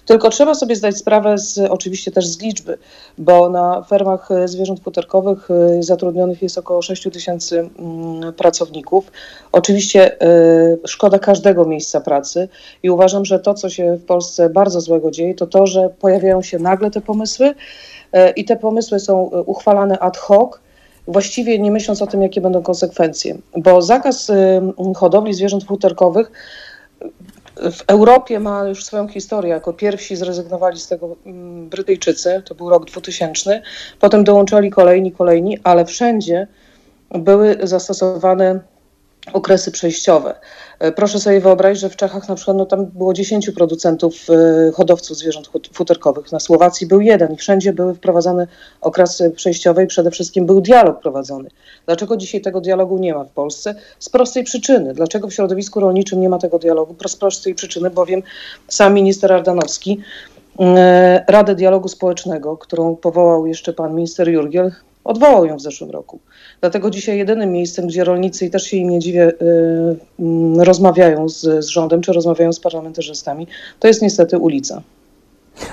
Tylko 0.06 0.30
trzeba 0.30 0.54
sobie 0.54 0.76
zdać 0.76 0.96
sprawę 0.96 1.38
z, 1.38 1.58
oczywiście 1.58 2.10
też 2.10 2.26
z 2.26 2.40
liczby, 2.40 2.78
bo 3.18 3.48
na 3.48 3.82
fermach 3.82 4.30
e, 4.30 4.48
zwierząt 4.48 4.80
futerkowych 4.80 5.48
zatrudnionych 5.80 6.42
jest 6.42 6.58
około 6.58 6.82
6 6.82 7.08
tysięcy 7.12 7.58
mm, 7.78 8.32
pracowników. 8.32 9.12
Oczywiście 9.52 10.16
szkoda 10.84 11.18
każdego 11.18 11.64
miejsca 11.64 12.00
pracy 12.00 12.48
i 12.82 12.90
uważam, 12.90 13.24
że 13.24 13.38
to, 13.40 13.54
co 13.54 13.68
się 13.68 13.96
w 13.96 14.04
Polsce 14.04 14.50
bardzo 14.50 14.80
złego 14.80 15.10
dzieje, 15.10 15.34
to 15.34 15.46
to, 15.46 15.66
że 15.66 15.88
pojawiają 15.88 16.42
się 16.42 16.58
nagle 16.58 16.90
te 16.90 17.00
pomysły, 17.00 17.54
E, 18.12 18.30
i 18.30 18.44
te 18.44 18.56
pomysły 18.56 19.00
są 19.00 19.30
e, 19.30 19.42
ad 19.90 20.16
hoc, 20.16 20.58
właściwie 21.06 21.58
nie 21.58 21.70
myśląc 21.70 22.02
o 22.02 22.06
tym, 22.06 22.22
jakie 22.22 22.40
będą 22.40 22.62
konsekwencje. 22.62 23.38
Bo 23.56 23.82
zakaz 23.82 24.30
hodowli 24.96 25.34
zwierząt 25.34 25.64
futerkowych 25.64 26.32
w 27.56 27.82
Europie 27.86 28.40
ma 28.40 28.64
już 28.64 28.84
swoją 28.84 29.08
historię. 29.08 29.50
Jako 29.50 29.72
pierwsi 29.72 30.16
zrezygnowali 30.16 30.80
z 30.80 30.88
tego 30.88 31.16
Brytyjczycy, 31.70 32.42
to 32.44 32.54
był 32.54 32.70
rok 32.70 32.84
2000, 32.84 33.62
potem 34.00 34.24
dołączali 34.24 34.70
kolejni, 34.70 35.12
kolejni, 35.12 35.58
ale 35.64 35.84
wszędzie 35.84 36.46
były 37.10 37.58
zastosowane 37.62 38.60
okresy 39.32 39.70
przejściowe. 39.70 40.34
E, 40.78 40.92
proszę 40.92 41.20
sobie 41.20 41.40
wyobrazić, 41.40 41.80
że 41.80 41.90
w 41.90 41.96
Czechach 41.96 42.28
na 42.28 42.34
przykład 42.34 42.56
no, 42.56 42.66
tam 42.66 42.86
było 42.86 43.12
10 43.12 43.50
producentów 43.50 44.14
e, 44.30 44.72
hodowców 44.72 45.16
zwierząt 45.16 45.50
futerkowych. 45.72 46.32
Na 46.32 46.40
Słowacji 46.40 46.86
był 46.86 47.00
jeden 47.00 47.32
i 47.32 47.36
wszędzie 47.36 47.72
były 47.72 47.94
wprowadzane 47.94 48.46
okresy 48.80 49.30
przejściowe 49.30 49.84
i 49.84 49.86
przede 49.86 50.10
wszystkim 50.10 50.46
był 50.46 50.60
dialog 50.60 51.00
prowadzony. 51.00 51.48
Dlaczego 51.86 52.16
dzisiaj 52.16 52.40
tego 52.40 52.60
dialogu 52.60 52.98
nie 52.98 53.14
ma 53.14 53.24
w 53.24 53.30
Polsce? 53.30 53.74
Z 53.98 54.08
prostej 54.08 54.44
przyczyny. 54.44 54.94
Dlaczego 54.94 55.28
w 55.28 55.34
środowisku 55.34 55.80
rolniczym 55.80 56.20
nie 56.20 56.28
ma 56.28 56.38
tego 56.38 56.58
dialogu? 56.58 56.96
Z 57.08 57.16
prostej 57.16 57.54
przyczyny, 57.54 57.90
bowiem 57.90 58.22
sam 58.68 58.94
minister 58.94 59.32
Ardanowski 59.32 60.00
e, 60.60 61.24
Radę 61.28 61.54
Dialogu 61.54 61.88
Społecznego, 61.88 62.56
którą 62.56 62.96
powołał 62.96 63.46
jeszcze 63.46 63.72
pan 63.72 63.94
minister 63.94 64.28
Jurgiel, 64.28 64.72
Odwołał 65.04 65.44
ją 65.44 65.56
w 65.56 65.60
zeszłym 65.60 65.90
roku. 65.90 66.20
Dlatego 66.60 66.90
dzisiaj 66.90 67.18
jedynym 67.18 67.52
miejscem, 67.52 67.86
gdzie 67.86 68.04
rolnicy, 68.04 68.46
i 68.46 68.50
też 68.50 68.62
się 68.62 68.76
im 68.76 68.90
nie 68.90 68.98
dziwię, 68.98 69.28
y, 69.28 69.44
y, 70.60 70.64
rozmawiają 70.64 71.28
z, 71.28 71.64
z 71.64 71.68
rządem 71.68 72.00
czy 72.00 72.12
rozmawiają 72.12 72.52
z 72.52 72.60
parlamentarzystami, 72.60 73.46
to 73.80 73.88
jest 73.88 74.02
niestety 74.02 74.38
ulica. 74.38 74.82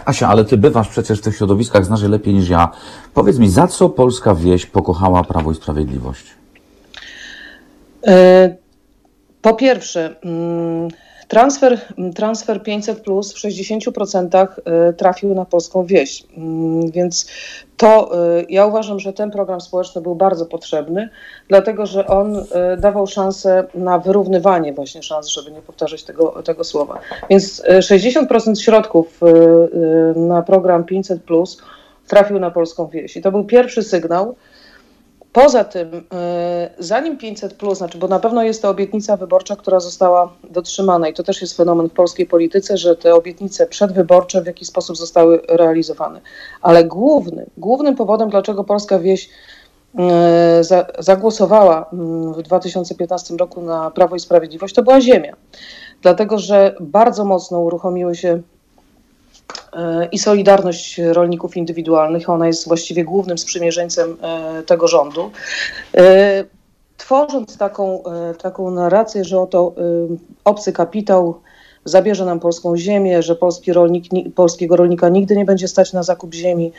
Asia, 0.06 0.28
ale 0.28 0.46
ty 0.46 0.58
bywasz 0.58 0.90
przecież 0.90 1.20
w 1.20 1.22
tych 1.22 1.36
środowiskach, 1.36 1.86
znasz 1.86 2.02
je 2.02 2.08
lepiej 2.08 2.34
niż 2.34 2.50
ja. 2.50 2.72
Powiedz 3.14 3.38
mi, 3.38 3.50
za 3.50 3.68
co 3.68 3.90
polska 3.90 4.36
wieś 4.36 4.66
pokochała 4.66 5.24
Prawo 5.24 5.52
i 5.52 5.56
Sprawiedliwość? 5.56 6.26
E, 8.08 8.56
po 9.42 9.54
pierwsze, 9.54 10.16
mm, 10.24 10.88
transfer, 11.30 11.80
transfer 12.16 12.64
500 12.64 13.02
plus 13.02 13.34
w 13.34 13.38
60% 13.38 14.48
e, 14.66 14.94
trafił 14.94 15.36
na 15.36 15.46
polską 15.46 15.86
wieś, 15.86 16.24
mm, 16.38 16.92
więc 16.92 17.28
to 17.78 18.12
e, 18.38 18.44
ja 18.50 18.66
uważam, 18.66 19.00
że 19.00 19.14
ten 19.14 19.32
program 19.32 19.62
społeczny 19.62 20.02
był 20.02 20.16
bardzo 20.16 20.46
potrzebny, 20.46 21.10
dlatego 21.48 21.86
że 21.86 22.08
on 22.08 22.46
dawał 22.78 23.08
szansę 23.08 23.68
na 23.74 24.00
wyrównywanie 24.00 24.74
właśnie 24.74 25.04
szans, 25.04 25.28
żeby 25.28 25.52
nie 25.52 25.62
powtarzać 25.62 26.04
tego, 26.04 26.44
tego 26.44 26.64
słowa. 26.64 27.00
Więc 27.30 27.64
60% 27.64 28.62
środków 28.62 29.20
na 30.16 30.42
program 30.42 30.84
500 30.84 31.24
plus 31.24 31.62
trafił 32.08 32.40
na 32.40 32.52
polską 32.52 32.88
wieś 32.88 33.18
i 33.18 33.22
to 33.22 33.32
był 33.32 33.44
pierwszy 33.44 33.84
sygnał, 33.84 34.36
Poza 35.34 35.64
tym, 35.64 36.06
e, 36.14 36.70
zanim 36.80 37.18
500, 37.18 37.54
plus, 37.54 37.78
znaczy, 37.78 37.98
bo 37.98 38.08
na 38.08 38.20
pewno 38.20 38.44
jest 38.44 38.62
to 38.62 38.70
obietnica 38.70 39.18
wyborcza, 39.18 39.56
która 39.56 39.80
została 39.80 40.34
dotrzymana, 40.50 41.08
i 41.08 41.14
to 41.14 41.24
też 41.24 41.42
jest 41.42 41.58
fenomen 41.58 41.90
w 41.90 41.94
polskiej 41.94 42.26
polityce, 42.26 42.78
że 42.78 42.96
te 42.96 43.16
obietnice 43.16 43.68
przedwyborcze 43.68 44.42
w 44.42 44.46
jakiś 44.46 44.68
sposób 44.68 44.98
zostały 44.98 45.42
realizowane. 45.48 46.22
Ale 46.62 46.84
głównym, 46.84 47.46
głównym 47.58 47.96
powodem, 47.96 48.30
dlaczego 48.30 48.64
polska 48.64 49.00
wieś 49.00 49.30
e, 50.00 50.62
zagłosowała 51.00 51.90
mm, 51.94 52.34
w 52.34 52.42
2015 52.42 53.36
roku 53.36 53.62
na 53.62 53.92
Prawo 53.92 54.16
i 54.16 54.20
Sprawiedliwość, 54.20 54.76
to 54.76 54.84
była 54.84 55.02
ziemia. 55.02 55.36
Dlatego, 56.02 56.40
że 56.40 56.76
bardzo 56.80 57.26
mocno 57.26 57.60
uruchomiły 57.60 58.16
się 58.16 58.42
i 60.12 60.20
Solidarność 60.20 60.98
Rolników 60.98 61.58
Indywidualnych. 61.58 62.30
Ona 62.30 62.48
jest 62.48 62.68
właściwie 62.68 63.04
głównym 63.04 63.38
sprzymierzeńcem 63.38 64.18
e, 64.22 64.64
tego 64.64 64.88
rządu. 64.88 65.32
E, 65.98 66.44
tworząc 66.98 67.58
taką, 67.58 68.04
e, 68.04 68.34
taką 68.34 68.72
narrację, 68.72 69.24
że 69.26 69.42
oto 69.42 69.76
obcy 70.46 70.74
kapitał 70.74 71.42
zabierze 71.86 72.26
nam 72.26 72.40
polską 72.40 72.78
ziemię, 72.78 73.24
że 73.24 73.36
polski 73.36 73.74
rolnik, 73.74 74.06
polskiego 74.36 74.76
rolnika 74.76 75.10
nigdy 75.10 75.38
nie 75.38 75.46
będzie 75.46 75.68
stać 75.68 75.94
na 75.94 76.04
zakup 76.04 76.34
ziemi, 76.34 76.72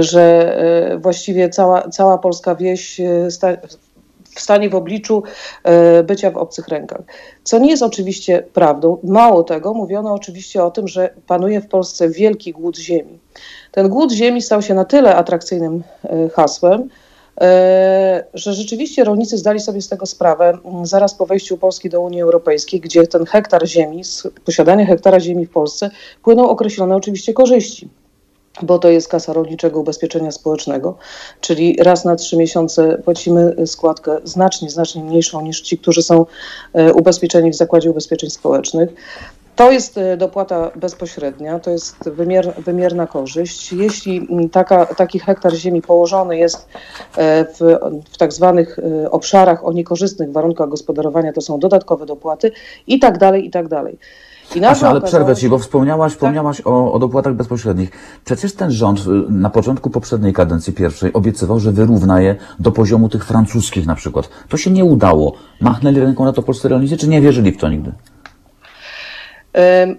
że 0.00 0.56
właściwie 1.00 1.48
cała, 1.48 1.88
cała 1.88 2.18
polska 2.18 2.54
wieś 2.54 3.00
stanie 4.40 4.70
w 4.70 4.74
obliczu 4.74 5.22
e, 5.62 6.02
bycia 6.02 6.30
w 6.30 6.36
obcych 6.36 6.68
rękach. 6.68 7.00
Co 7.44 7.58
nie 7.58 7.70
jest 7.70 7.82
oczywiście 7.82 8.42
prawdą. 8.52 8.98
Mało 9.04 9.42
tego, 9.42 9.74
mówiono 9.74 10.14
oczywiście 10.14 10.64
o 10.64 10.70
tym, 10.70 10.88
że 10.88 11.14
panuje 11.26 11.60
w 11.60 11.68
Polsce 11.68 12.08
wielki 12.08 12.52
głód 12.52 12.78
ziemi. 12.78 13.18
Ten 13.72 13.88
głód 13.88 14.12
ziemi 14.12 14.42
stał 14.42 14.62
się 14.62 14.74
na 14.74 14.84
tyle 14.84 15.16
atrakcyjnym 15.16 15.82
e, 16.04 16.28
hasłem, 16.28 16.88
e, 17.40 18.24
że 18.34 18.52
rzeczywiście 18.52 19.04
rolnicy 19.04 19.38
zdali 19.38 19.60
sobie 19.60 19.82
z 19.82 19.88
tego 19.88 20.06
sprawę 20.06 20.58
zaraz 20.82 21.14
po 21.14 21.26
wejściu 21.26 21.58
Polski 21.58 21.90
do 21.90 22.00
Unii 22.00 22.22
Europejskiej, 22.22 22.80
gdzie 22.80 23.06
ten 23.06 23.26
hektar 23.26 23.66
ziemi, 23.66 24.04
z 24.04 24.28
posiadania 24.44 24.86
hektara 24.86 25.20
ziemi 25.20 25.46
w 25.46 25.50
Polsce 25.50 25.90
płyną 26.22 26.48
określone 26.48 26.96
oczywiście 26.96 27.32
korzyści 27.32 27.88
bo 28.62 28.78
to 28.78 28.88
jest 28.88 29.08
kasa 29.08 29.32
rolniczego 29.32 29.80
ubezpieczenia 29.80 30.30
społecznego, 30.30 30.96
czyli 31.40 31.76
raz 31.82 32.04
na 32.04 32.16
trzy 32.16 32.36
miesiące 32.36 32.98
płacimy 33.04 33.66
składkę 33.66 34.18
znacznie, 34.24 34.70
znacznie 34.70 35.04
mniejszą 35.04 35.40
niż 35.40 35.60
ci, 35.60 35.78
którzy 35.78 36.02
są 36.02 36.26
e, 36.72 36.92
ubezpieczeni 36.92 37.50
w 37.50 37.54
Zakładzie 37.54 37.90
Ubezpieczeń 37.90 38.30
Społecznych. 38.30 38.90
To 39.56 39.72
jest 39.72 39.98
e, 39.98 40.16
dopłata 40.16 40.70
bezpośrednia, 40.76 41.58
to 41.58 41.70
jest 41.70 42.10
wymier, 42.10 42.54
wymierna 42.58 43.06
korzyść. 43.06 43.72
Jeśli 43.72 44.28
taka, 44.52 44.86
taki 44.86 45.18
hektar 45.18 45.54
ziemi 45.54 45.82
położony 45.82 46.38
jest 46.38 46.68
e, 47.16 47.44
w, 47.44 47.58
w 48.10 48.18
tak 48.18 48.32
zwanych 48.32 48.78
obszarach 49.10 49.64
o 49.64 49.72
niekorzystnych 49.72 50.32
warunkach 50.32 50.68
gospodarowania, 50.68 51.32
to 51.32 51.40
są 51.40 51.58
dodatkowe 51.58 52.06
dopłaty 52.06 52.52
i 52.86 52.98
tak 52.98 53.18
dalej, 53.18 53.46
i 53.46 53.50
tak 53.50 53.68
dalej. 53.68 53.98
Asia, 54.62 54.88
ale 54.88 55.00
przerwę 55.00 55.36
Ci, 55.36 55.48
bo 55.48 55.58
wspomniałaś, 55.58 56.12
tak? 56.12 56.18
wspomniałaś 56.18 56.62
o, 56.64 56.92
o 56.92 56.98
dopłatach 56.98 57.34
bezpośrednich. 57.34 57.90
Przecież 58.24 58.54
ten 58.54 58.70
rząd 58.70 59.00
y, 59.00 59.32
na 59.32 59.50
początku 59.50 59.90
poprzedniej 59.90 60.32
kadencji 60.32 60.72
pierwszej 60.72 61.12
obiecywał, 61.12 61.60
że 61.60 61.72
wyrówna 61.72 62.20
je 62.20 62.36
do 62.60 62.72
poziomu 62.72 63.08
tych 63.08 63.24
francuskich 63.24 63.86
na 63.86 63.94
przykład. 63.94 64.28
To 64.48 64.56
się 64.56 64.70
nie 64.70 64.84
udało. 64.84 65.34
Machnęli 65.60 66.00
ręką 66.00 66.24
na 66.24 66.32
to 66.32 66.42
polscy 66.42 66.68
rolnicy, 66.68 66.96
czy 66.96 67.08
nie 67.08 67.20
wierzyli 67.20 67.52
w 67.52 67.58
to 67.58 67.68
nigdy? 67.68 67.92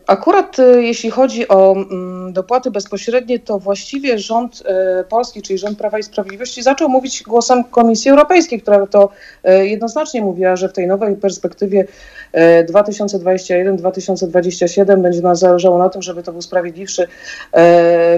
Akurat 0.08 0.60
y, 0.60 0.84
jeśli 0.84 1.10
chodzi 1.10 1.48
o 1.48 1.74
mm, 1.74 2.34
dopłaty 2.34 2.72
bezpośrednie, 2.72 3.40
to 3.40 3.60
właściwie 3.60 4.20
rząd 4.20 4.64
y, 5.02 5.04
polski, 5.04 5.42
czyli 5.42 5.60
rząd 5.60 5.78
Prawa 5.78 6.00
i 6.00 6.04
Sprawiedliwości, 6.04 6.64
zaczął 6.64 6.90
mówić 6.90 7.24
głosem 7.24 7.64
Komisji 7.64 8.12
Europejskiej, 8.12 8.62
która 8.62 8.88
to 8.88 9.10
y, 9.50 9.68
jednoznacznie 9.68 10.22
mówiła, 10.22 10.56
że 10.56 10.70
w 10.70 10.74
tej 10.74 10.88
nowej 10.88 11.16
perspektywie 11.16 11.86
2021-2027 12.34 15.02
będzie 15.02 15.22
nas 15.22 15.40
zależało 15.40 15.78
na 15.78 15.90
tym, 15.90 16.02
żeby 16.02 16.24
to 16.24 16.32
był 16.32 16.42
sprawiedliwszy 16.42 17.08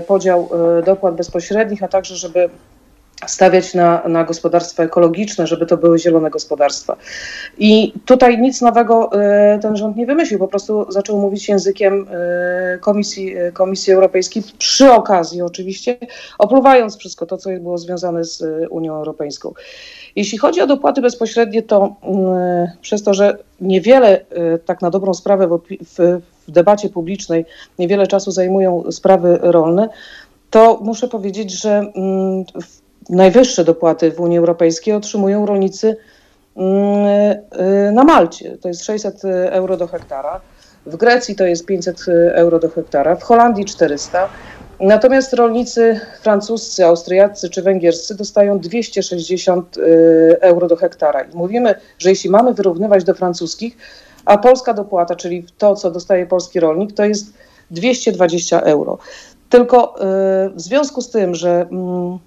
podział 0.08 0.50
dopłat 0.86 1.16
bezpośrednich, 1.16 1.84
a 1.84 1.88
także 1.88 2.16
żeby 2.16 2.50
stawiać 3.26 3.74
na, 3.74 4.02
na 4.08 4.24
gospodarstwa 4.24 4.84
ekologiczne, 4.84 5.48
żeby 5.48 5.66
to 5.66 5.78
były 5.78 6.00
zielone 6.00 6.30
gospodarstwa. 6.30 6.96
I 7.58 7.94
tutaj 8.06 8.42
nic 8.42 8.62
nowego 8.62 9.12
e, 9.14 9.60
ten 9.62 9.78
rząd 9.78 9.98
nie 9.98 10.06
wymyślił, 10.06 10.40
po 10.40 10.48
prostu 10.48 10.92
zaczął 10.92 11.22
mówić 11.22 11.50
językiem 11.50 12.08
e, 12.12 12.78
Komisji, 12.78 13.38
e, 13.38 13.52
Komisji 13.52 13.94
Europejskiej, 13.94 14.44
przy 14.58 14.92
okazji 14.92 15.42
oczywiście, 15.42 15.98
opluwając 16.40 16.98
wszystko 16.98 17.26
to, 17.26 17.38
co 17.38 17.50
było 17.50 17.78
związane 17.78 18.24
z 18.24 18.44
Unią 18.70 18.96
Europejską. 18.96 19.54
Jeśli 20.16 20.38
chodzi 20.38 20.62
o 20.62 20.68
dopłaty 20.68 21.02
bezpośrednie, 21.02 21.64
to 21.64 21.96
mm, 22.04 22.68
przez 22.82 23.04
to, 23.04 23.14
że 23.14 23.38
niewiele, 23.62 24.26
tak 24.66 24.82
na 24.82 24.90
dobrą 24.90 25.14
sprawę, 25.14 25.48
w, 25.48 25.60
w, 25.60 26.22
w 26.48 26.52
debacie 26.52 26.90
publicznej, 26.90 27.46
niewiele 27.80 28.08
czasu 28.08 28.32
zajmują 28.32 28.84
sprawy 28.92 29.40
rolne, 29.42 29.90
to 30.50 30.80
muszę 30.84 31.08
powiedzieć, 31.08 31.52
że 31.52 31.78
mm, 31.96 32.46
w 32.46 32.87
najwyższe 33.10 33.64
dopłaty 33.64 34.12
w 34.12 34.20
Unii 34.20 34.38
Europejskiej 34.38 34.94
otrzymują 34.94 35.46
rolnicy 35.46 35.98
mm, 36.58 37.06
y, 37.88 37.92
na 37.92 38.04
Malcie. 38.04 38.58
To 38.58 38.68
jest 38.68 38.86
600 38.86 39.26
euro 39.50 39.78
do 39.78 39.88
hektara. 39.88 40.42
W 40.86 40.96
Grecji 40.96 41.36
to 41.36 41.46
jest 41.46 41.66
500 41.66 42.06
euro 42.34 42.60
do 42.60 42.70
hektara, 42.70 43.16
w 43.16 43.24
Holandii 43.24 43.66
400. 43.66 44.30
Natomiast 44.80 45.34
rolnicy 45.34 46.00
francuscy, 46.22 46.86
austriaccy 46.86 47.50
czy 47.50 47.62
węgierscy 47.62 48.16
dostają 48.16 48.60
260 48.60 49.78
y, 49.78 49.82
euro 50.42 50.68
do 50.68 50.76
hektara. 50.76 51.22
I 51.22 51.36
mówimy, 51.36 51.76
że 52.00 52.10
jeśli 52.10 52.30
mamy 52.30 52.54
wyrównywać 52.54 53.04
do 53.04 53.14
francuskich, 53.14 53.78
a 54.26 54.38
polska 54.38 54.74
dopłata, 54.74 55.16
czyli 55.16 55.46
to, 55.58 55.76
co 55.76 55.92
dostaje 55.92 56.26
polski 56.26 56.60
rolnik, 56.60 56.94
to 56.94 57.06
jest 57.06 57.34
220 57.72 58.62
euro. 58.62 58.98
Tylko 59.50 59.96
y, 59.96 60.50
w 60.50 60.62
związku 60.62 61.02
z 61.02 61.10
tym, 61.10 61.36
że 61.36 61.68
mm, 61.72 62.20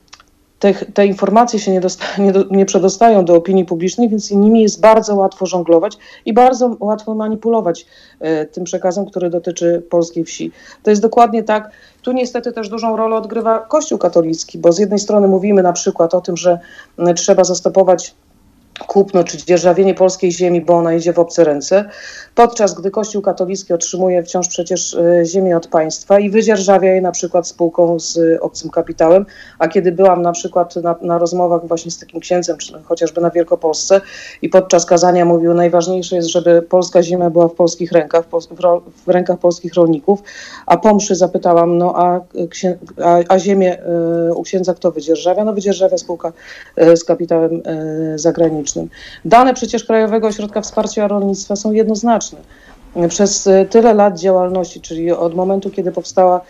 te, 0.61 0.74
te 0.74 1.06
informacje 1.06 1.58
się 1.58 1.72
nie, 1.72 1.80
dosta, 1.80 2.04
nie, 2.18 2.32
do, 2.32 2.44
nie 2.50 2.66
przedostają 2.66 3.24
do 3.24 3.34
opinii 3.34 3.64
publicznej, 3.64 4.08
więc 4.08 4.30
nimi 4.30 4.62
jest 4.62 4.80
bardzo 4.80 5.14
łatwo 5.14 5.46
żonglować 5.46 5.98
i 6.24 6.32
bardzo 6.32 6.76
łatwo 6.80 7.14
manipulować 7.14 7.86
e, 8.20 8.46
tym 8.46 8.64
przekazem, 8.64 9.06
który 9.06 9.30
dotyczy 9.30 9.82
polskiej 9.90 10.24
wsi. 10.24 10.52
To 10.82 10.90
jest 10.90 11.02
dokładnie 11.02 11.42
tak. 11.42 11.70
Tu 12.02 12.12
niestety 12.12 12.52
też 12.52 12.68
dużą 12.68 12.96
rolę 12.96 13.16
odgrywa 13.16 13.58
Kościół 13.58 13.98
katolicki, 13.98 14.58
bo 14.58 14.72
z 14.72 14.78
jednej 14.78 14.98
strony 14.98 15.28
mówimy 15.28 15.62
na 15.62 15.72
przykład 15.72 16.14
o 16.14 16.20
tym, 16.20 16.36
że 16.36 16.58
trzeba 17.16 17.44
zastopować 17.44 18.14
kupno 18.86 19.24
czy 19.24 19.38
dzierżawienie 19.38 19.94
polskiej 19.94 20.32
ziemi, 20.32 20.60
bo 20.60 20.74
ona 20.74 20.94
idzie 20.94 21.12
w 21.12 21.18
obce 21.18 21.44
ręce, 21.44 21.84
podczas 22.34 22.74
gdy 22.74 22.90
Kościół 22.90 23.22
katolicki 23.22 23.72
otrzymuje 23.72 24.22
wciąż 24.22 24.48
przecież 24.48 24.94
e, 24.94 25.26
ziemię 25.26 25.56
od 25.56 25.66
państwa 25.66 26.18
i 26.18 26.30
wydzierżawia 26.30 26.92
je 26.92 27.00
na 27.00 27.12
przykład 27.12 27.48
spółką 27.48 28.00
z 28.00 28.18
obcym 28.40 28.70
kapitałem, 28.70 29.26
a 29.58 29.68
kiedy 29.68 29.92
byłam 29.92 30.22
na 30.22 30.32
przykład 30.32 30.76
na, 30.76 30.94
na 31.02 31.18
rozmowach 31.18 31.66
właśnie 31.66 31.90
z 31.90 31.98
takim 31.98 32.20
księdzem, 32.20 32.58
czy 32.58 32.72
chociażby 32.82 33.20
na 33.20 33.30
Wielkopolsce 33.30 34.00
i 34.42 34.48
podczas 34.48 34.86
kazania 34.86 35.24
mówił, 35.24 35.54
najważniejsze 35.54 36.16
jest, 36.16 36.28
żeby 36.28 36.62
polska 36.62 37.02
ziemia 37.02 37.30
była 37.30 37.48
w 37.48 37.54
polskich 37.54 37.92
rękach, 37.92 38.24
w, 39.06 39.08
rękach 39.08 39.38
polskich 39.38 39.74
rolników, 39.74 40.22
a 40.66 40.76
po 40.76 40.94
mszy 40.94 41.14
zapytałam, 41.14 41.78
no 41.78 41.92
a, 41.96 42.20
księ, 42.50 42.78
a, 43.04 43.18
a 43.28 43.38
ziemię 43.38 43.78
e, 43.82 44.34
u 44.34 44.42
księdza 44.42 44.74
kto 44.74 44.90
wydzierżawia? 44.90 45.44
No 45.44 45.52
wydzierżawia 45.52 45.98
spółka 45.98 46.32
e, 46.76 46.96
z 46.96 47.04
kapitałem 47.04 47.62
zagranicznym. 48.16 48.59
Dane 49.24 49.54
przecież 49.54 49.84
Krajowego 49.84 50.26
Ośrodka 50.26 50.61
Wsparcia 50.61 51.08
Rolnictwa 51.08 51.56
są 51.56 51.72
jednoznaczne. 51.72 52.38
przez 53.08 53.48
tyle 53.70 53.94
lat 53.94 54.18
działalności, 54.18 54.80
czyli 54.80 55.12
od 55.12 55.34
momentu, 55.34 55.70
kiedy 55.70 55.92
powstała 55.92 56.40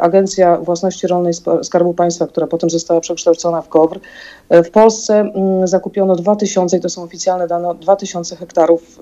Agencja 0.00 0.56
Własności 0.56 1.06
Rolnej 1.06 1.32
Skarbu 1.62 1.94
Państwa, 1.94 2.26
która 2.26 2.46
potem 2.46 2.70
została 2.70 3.00
przekształcona 3.00 3.62
w 3.62 3.68
KOWR, 3.68 4.00
w 4.50 4.70
Polsce 4.70 5.20
mm, 5.20 5.68
zakupiono 5.68 6.16
2000, 6.16 6.76
i 6.76 6.80
to 6.80 6.88
są 6.88 7.02
oficjalne 7.02 7.46
dane, 7.46 7.74
2000 7.74 8.36
hektarów 8.36 9.00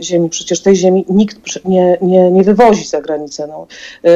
ziemi. 0.00 0.28
Przecież 0.28 0.60
tej 0.60 0.76
ziemi 0.76 1.04
nikt 1.08 1.64
nie, 1.64 1.98
nie, 2.02 2.30
nie 2.30 2.42
wywozi 2.42 2.84
za 2.84 3.00
granicę. 3.00 3.46
No. 3.46 3.66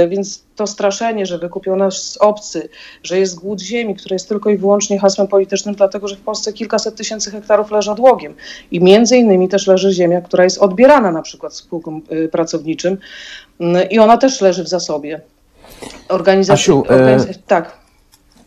Więc 0.09 0.45
to 0.57 0.67
straszenie, 0.67 1.27
że 1.27 1.39
wykupią 1.39 1.77
nas 1.77 2.19
obcy, 2.21 2.69
że 3.03 3.19
jest 3.19 3.41
głód 3.41 3.61
ziemi, 3.61 3.95
który 3.95 4.15
jest 4.15 4.29
tylko 4.29 4.51
i 4.51 4.57
wyłącznie 4.57 4.99
hasłem 4.99 5.29
politycznym, 5.29 5.75
dlatego 5.75 6.09
że 6.09 6.17
w 6.17 6.21
Polsce 6.21 6.53
kilkaset 6.53 6.97
tysięcy 6.97 7.31
hektarów 7.31 7.71
leży 7.71 7.91
odłogiem. 7.91 8.35
I 8.71 8.81
między 8.81 9.17
innymi 9.17 9.49
też 9.49 9.67
leży 9.67 9.93
ziemia, 9.93 10.21
która 10.21 10.45
jest 10.45 10.59
odbierana 10.59 11.11
na 11.11 11.23
przykład 11.23 11.55
spółkom 11.55 12.03
pracowniczym 12.33 12.99
mm, 13.61 13.89
i 13.91 13.99
ona 13.99 14.17
też 14.17 14.41
leży 14.41 14.65
w 14.65 14.69
zasobie. 14.69 15.21
Organizacja. 16.09 16.63
Asiu, 16.63 16.85
organiz... 16.89 17.27
e... 17.27 17.35
Tak. 17.47 17.84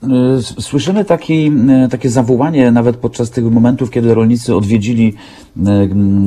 Y, 0.04 0.62
słyszymy 0.62 1.06
taki, 1.06 1.52
y, 1.86 1.90
takie 1.90 2.10
zawołanie 2.10 2.72
nawet 2.72 2.98
podczas 2.98 3.30
tych 3.30 3.52
momentów, 3.52 3.92
kiedy 3.92 4.14
rolnicy 4.14 4.56
odwiedzili 4.56 5.14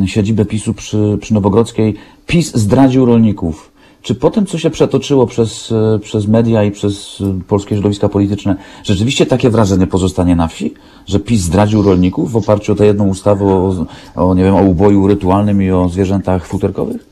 siedzibę 0.07 0.45
PiSu 0.45 0.75
przy, 0.75 1.18
przy 1.21 1.35
Nowogrodzkiej. 1.35 1.95
PiS 2.27 2.55
zdradził 2.55 3.07
rolników. 3.07 3.71
Czy 4.03 4.14
po 4.14 4.31
tym, 4.31 4.47
co 4.47 4.59
się 4.59 4.71
przetoczyło 4.71 5.27
przez, 5.27 5.75
przez 6.03 6.27
media 6.27 6.64
i 6.64 6.71
przez 6.71 7.23
polskie 7.49 7.75
środowiska 7.75 8.09
polityczne, 8.09 8.57
rzeczywiście 8.85 9.27
takie 9.27 9.51
wrażenie 9.51 9.87
pozostanie 9.87 10.37
na 10.37 10.49
wsi? 10.49 10.75
Że 11.07 11.21
PiS 11.21 11.41
zdradził 11.41 11.83
rolników 11.83 12.33
w 12.33 12.37
oparciu 12.37 12.73
o 12.73 12.77
tę 12.77 12.87
jedną 12.87 13.09
ustawę 13.09 13.45
o, 13.45 13.87
o, 14.14 14.35
nie 14.35 14.45
wiem, 14.45 14.55
o 14.55 14.62
uboju 14.62 15.07
rytualnym 15.07 15.62
i 15.62 15.71
o 15.71 15.89
zwierzętach 15.89 16.47
futerkowych? 16.47 17.09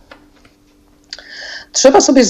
Trzeba 1.79 2.01
sobie, 2.01 2.23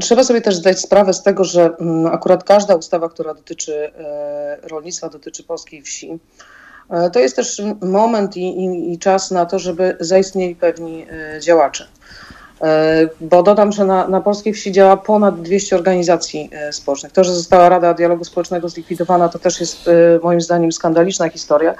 trzeba 0.00 0.24
sobie 0.24 0.40
też 0.40 0.56
zdać 0.56 0.80
sprawę 0.80 1.14
z 1.14 1.22
tego, 1.22 1.44
że 1.44 1.70
akurat 2.12 2.44
każda 2.44 2.74
ustawa, 2.74 3.08
która 3.08 3.34
dotyczy 3.34 3.92
e, 3.98 4.58
rolnictwa, 4.62 5.08
dotyczy 5.08 5.44
polskiej 5.44 5.82
wsi, 5.82 6.18
to 7.12 7.20
jest 7.20 7.36
też 7.36 7.62
moment 7.82 8.36
i, 8.36 8.40
i, 8.40 8.92
i 8.92 8.98
czas 8.98 9.30
na 9.30 9.46
to, 9.46 9.58
żeby 9.58 9.96
zaistnieli 10.00 10.56
pewni 10.56 11.06
działacze. 11.40 11.88
E, 12.62 13.08
bo 13.20 13.42
dodam, 13.42 13.72
że 13.72 13.84
na, 13.84 14.08
na 14.08 14.20
polskiej 14.20 14.52
wsi 14.52 14.72
działa 14.72 14.96
ponad 14.96 15.42
200 15.42 15.76
organizacji 15.76 16.50
e, 16.52 16.72
społecznych. 16.72 17.12
To, 17.12 17.24
że 17.24 17.34
została 17.34 17.68
Rada 17.68 17.94
Dialogu 17.94 18.24
Społecznego 18.24 18.68
zlikwidowana, 18.68 19.28
to 19.28 19.38
też 19.38 19.60
jest 19.60 19.88
e, 19.88 19.92
moim 20.22 20.40
zdaniem 20.40 20.72
skandaliczna 20.72 21.28
historia. 21.28 21.74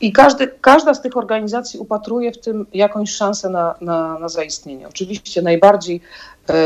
I 0.00 0.12
każdy, 0.12 0.48
każda 0.60 0.94
z 0.94 1.02
tych 1.02 1.16
organizacji 1.16 1.80
upatruje 1.80 2.32
w 2.32 2.38
tym 2.38 2.66
jakąś 2.74 3.10
szansę 3.10 3.50
na, 3.50 3.74
na, 3.80 4.18
na 4.18 4.28
zaistnienie. 4.28 4.88
Oczywiście 4.88 5.42
najbardziej 5.42 6.00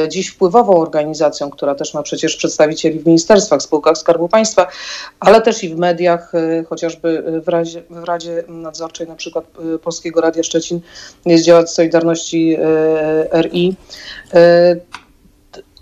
dziś 0.08 0.28
wpływową 0.28 0.76
organizacją, 0.76 1.50
która 1.50 1.74
też 1.74 1.94
ma 1.94 2.02
przecież 2.02 2.36
przedstawicieli 2.36 2.98
w 2.98 3.06
ministerstwach, 3.06 3.62
spółkach 3.62 3.98
Skarbu 3.98 4.28
Państwa, 4.28 4.66
ale 5.20 5.40
też 5.40 5.64
i 5.64 5.74
w 5.74 5.78
mediach, 5.78 6.34
e, 6.34 6.64
chociażby 6.64 7.40
w 7.44 7.48
Radzie, 7.48 7.82
w 7.90 8.04
Radzie 8.04 8.44
Nadzorczej 8.48 9.08
na 9.08 9.14
przykład 9.14 9.44
e, 9.74 9.78
Polskiego 9.78 10.20
Radia 10.20 10.42
Szczecin 10.42 10.80
jest 11.26 11.44
działacz 11.44 11.68
Solidarności 11.68 12.56
RI. 13.32 13.74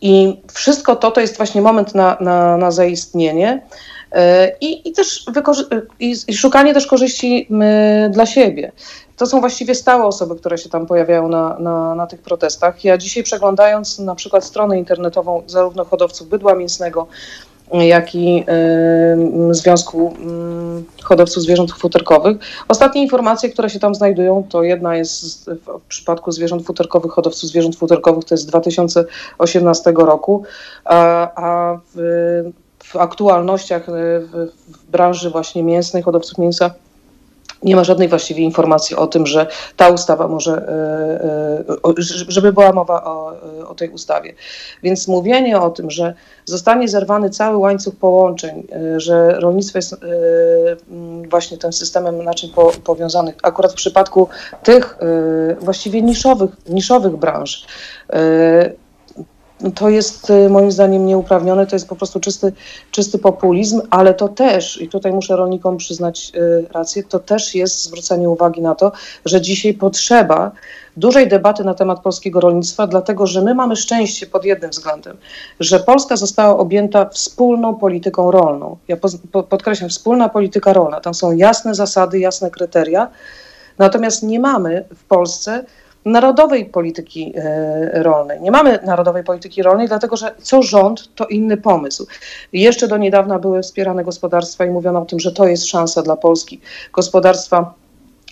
I 0.01 0.40
wszystko 0.53 0.96
to 0.96 1.11
to 1.11 1.20
jest 1.20 1.36
właśnie 1.36 1.62
moment 1.62 1.94
na, 1.94 2.16
na, 2.20 2.57
na 2.57 2.70
zaistnienie. 2.70 3.62
I, 4.61 4.88
i 4.88 4.92
też 4.92 5.24
i 6.01 6.34
szukanie 6.34 6.74
też 6.74 6.86
korzyści 6.86 7.49
dla 8.11 8.26
siebie 8.26 8.72
to 9.19 9.27
są 9.27 9.41
właściwie 9.41 9.75
stałe 9.75 10.05
osoby, 10.05 10.37
które 10.37 10.59
się 10.59 10.69
tam 10.69 10.87
pojawiają 10.87 11.29
na, 11.29 11.59
na, 11.59 11.95
na 11.95 12.07
tych 12.07 12.23
protestach. 12.23 12.85
Ja 12.85 12.99
dzisiaj 12.99 13.23
przeglądając 13.23 13.99
na 13.99 14.14
przykład 14.14 14.45
stronę 14.45 14.79
internetową 14.79 15.43
zarówno 15.47 15.85
hodowców 15.85 16.29
bydła 16.29 16.55
mięsnego, 16.55 17.07
jak 17.73 18.14
i 18.14 18.45
y, 19.51 19.55
Związku 19.55 20.14
y, 21.01 21.03
Hodowców 21.03 21.43
Zwierząt 21.43 21.73
Futerkowych. 21.73 22.37
Ostatnie 22.69 23.03
informacje, 23.03 23.51
które 23.51 23.71
się 23.71 23.81
tam 23.81 23.95
znajdują, 23.95 24.47
to 24.49 24.62
jedna 24.62 24.97
jest 24.97 25.51
w 25.51 25.81
przypadku 25.89 26.33
zwierząt 26.33 26.66
futerkowych, 26.66 27.12
hodowców 27.12 27.51
zwierząt 27.51 27.77
futerkowych, 27.77 28.25
to 28.25 28.35
jest 28.35 28.45
z 28.45 28.47
2018 28.47 29.93
roku, 29.97 30.43
a, 30.85 31.29
a 31.35 31.79
w, 31.95 32.01
w 32.85 32.97
aktualnościach 32.97 33.89
y, 33.89 33.93
w, 33.93 34.51
w 34.69 34.91
branży 34.91 35.31
właśnie 35.31 35.62
mięsnej, 35.62 36.03
hodowców 36.03 36.39
mięsa 36.39 36.71
nie 37.62 37.76
ma 37.76 37.84
żadnej 37.84 38.09
właściwie 38.09 38.42
informacji 38.42 38.96
o 38.96 39.06
tym, 39.06 39.26
że 39.26 39.46
ta 39.76 39.88
ustawa 39.88 40.28
może, 40.28 40.52
e, 40.52 41.88
e, 41.88 42.02
żeby 42.28 42.52
była 42.52 42.72
mowa 42.72 43.04
o, 43.04 43.32
o, 43.68 43.74
tej 43.74 43.88
ustawie. 43.88 44.34
Więc 44.82 45.09
mówienie 45.09 45.61
o 45.61 45.70
tym, 45.70 45.90
że 45.90 46.14
zostanie 46.44 46.88
zerwany 46.88 47.30
cały 47.30 47.56
łańcuch 47.56 47.96
połączeń, 47.96 48.66
e, 48.72 49.00
że 49.00 49.40
rolnictwo 49.40 49.78
jest 49.78 49.96
właśnie 51.30 51.59
tym 51.59 51.72
systemem 51.72 52.24
naczyń 52.24 52.50
powiązanych, 52.84 53.34
akurat 53.42 53.72
w 53.72 53.74
przypadku 53.74 54.28
tych 54.62 54.98
właściwie 55.61 56.02
niszowych, 56.02 56.50
niszowych 56.68 57.16
branż, 57.16 57.66
to 59.74 59.88
jest 59.88 60.30
y, 60.30 60.50
moim 60.50 60.72
zdaniem 60.72 61.06
nieuprawnione, 61.06 61.66
to 61.66 61.76
jest 61.76 61.88
po 61.88 61.96
prostu 61.96 62.20
czysty, 62.20 62.52
czysty 62.90 63.18
populizm, 63.18 63.80
ale 63.90 64.14
to 64.14 64.28
też, 64.28 64.80
i 64.80 64.88
tutaj 64.88 65.12
muszę 65.12 65.36
rolnikom 65.36 65.76
przyznać 65.76 66.32
y, 66.34 66.66
rację, 66.72 67.02
to 67.02 67.18
też 67.18 67.54
jest 67.54 67.84
zwrócenie 67.84 68.28
uwagi 68.28 68.62
na 68.62 68.74
to, 68.74 68.92
że 69.24 69.40
dzisiaj 69.40 69.74
potrzeba 69.74 70.50
dużej 70.96 71.28
debaty 71.28 71.64
na 71.64 71.74
temat 71.74 72.00
polskiego 72.00 72.40
rolnictwa, 72.40 72.86
dlatego 72.86 73.26
że 73.26 73.42
my 73.42 73.54
mamy 73.54 73.76
szczęście 73.76 74.26
pod 74.26 74.44
jednym 74.44 74.70
względem, 74.70 75.16
że 75.61 75.80
Polska 75.80 76.16
została 76.16 76.59
objęta 76.59 77.09
wspólną 77.09 77.74
polityką 77.74 78.30
rolną. 78.30 78.76
Ja 78.88 78.96
podkreślam, 79.48 79.90
wspólna 79.90 80.28
polityka 80.28 80.72
rolna. 80.72 81.00
Tam 81.00 81.14
są 81.14 81.32
jasne 81.32 81.74
zasady, 81.74 82.18
jasne 82.18 82.50
kryteria, 82.50 83.11
natomiast 83.78 84.22
nie 84.22 84.40
mamy 84.40 84.84
w 84.94 85.04
Polsce 85.04 85.64
narodowej 86.05 86.64
polityki 86.64 87.32
e, 87.36 88.03
rolnej. 88.03 88.40
Nie 88.40 88.51
mamy 88.51 88.78
narodowej 88.86 89.24
polityki 89.24 89.62
rolnej, 89.62 89.88
dlatego 89.88 90.16
że 90.16 90.34
co 90.42 90.62
rząd, 90.62 91.14
to 91.14 91.26
inny 91.26 91.57
pomysł. 91.57 92.07
Jeszcze 92.53 92.88
do 92.88 92.96
niedawna 92.96 93.38
były 93.38 93.62
wspierane 93.62 94.05
gospodarstwa 94.05 94.64
i 94.64 94.70
mówiono 94.70 95.03
o 95.03 95.07
tym, 95.07 95.20
że 95.20 95.32
to 95.32 95.46
jest 95.46 95.66
szansa 95.66 96.03
dla 96.03 96.16
Polski. 96.16 96.61
Gospodarstwa 96.92 97.74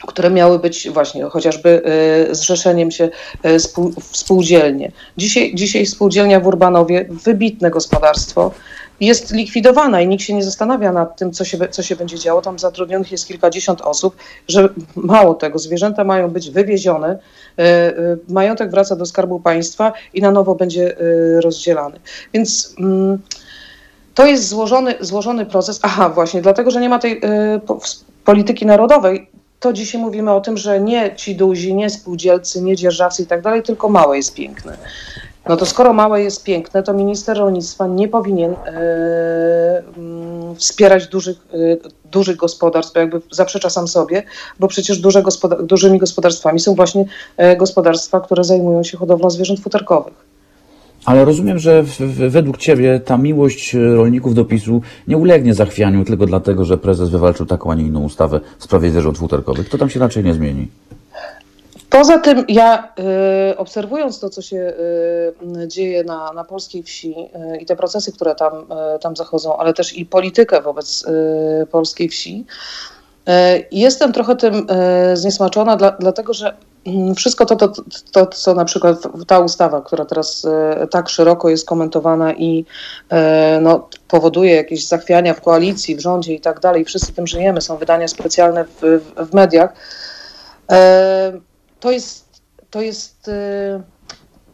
które 0.06 0.30
miały 0.30 0.58
być 0.58 0.90
właśnie 0.90 1.24
chociażby 1.24 1.82
e, 1.84 2.34
zrzeszeniem 2.34 2.90
się 2.90 3.08
e, 3.42 3.58
współdzielnie. 4.00 4.92
Dzisiaj, 5.16 5.54
dzisiaj 5.54 5.86
spółdzielnia 5.86 6.40
w 6.40 6.46
Urbanowie, 6.46 7.06
wybitne 7.10 7.70
gospodarstwo, 7.70 8.50
jest 9.00 9.32
likwidowana 9.32 10.00
i 10.00 10.08
nikt 10.08 10.24
się 10.24 10.34
nie 10.34 10.44
zastanawia 10.44 10.92
nad 10.92 11.16
tym, 11.16 11.32
co 11.32 11.44
się, 11.44 11.68
co 11.68 11.82
się 11.82 11.96
będzie 11.96 12.18
działo. 12.18 12.42
Tam 12.42 12.58
zatrudnionych 12.58 13.12
jest 13.12 13.26
kilkadziesiąt 13.26 13.80
osób, 13.80 14.16
że 14.48 14.68
mało 14.96 15.34
tego, 15.34 15.58
zwierzęta 15.58 16.04
mają 16.04 16.30
być 16.30 16.50
wywiezione, 16.50 17.18
e, 17.58 17.62
e, 17.62 18.16
majątek 18.28 18.70
wraca 18.70 18.96
do 18.96 19.06
Skarbu 19.06 19.40
Państwa 19.40 19.92
i 20.14 20.20
na 20.20 20.30
nowo 20.30 20.54
będzie 20.54 20.98
e, 20.98 21.40
rozdzielany. 21.40 22.00
Więc 22.34 22.74
mm, 22.78 23.18
to 24.14 24.26
jest 24.26 24.48
złożony, 24.48 24.94
złożony 25.00 25.46
proces. 25.46 25.80
Aha, 25.82 26.08
właśnie, 26.08 26.42
dlatego, 26.42 26.70
że 26.70 26.80
nie 26.80 26.88
ma 26.88 26.98
tej 26.98 27.20
polityki 28.24 28.66
narodowej, 28.66 29.30
to 29.60 29.72
dzisiaj 29.72 30.00
mówimy 30.00 30.32
o 30.32 30.40
tym, 30.40 30.56
że 30.56 30.80
nie 30.80 31.16
ci 31.16 31.36
duzi, 31.36 31.74
nie 31.74 31.90
spółdzielcy, 31.90 32.62
nie 32.62 32.76
dzierżawcy 32.76 33.22
i 33.22 33.26
tak 33.26 33.42
dalej, 33.42 33.62
tylko 33.62 33.88
małe 33.88 34.16
jest 34.16 34.34
piękne. 34.34 34.76
No 35.48 35.56
to 35.56 35.66
skoro 35.66 35.92
małe 35.92 36.22
jest 36.22 36.44
piękne, 36.44 36.82
to 36.82 36.94
minister 36.94 37.38
rolnictwa 37.38 37.86
nie 37.86 38.08
powinien 38.08 38.52
e, 38.52 39.82
mm, 39.96 40.56
wspierać 40.56 41.06
dużych, 41.06 41.36
e, 41.52 41.56
dużych 42.10 42.36
gospodarstw, 42.36 42.94
bo 42.94 43.00
jakby 43.00 43.20
zaprzecza 43.30 43.70
sam 43.70 43.88
sobie, 43.88 44.22
bo 44.60 44.68
przecież 44.68 44.98
duże 44.98 45.22
gospodar 45.22 45.64
dużymi 45.64 45.98
gospodarstwami 45.98 46.60
są 46.60 46.74
właśnie 46.74 47.04
e, 47.36 47.56
gospodarstwa, 47.56 48.20
które 48.20 48.44
zajmują 48.44 48.82
się 48.82 48.98
hodowlą 48.98 49.30
zwierząt 49.30 49.60
futerkowych. 49.60 50.14
Ale 51.04 51.24
rozumiem, 51.24 51.58
że 51.58 51.82
w, 51.82 52.00
w, 52.00 52.30
według 52.30 52.58
Ciebie 52.58 53.00
ta 53.00 53.16
miłość 53.16 53.74
rolników 53.74 54.34
do 54.34 54.44
PiSu 54.44 54.82
nie 55.08 55.16
ulegnie 55.16 55.54
zachwianiu 55.54 56.04
tylko 56.04 56.26
dlatego, 56.26 56.64
że 56.64 56.78
prezes 56.78 57.08
wywalczył 57.08 57.46
taką, 57.46 57.70
a 57.70 57.74
nie 57.74 57.84
inną 57.84 58.02
ustawę 58.02 58.40
w 58.58 58.64
sprawie 58.64 58.90
zwierząt 58.90 59.18
futerkowych. 59.18 59.68
To 59.68 59.78
tam 59.78 59.90
się 59.90 60.00
raczej 60.00 60.24
nie 60.24 60.34
zmieni. 60.34 60.68
Poza 61.96 62.18
tym 62.18 62.44
ja 62.48 62.92
y, 63.52 63.56
obserwując 63.56 64.20
to, 64.20 64.30
co 64.30 64.42
się 64.42 64.56
y, 64.56 65.68
dzieje 65.68 66.04
na, 66.04 66.32
na 66.32 66.44
polskiej 66.44 66.82
wsi 66.82 67.14
y, 67.54 67.56
i 67.56 67.66
te 67.66 67.76
procesy, 67.76 68.12
które 68.12 68.34
tam, 68.34 68.66
tam 69.00 69.16
zachodzą, 69.16 69.56
ale 69.56 69.74
też 69.74 69.96
i 69.96 70.06
politykę 70.06 70.62
wobec 70.62 71.04
polskiej 71.70 72.08
wsi, 72.08 72.44
jestem 73.72 74.12
trochę 74.12 74.36
tym 74.36 74.66
zniesmaczona, 75.14 75.76
dla, 75.76 75.90
dlatego 75.90 76.34
że 76.34 76.56
mm, 76.86 77.14
wszystko 77.14 77.46
to, 77.46 77.56
to, 77.56 77.72
to, 78.12 78.26
co 78.26 78.54
na 78.54 78.64
przykład 78.64 78.98
ta 79.26 79.38
ustawa, 79.38 79.82
która 79.82 80.04
teraz 80.04 80.46
tak 80.90 81.08
szeroko 81.08 81.48
jest 81.48 81.66
komentowana 81.66 82.32
i 82.32 82.64
no, 83.60 83.88
powoduje 84.08 84.54
jakieś 84.54 84.86
zachwiania 84.86 85.34
w 85.34 85.40
koalicji, 85.40 85.96
w 85.96 86.00
rządzie 86.00 86.34
i 86.34 86.40
tak 86.40 86.60
dalej, 86.60 86.84
wszyscy 86.84 87.12
tym 87.12 87.26
żyjemy, 87.26 87.60
są 87.60 87.76
wydania 87.76 88.08
specjalne 88.08 88.64
w, 88.64 89.00
w 89.30 89.34
mediach 89.34 89.72
to 91.80 91.90
jest 91.90 92.26
to 92.70 92.82
jest. 92.82 93.28
y, 93.28 93.96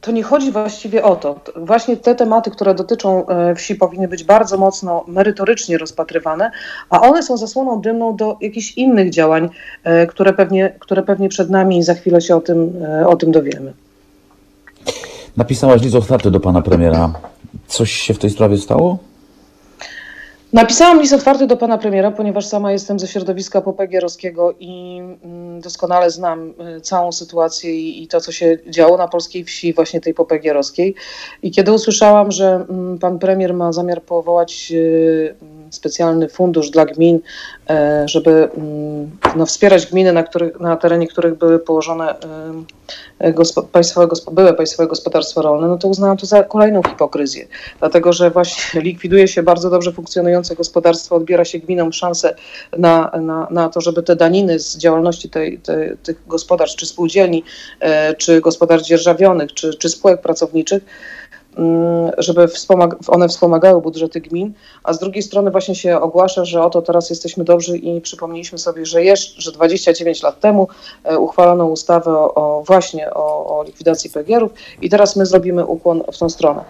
To 0.00 0.12
nie 0.12 0.22
chodzi 0.22 0.52
właściwie 0.52 1.02
o 1.04 1.16
to. 1.16 1.40
Właśnie 1.56 1.96
te 1.96 2.14
tematy, 2.14 2.50
które 2.50 2.74
dotyczą 2.74 3.26
e, 3.26 3.54
wsi, 3.54 3.74
powinny 3.74 4.08
być 4.08 4.24
bardzo 4.24 4.58
mocno 4.58 5.04
merytorycznie 5.08 5.78
rozpatrywane, 5.78 6.50
a 6.90 7.00
one 7.00 7.22
są 7.22 7.36
zasłoną 7.36 7.80
dymną 7.80 8.16
do 8.16 8.36
jakichś 8.40 8.72
innych 8.72 9.10
działań, 9.10 9.48
e, 9.84 10.06
które 10.06 10.32
pewnie, 10.32 10.74
które 10.78 11.02
pewnie 11.02 11.28
przed 11.28 11.50
nami 11.50 11.78
i 11.78 11.82
za 11.82 11.94
chwilę 11.94 12.20
się 12.20 12.36
o 12.36 12.40
tym, 12.40 12.72
e, 12.84 13.06
o 13.06 13.16
tym 13.16 13.32
dowiemy. 13.32 13.72
Napisałaś 15.36 15.82
list 15.82 15.94
otwarty 15.94 16.30
do 16.30 16.40
pana 16.40 16.62
premiera. 16.62 17.12
Coś 17.66 17.92
się 17.92 18.14
w 18.14 18.18
tej 18.18 18.30
sprawie 18.30 18.58
stało? 18.58 18.98
Napisałam 20.52 21.00
list 21.00 21.12
otwarty 21.12 21.46
do 21.46 21.56
pana 21.56 21.78
premiera, 21.78 22.10
ponieważ 22.10 22.46
sama 22.46 22.72
jestem 22.72 22.98
ze 22.98 23.06
środowiska 23.06 23.60
popegierowskiego 23.60 24.54
i 24.60 24.98
mm, 25.24 25.60
doskonale 25.60 26.10
znam 26.10 26.54
y, 26.76 26.80
całą 26.80 27.12
sytuację 27.12 27.74
i, 27.74 28.02
i 28.02 28.08
to, 28.08 28.20
co 28.20 28.32
się 28.32 28.58
działo 28.66 28.96
na 28.96 29.08
polskiej 29.08 29.44
wsi, 29.44 29.72
właśnie 29.72 30.00
tej 30.00 30.14
popegierowskiej. 30.14 30.94
I 31.42 31.50
kiedy 31.50 31.72
usłyszałam, 31.72 32.30
że 32.32 32.66
mm, 32.68 32.98
pan 32.98 33.18
premier 33.18 33.54
ma 33.54 33.72
zamiar 33.72 34.02
powołać 34.02 34.72
y, 34.74 35.34
specjalny 35.74 36.28
fundusz 36.28 36.70
dla 36.70 36.86
gmin, 36.86 37.20
e, 37.70 38.04
żeby 38.08 38.50
mm, 38.56 39.10
no, 39.36 39.46
wspierać 39.46 39.86
gminy, 39.86 40.12
na, 40.12 40.22
których, 40.22 40.60
na 40.60 40.76
terenie 40.76 41.06
których 41.06 41.38
były 41.38 41.58
położone 41.58 42.14
y, 43.24 43.32
gospo, 43.32 43.62
państwowe, 43.62 44.08
były 44.32 44.54
państwowe 44.54 44.88
gospodarstwa 44.88 45.42
rolne, 45.42 45.68
no 45.68 45.78
to 45.78 45.88
uznałam 45.88 46.16
to 46.16 46.26
za 46.26 46.42
kolejną 46.42 46.82
hipokryzję. 46.82 47.46
Dlatego, 47.78 48.12
że 48.12 48.30
właśnie 48.30 48.80
likwiduje 48.88 49.28
się 49.28 49.42
bardzo 49.42 49.70
dobrze 49.70 49.92
funkcjonujące 49.92 50.54
gospodarstwo, 50.54 51.16
odbiera 51.16 51.44
się 51.44 51.58
gminom 51.58 51.92
szansę 51.92 52.34
na, 52.78 53.10
na, 53.20 53.48
na 53.50 53.68
to, 53.68 53.80
żeby 53.80 54.02
te 54.02 54.16
daniny 54.16 54.58
z 54.58 54.76
działalności 54.76 55.30
tej, 55.30 55.58
tej, 55.58 55.96
tych 56.02 56.16
gospodarstw, 56.26 56.76
czy 56.78 56.86
spółdzielni, 56.86 57.44
e, 57.80 58.14
czy 58.14 58.40
gospodarstw 58.40 58.88
dzierżawionych, 58.88 59.54
czy, 59.54 59.74
czy 59.74 59.88
spółek 59.88 60.20
pracowniczych, 60.20 60.82
żeby 62.18 62.46
wspomag- 62.46 62.96
one 63.08 63.28
wspomagały 63.28 63.80
budżety 63.80 64.20
gmin, 64.20 64.52
a 64.84 64.92
z 64.92 64.98
drugiej 64.98 65.22
strony 65.22 65.50
właśnie 65.50 65.74
się 65.74 66.00
ogłasza, 66.00 66.44
że 66.44 66.62
oto 66.62 66.82
teraz 66.82 67.10
jesteśmy 67.10 67.44
dobrzy 67.44 67.78
i 67.78 68.00
przypomnieliśmy 68.00 68.58
sobie, 68.58 68.86
że 68.86 69.04
jeszcze, 69.04 69.42
że 69.42 69.52
29 69.52 70.22
lat 70.22 70.40
temu 70.40 70.68
e, 71.04 71.18
uchwalono 71.18 71.66
ustawę 71.66 72.10
o, 72.18 72.62
właśnie 72.66 73.14
o, 73.14 73.58
o 73.58 73.62
likwidacji 73.62 74.10
PGR-ów 74.10 74.52
i 74.82 74.90
teraz 74.90 75.16
my 75.16 75.26
zrobimy 75.26 75.66
ukłon 75.66 76.02
w 76.12 76.18
tą 76.18 76.28
stronę. 76.30 76.64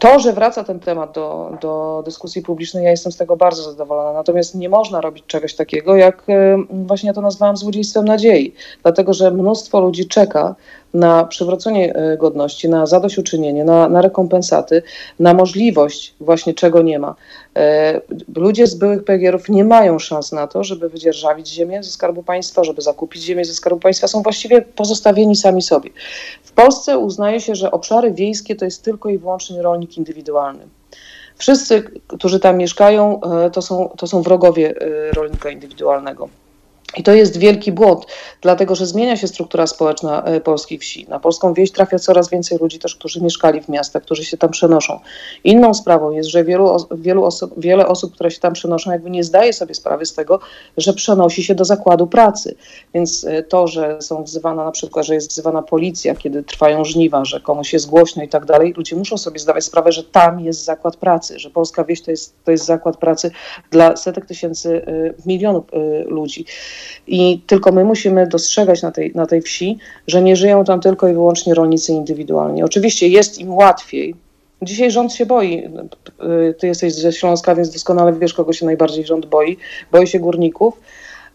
To, 0.00 0.18
że 0.18 0.32
wraca 0.32 0.64
ten 0.64 0.80
temat 0.80 1.12
do, 1.14 1.52
do 1.60 2.02
dyskusji 2.04 2.42
publicznej, 2.42 2.84
ja 2.84 2.90
jestem 2.90 3.12
z 3.12 3.16
tego 3.16 3.36
bardzo 3.36 3.62
zadowolona. 3.62 4.12
Natomiast 4.12 4.54
nie 4.54 4.68
można 4.68 5.00
robić 5.00 5.24
czegoś 5.26 5.54
takiego, 5.54 5.96
jak 5.96 6.22
e, 6.28 6.56
właśnie 6.70 7.06
ja 7.06 7.14
to 7.14 7.20
nazwałam 7.20 7.56
złodziejstwem 7.56 8.04
nadziei, 8.04 8.54
dlatego 8.82 9.14
że 9.14 9.30
mnóstwo 9.30 9.80
ludzi 9.80 10.08
czeka 10.08 10.54
na 10.94 11.24
przywrócenie 11.24 11.94
e, 11.94 12.16
godności, 12.16 12.68
na 12.68 12.86
zadośćuczynienie, 12.86 13.64
na, 13.64 13.88
na 13.88 14.02
rekompensaty, 14.02 14.82
na 15.18 15.34
możliwość 15.34 16.14
właśnie 16.20 16.54
czego 16.54 16.82
nie 16.82 16.98
ma. 16.98 17.14
E, 17.56 18.00
Ludzie 18.36 18.66
z 18.66 18.74
byłych 18.74 19.04
PGR-ów 19.04 19.48
nie 19.48 19.64
mają 19.64 19.98
szans 19.98 20.32
na 20.32 20.46
to, 20.46 20.64
żeby 20.64 20.88
wydzierżawić 20.88 21.48
ziemię 21.48 21.82
ze 21.82 21.90
Skarbu 21.90 22.22
Państwa, 22.22 22.64
żeby 22.64 22.82
zakupić 22.82 23.22
ziemię 23.22 23.44
ze 23.44 23.54
Skarbu 23.54 23.80
Państwa. 23.80 24.08
Są 24.08 24.22
właściwie 24.22 24.62
pozostawieni 24.62 25.36
sami 25.36 25.62
sobie. 25.62 25.90
W 26.42 26.52
Polsce 26.52 26.98
uznaje 26.98 27.40
się, 27.40 27.54
że 27.54 27.70
obszary 27.70 28.12
wiejskie 28.12 28.56
to 28.56 28.64
jest 28.64 28.84
tylko 28.84 29.08
i 29.08 29.18
wyłącznie 29.18 29.62
rolnik 29.62 29.98
indywidualny. 29.98 30.66
Wszyscy, 31.36 31.82
którzy 32.06 32.40
tam 32.40 32.56
mieszkają, 32.56 33.20
e, 33.20 33.50
to 33.50 33.62
są, 33.62 33.90
to 33.96 34.06
są 34.06 34.22
wrogowie 34.22 34.74
rolnika 35.14 35.50
indywidualnego. 35.50 36.28
I 36.96 37.02
to 37.02 37.12
jest 37.12 37.36
wielki 37.36 37.72
błąd, 37.72 38.06
dlatego 38.40 38.74
że 38.74 38.86
zmienia 38.86 39.16
się 39.16 39.28
struktura 39.28 39.66
społeczna 39.66 40.22
e, 40.22 40.40
polskiej 40.40 40.78
wsi. 40.78 41.06
Na 41.08 41.20
polską 41.20 41.54
wieś 41.54 41.70
trafia 41.70 41.98
coraz 41.98 42.30
więcej 42.30 42.58
ludzi 42.58 42.78
też, 42.78 42.96
którzy 42.96 43.20
mieszkali 43.20 43.60
w 43.60 43.68
miastach, 43.68 44.02
którzy 44.02 44.24
się 44.24 44.36
tam 44.36 44.50
przenoszą. 44.50 45.00
Inną 45.44 45.74
sprawą 45.74 46.10
jest, 46.10 46.28
że 46.28 46.44
wielu, 46.44 46.76
wielu 46.92 47.24
osób, 47.24 47.54
wiele 47.60 47.88
osób, 47.88 48.14
które 48.14 48.30
się 48.30 48.40
tam 48.40 48.52
przenoszą, 48.52 48.90
jakby 48.90 49.10
nie 49.10 49.24
zdaje 49.24 49.52
sobie 49.52 49.74
sprawy 49.74 50.06
z 50.06 50.14
tego, 50.14 50.40
że 50.76 50.92
przenosi 50.92 51.42
się 51.44 51.54
do 51.54 51.64
zakładu 51.64 52.06
pracy. 52.06 52.54
Więc 52.94 53.24
e, 53.24 53.42
to, 53.42 53.66
że 53.66 54.02
są 54.02 54.24
wzywana 54.24 54.64
na 54.64 54.70
przykład, 54.72 55.06
że 55.06 55.14
jest 55.14 55.30
wzywana 55.30 55.62
policja, 55.62 56.14
kiedy 56.14 56.42
trwają 56.42 56.84
żniwa, 56.84 57.24
że 57.24 57.40
komuś 57.40 57.72
jest 57.72 57.88
głośno 57.88 58.22
i 58.22 58.28
tak 58.28 58.44
dalej, 58.44 58.74
ludzie 58.76 58.96
muszą 58.96 59.18
sobie 59.18 59.38
zdawać 59.38 59.64
sprawę, 59.64 59.92
że 59.92 60.04
tam 60.04 60.40
jest 60.40 60.64
zakład 60.64 60.96
pracy, 60.96 61.38
że 61.38 61.50
polska 61.50 61.84
wieś 61.84 62.02
to 62.02 62.10
jest, 62.10 62.34
to 62.44 62.50
jest 62.50 62.64
zakład 62.64 62.96
pracy 62.96 63.30
dla 63.70 63.96
setek 63.96 64.26
tysięcy, 64.26 64.86
e, 64.86 65.14
milionów 65.26 65.64
ludzi. 66.06 66.44
I 67.06 67.40
tylko 67.46 67.72
my 67.72 67.84
musimy 67.84 68.26
dostrzegać 68.26 68.82
na 68.82 68.90
tej, 68.90 69.12
na 69.14 69.26
tej 69.26 69.42
wsi, 69.42 69.78
że 70.06 70.22
nie 70.22 70.36
żyją 70.36 70.64
tam 70.64 70.80
tylko 70.80 71.08
i 71.08 71.12
wyłącznie 71.12 71.54
rolnicy 71.54 71.92
indywidualni. 71.92 72.62
Oczywiście 72.62 73.08
jest 73.08 73.38
im 73.38 73.54
łatwiej. 73.54 74.14
Dzisiaj 74.62 74.90
rząd 74.90 75.12
się 75.12 75.26
boi. 75.26 75.70
Ty 76.58 76.66
jesteś 76.66 76.94
ze 76.94 77.12
Śląska, 77.12 77.54
więc 77.54 77.70
doskonale 77.70 78.12
wiesz, 78.12 78.34
kogo 78.34 78.52
się 78.52 78.66
najbardziej 78.66 79.06
rząd 79.06 79.26
boi. 79.26 79.56
Boi 79.92 80.06
się 80.06 80.18
górników. 80.18 80.80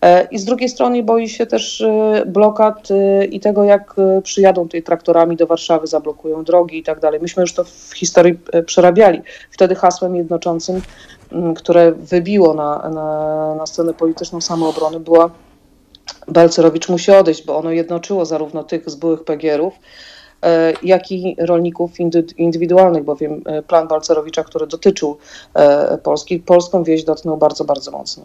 E, 0.01 0.27
I 0.31 0.37
z 0.39 0.45
drugiej 0.45 0.69
strony 0.69 1.03
boi 1.03 1.29
się 1.29 1.45
też 1.45 1.81
y, 1.81 2.23
blokad 2.25 2.91
y, 2.91 3.25
i 3.25 3.39
tego, 3.39 3.63
jak 3.63 3.95
przyjadą 4.23 4.63
tutaj 4.63 4.83
traktorami 4.83 5.35
do 5.35 5.47
Warszawy, 5.47 5.87
zablokują 5.87 6.43
drogi 6.43 6.77
i 6.77 6.83
tak 6.83 6.99
dalej. 6.99 7.19
Myśmy 7.19 7.41
już 7.41 7.53
to 7.53 7.63
w 7.63 7.91
historii 7.95 8.39
e, 8.51 8.63
przerabiali. 8.63 9.21
Wtedy 9.51 9.75
hasłem 9.75 10.15
jednoczącym, 10.15 10.81
które 11.55 11.91
wybiło 11.91 12.53
na, 12.53 12.89
na, 12.89 13.55
na 13.55 13.65
scenę 13.65 13.93
polityczną 13.93 14.41
samoobrony, 14.41 14.99
była 14.99 15.29
Balcerowicz 16.27 16.89
musi 16.89 17.11
odejść, 17.11 17.45
bo 17.45 17.57
ono 17.57 17.71
jednoczyło 17.71 18.25
zarówno 18.25 18.63
tych 18.63 18.89
z 18.89 18.95
byłych 18.95 19.23
PGR-ów, 19.23 19.73
e, 20.43 20.73
jak 20.83 21.11
i 21.11 21.35
rolników 21.39 21.99
indy- 21.99 22.33
indywidualnych, 22.37 23.03
bowiem 23.03 23.41
e, 23.45 23.61
plan 23.61 23.87
Balcerowicza, 23.87 24.43
który 24.43 24.67
dotyczył 24.67 25.17
e, 25.53 25.97
Polski, 25.97 26.39
polską 26.39 26.83
wieś 26.83 27.03
dotknął 27.03 27.37
bardzo, 27.37 27.65
bardzo 27.65 27.91
mocno. 27.91 28.23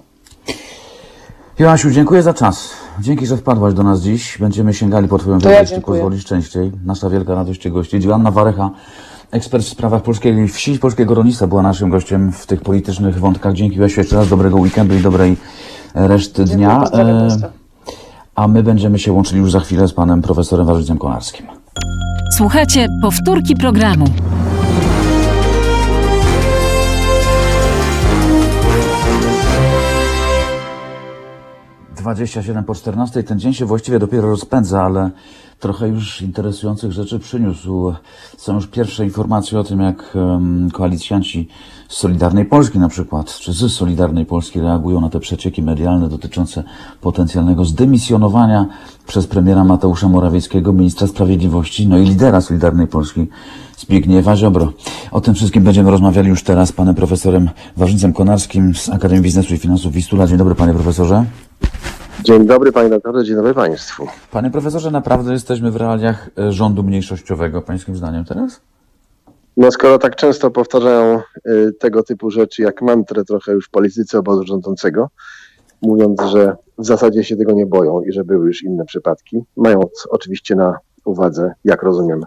Joasiu, 1.59 1.91
dziękuję 1.91 2.23
za 2.23 2.35
czas. 2.35 2.71
Dzięki, 3.01 3.27
że 3.27 3.37
wpadłaś 3.37 3.75
do 3.75 3.83
nas 3.83 4.01
dziś. 4.01 4.39
Będziemy 4.39 4.75
sięgali 4.75 5.09
po 5.09 5.19
Twoją 5.19 5.39
To 5.39 5.51
ja 5.51 5.61
wiedzę, 5.61 5.75
jeśli 5.75 5.87
pozwolisz 5.87 6.25
częściej. 6.25 6.73
Nasza 6.87 7.11
wielka 7.11 7.35
radość 7.35 7.63
Cię 7.63 7.71
gości. 7.71 8.01
Joanna 8.03 8.31
Warecha, 8.31 8.71
ekspert 9.31 9.65
w 9.65 9.69
sprawach 9.69 10.03
polskiej 10.03 10.49
wsi, 10.49 10.79
polskiego 10.79 11.15
rolnictwa, 11.15 11.47
była 11.47 11.63
naszym 11.63 11.91
gościem 11.91 12.33
w 12.33 12.47
tych 12.47 12.61
politycznych 12.61 13.19
wątkach. 13.19 13.55
Dzięki 13.55 13.77
Joasiu 13.77 14.01
jeszcze 14.01 14.17
raz, 14.17 14.29
dobrego 14.29 14.57
weekendu 14.57 14.95
i 14.95 15.01
dobrej 15.01 15.37
reszty 15.95 16.45
dnia. 16.45 16.85
E, 16.85 16.91
Państwa. 16.91 17.49
A 18.35 18.49
my 18.49 18.63
będziemy 18.63 18.99
się 18.99 19.13
łączyli 19.13 19.41
już 19.41 19.53
za 19.53 19.61
chwilę 19.61 19.89
z 19.89 19.93
panem 19.93 20.23
profesorem 20.23 20.67
Warzycem 20.67 20.99
Konarskim. 20.99 21.47
Słuchajcie 22.37 22.87
powtórki 23.03 23.57
programu. 23.57 24.05
Dwadzieścia 32.01 32.43
siedem 32.43 32.65
po 32.65 32.75
14. 32.75 33.23
Ten 33.23 33.41
dzień 33.41 33.55
się 33.55 33.67
właściwie 33.67 33.99
dopiero 33.99 34.29
rozpędza, 34.29 34.83
ale 34.83 35.11
trochę 35.59 35.89
już 35.89 36.23
interesujących 36.23 36.93
rzeczy 36.93 37.19
przyniósł. 37.19 37.95
Są 38.37 38.55
już 38.55 38.67
pierwsze 38.67 39.05
informacje 39.05 39.59
o 39.59 39.65
tym, 39.65 39.81
jak 39.81 40.17
koalicjanci 40.73 41.49
z 41.89 41.97
Solidarnej 41.97 42.45
Polski 42.45 42.79
na 42.79 42.89
przykład, 42.89 43.39
czy 43.39 43.53
z 43.53 43.73
Solidarnej 43.73 44.27
Polski 44.27 44.61
reagują 44.61 45.01
na 45.01 45.11
te 45.11 45.21
przecieki 45.21 45.63
medialne 45.63 46.09
dotyczące 46.09 46.65
potencjalnego 47.01 47.65
zdymisjonowania 47.65 48.67
przez 49.07 49.27
premiera 49.27 49.65
Mateusza 49.65 50.09
Morawieckiego, 50.09 50.73
ministra 50.73 51.07
sprawiedliwości, 51.07 51.89
no 51.89 51.99
i 51.99 52.05
lidera 52.05 52.41
Solidarnej 52.41 52.87
Polski, 52.87 53.27
Zbigniewa 53.79 54.37
Ziobro. 54.37 54.73
O 55.11 55.21
tym 55.21 55.35
wszystkim 55.35 55.65
będziemy 55.65 55.91
rozmawiali 55.91 56.29
już 56.29 56.43
teraz 56.43 56.69
z 56.69 56.73
panem 56.73 56.95
profesorem 56.95 57.51
Warzycem 57.77 58.13
Konarskim 58.13 58.75
z 58.75 58.89
Akademii 58.89 59.23
Biznesu 59.23 59.55
i 59.55 59.59
Finansów 59.59 59.93
Wistula. 59.93 60.27
Dzień 60.27 60.39
dobry 60.39 60.55
panie 60.55 60.75
profesorze. 60.75 61.25
Dzień 62.25 62.47
dobry 62.47 62.73
panie 62.73 62.89
doktorze, 62.89 63.25
dzień 63.25 63.37
dobry 63.37 63.55
państwu. 63.55 64.07
Panie 64.31 64.51
profesorze, 64.51 64.91
naprawdę 64.91 65.33
jesteśmy 65.33 65.71
w 65.71 65.77
realiach 65.77 66.31
e, 66.39 66.53
rządu 66.53 66.83
mniejszościowego, 66.83 67.63
pańskim 67.63 67.97
zdaniem 67.97 68.25
teraz? 68.25 68.61
No 69.57 69.71
skoro 69.71 69.99
tak 69.99 70.17
często 70.17 70.51
powtarzają 70.51 71.21
y, 71.47 71.73
tego 71.73 72.03
typu 72.03 72.31
rzeczy 72.31 72.63
jak 72.63 72.83
mantrę 72.83 73.25
trochę 73.25 73.53
już 73.53 73.69
politycy 73.69 74.19
obozu 74.19 74.45
rządzącego, 74.47 75.09
mówiąc, 75.83 76.21
że 76.23 76.57
w 76.79 76.87
zasadzie 76.87 77.25
się 77.25 77.37
tego 77.37 77.53
nie 77.53 77.67
boją 77.67 78.03
i 78.03 78.13
że 78.13 78.25
były 78.25 78.47
już 78.47 78.63
inne 78.63 78.85
przypadki, 78.85 79.43
mając 79.57 80.07
oczywiście 80.11 80.55
na 80.55 80.79
uwadze, 81.05 81.53
jak 81.65 81.83
rozumiemy. 81.83 82.27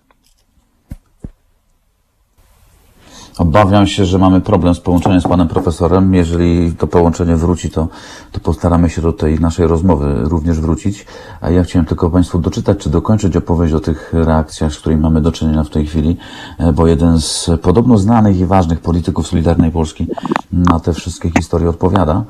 Obawiam 3.38 3.88
się, 3.88 4.06
że 4.06 4.20
mamy 4.20 4.42
problem 4.42 4.76
z 4.76 4.80
połączeniem 4.80 5.22
z 5.22 5.24
panem 5.24 5.48
profesorem. 5.48 6.14
Jeżeli 6.14 6.72
to 6.72 6.88
połączenie 6.88 7.36
wróci, 7.36 7.70
to, 7.70 7.88
to 8.32 8.40
postaramy 8.40 8.90
się 8.90 9.02
do 9.02 9.14
tej 9.14 9.40
naszej 9.40 9.68
rozmowy 9.68 10.16
również 10.24 10.60
wrócić. 10.60 11.06
A 11.42 11.50
ja 11.50 11.64
chciałem 11.64 11.86
tylko 11.86 12.10
państwu 12.10 12.40
doczytać, 12.40 12.78
czy 12.78 12.90
dokończyć 12.90 13.36
opowieść 13.36 13.74
o 13.74 13.80
tych 13.80 14.14
reakcjach, 14.14 14.74
z 14.74 14.78
którymi 14.78 15.02
mamy 15.02 15.22
do 15.22 15.32
czynienia 15.32 15.64
w 15.64 15.70
tej 15.70 15.86
chwili, 15.86 16.18
e, 16.58 16.74
bo 16.74 16.88
jeden 16.88 17.22
z 17.22 17.50
podobno 17.62 17.98
znanych 17.98 18.40
i 18.40 18.46
ważnych 18.46 18.80
polityków 18.80 19.28
Solidarnej 19.28 19.72
Polski 19.72 20.08
na 20.52 20.80
te 20.80 20.94
wszystkie 20.94 21.32
historie 21.38 21.70
odpowiada. 21.70 22.24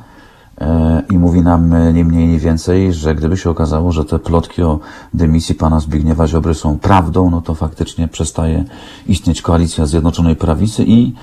E, 0.64 1.02
I 1.12 1.18
mówi 1.18 1.42
nam 1.42 1.74
e, 1.74 1.94
nie 1.94 2.06
mniej, 2.06 2.28
nie 2.28 2.40
więcej, 2.40 2.94
że 2.94 3.16
gdyby 3.16 3.38
się 3.38 3.50
okazało, 3.50 3.92
że 3.92 4.06
te 4.06 4.20
plotki 4.20 4.64
o 4.64 4.80
dymisji 5.14 5.56
pana 5.56 5.80
Zbigniewa 5.80 6.28
Ziobry 6.28 6.54
są 6.54 6.80
prawdą, 6.80 7.30
no 7.30 7.42
to 7.42 7.56
faktycznie 7.56 8.08
przestaje 8.08 8.64
istnieć 9.08 9.42
koalicja 9.42 9.86
Zjednoczonej 9.86 10.36
Prawicy 10.36 10.84
i 10.88 11.14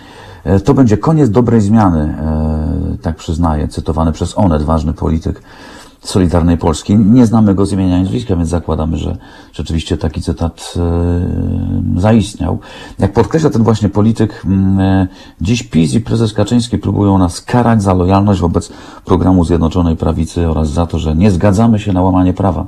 e, 0.45 0.61
to 0.61 0.75
będzie 0.75 0.97
koniec 0.97 1.31
dobrej 1.31 1.61
zmiany, 1.61 2.15
tak 3.03 3.17
przyznaję, 3.17 3.69
cytowany 3.69 4.13
przez 4.13 4.39
Onet, 4.39 4.63
ważny 4.63 4.93
polityk 4.93 5.43
Solidarnej 6.01 6.59
Polski. 6.59 6.97
Nie 6.97 7.27
znamy 7.27 7.55
go 7.55 7.67
z 7.67 7.73
imienia 7.73 7.99
i 7.99 8.03
nazwiska, 8.03 8.37
więc 8.37 8.49
zakładamy, 8.49 8.97
że 8.97 9.17
rzeczywiście 9.53 9.97
taki 9.97 10.23
cytat 10.23 10.75
e, 10.77 12.01
zaistniał. 12.01 12.59
Jak 12.99 13.13
podkreśla 13.13 13.51
ten 13.51 13.63
właśnie 13.63 13.89
polityk, 13.89 14.43
e, 14.79 15.07
dziś 15.41 15.63
PiS 15.63 15.95
i 15.95 16.01
prezes 16.01 16.33
Kaczyński 16.33 16.79
próbują 16.79 17.19
nas 17.19 17.41
karać 17.41 17.83
za 17.83 17.95
lojalność 17.95 18.41
wobec 18.41 18.73
programu 19.05 19.45
Zjednoczonej 19.45 19.97
Prawicy 19.97 20.49
oraz 20.49 20.71
za 20.71 20.87
to, 20.87 20.99
że 20.99 21.17
nie 21.17 21.31
zgadzamy 21.31 21.79
się 21.79 21.93
na 21.93 22.03
łamanie 22.03 22.33
prawa 22.33 22.67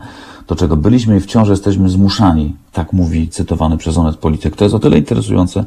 do 0.49 0.57
czego 0.57 0.77
byliśmy 0.77 1.17
i 1.17 1.21
wciąż 1.21 1.49
jesteśmy 1.49 1.89
zmuszani, 1.89 2.57
tak 2.73 2.93
mówi 2.93 3.29
cytowany 3.29 3.77
przez 3.77 3.99
Onet 3.99 4.17
polityk. 4.17 4.57
To 4.57 4.65
jest 4.65 4.75
o 4.75 4.79
tyle 4.79 4.99
interesujące, 4.99 5.65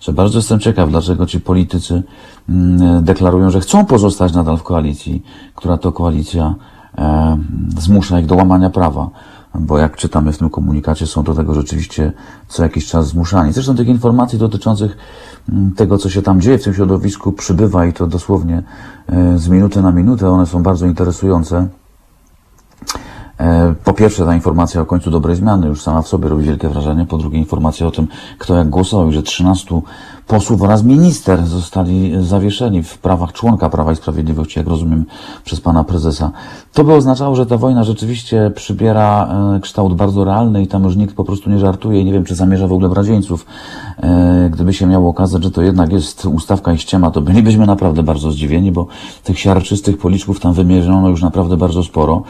że 0.00 0.12
bardzo 0.12 0.38
jestem 0.38 0.60
ciekaw, 0.60 0.90
dlaczego 0.90 1.26
ci 1.26 1.40
politycy 1.40 2.02
deklarują, 3.00 3.50
że 3.50 3.60
chcą 3.60 3.86
pozostać 3.86 4.32
nadal 4.32 4.56
w 4.56 4.62
koalicji, 4.62 5.22
która 5.54 5.78
to 5.78 5.92
koalicja 5.92 6.54
E, 6.54 6.71
zmusza 7.78 8.20
ich 8.20 8.26
do 8.26 8.34
łamania 8.34 8.70
prawa, 8.70 9.10
bo 9.54 9.78
jak 9.78 9.96
czytamy 9.96 10.32
w 10.32 10.38
tym 10.38 10.50
komunikacie, 10.50 11.06
są 11.06 11.22
do 11.22 11.34
tego 11.34 11.54
rzeczywiście 11.54 12.12
co 12.48 12.62
jakiś 12.62 12.86
czas 12.86 13.06
zmuszani. 13.06 13.52
Zresztą 13.52 13.76
tych 13.76 13.88
informacji 13.88 14.38
dotyczących 14.38 14.96
mm, 15.48 15.72
tego, 15.72 15.98
co 15.98 16.10
się 16.10 16.22
tam 16.22 16.40
dzieje 16.40 16.58
w 16.58 16.64
tym 16.64 16.74
środowisku, 16.74 17.32
przybywa 17.32 17.86
i 17.86 17.92
to 17.92 18.06
dosłownie 18.06 18.62
e, 19.06 19.38
z 19.38 19.48
minuty 19.48 19.82
na 19.82 19.92
minutę. 19.92 20.30
One 20.30 20.46
są 20.46 20.62
bardzo 20.62 20.86
interesujące. 20.86 21.68
E, 23.38 23.74
po 23.84 23.92
pierwsze, 23.92 24.26
ta 24.26 24.34
informacja 24.34 24.80
o 24.80 24.86
końcu 24.86 25.10
dobrej 25.10 25.36
zmiany 25.36 25.66
już 25.66 25.82
sama 25.82 26.02
w 26.02 26.08
sobie 26.08 26.28
robi 26.28 26.44
wielkie 26.44 26.68
wrażenie. 26.68 27.06
Po 27.06 27.18
drugie, 27.18 27.38
informacja 27.38 27.86
o 27.86 27.90
tym, 27.90 28.06
kto 28.38 28.56
jak 28.56 28.68
głosował 28.68 29.12
że 29.12 29.22
13 29.22 29.80
posłów 30.26 30.62
oraz 30.62 30.82
minister 30.82 31.46
zostali 31.46 32.12
zawieszeni 32.20 32.82
w 32.82 32.98
prawach 32.98 33.32
członka 33.32 33.70
Prawa 33.70 33.92
i 33.92 33.96
Sprawiedliwości, 33.96 34.58
jak 34.58 34.68
rozumiem, 34.68 35.04
przez 35.44 35.60
pana 35.60 35.84
prezesa. 35.84 36.30
To 36.72 36.84
by 36.84 36.94
oznaczało, 36.94 37.36
że 37.36 37.46
ta 37.46 37.56
wojna 37.56 37.84
rzeczywiście 37.84 38.52
przybiera 38.54 39.28
e, 39.56 39.60
kształt 39.60 39.94
bardzo 39.94 40.24
realny 40.24 40.62
i 40.62 40.66
tam 40.66 40.84
już 40.84 40.96
nikt 40.96 41.14
po 41.14 41.24
prostu 41.24 41.50
nie 41.50 41.58
żartuje 41.58 42.00
i 42.00 42.04
nie 42.04 42.12
wiem, 42.12 42.24
czy 42.24 42.34
zamierza 42.34 42.66
w 42.66 42.72
ogóle 42.72 42.88
brać 42.88 43.06
jeńców. 43.06 43.46
E, 44.02 44.50
gdyby 44.52 44.72
się 44.72 44.86
miało 44.86 45.10
okazać, 45.10 45.42
że 45.42 45.50
to 45.50 45.62
jednak 45.62 45.92
jest 45.92 46.26
ustawka 46.26 46.72
i 46.72 46.78
ściema, 46.78 47.10
to 47.10 47.20
bylibyśmy 47.20 47.66
naprawdę 47.66 48.02
bardzo 48.02 48.32
zdziwieni, 48.32 48.72
bo 48.72 48.86
tych 49.24 49.38
siarczystych 49.38 49.98
policzków 49.98 50.40
tam 50.40 50.52
wymierzono 50.52 51.08
już 51.08 51.22
naprawdę 51.22 51.56
bardzo 51.56 51.82
sporo. 51.82 52.22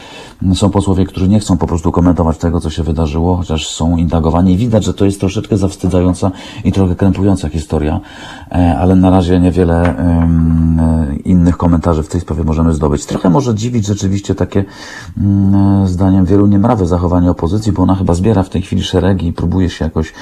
Są 0.55 0.71
posłowie, 0.71 1.05
którzy 1.05 1.29
nie 1.29 1.41
chcą 1.41 1.57
po 1.57 1.67
prostu 1.67 1.93
komentować 1.93 2.39
tego, 2.39 2.61
co 2.61 2.71
się 2.71 2.83
wydarzyło, 2.83 3.37
chociaż 3.37 3.69
są 3.69 3.97
indagowani 3.97 4.53
i 4.53 4.57
widać, 4.57 4.85
że 4.85 4.95
to 4.95 5.05
jest 5.05 5.21
troszeczkę 5.21 5.57
zawstydzająca 5.57 6.31
i 6.65 6.73
trochę 6.73 6.97
krępująca 6.97 7.49
historia. 7.49 7.82
E, 7.91 8.79
ale 8.79 8.95
na 8.97 9.11
razie 9.11 9.41
niewiele 9.41 9.99
e, 9.99 11.17
innych 11.25 11.57
komentarzy 11.57 12.03
w 12.03 12.09
tej 12.09 12.21
sprawie 12.21 12.45
możemy 12.45 12.75
zdobyć. 12.75 13.07
Trochę 13.07 13.31
może 13.31 13.55
dziwić 13.55 13.87
rzeczywiście 13.87 14.35
takie, 14.35 14.65
mm, 15.19 15.89
zdaniem 15.89 16.25
wielu, 16.25 16.47
niemrawe 16.47 16.87
zachowanie 16.87 17.31
opozycji, 17.31 17.73
bo 17.73 17.83
ona 17.83 17.95
chyba 17.95 18.15
zbiera 18.15 18.43
w 18.43 18.49
tej 18.49 18.63
chwili 18.63 18.83
szeregi 18.83 19.27
i 19.27 19.33
próbuje 19.33 19.71
się 19.71 19.85
jakoś 19.85 20.13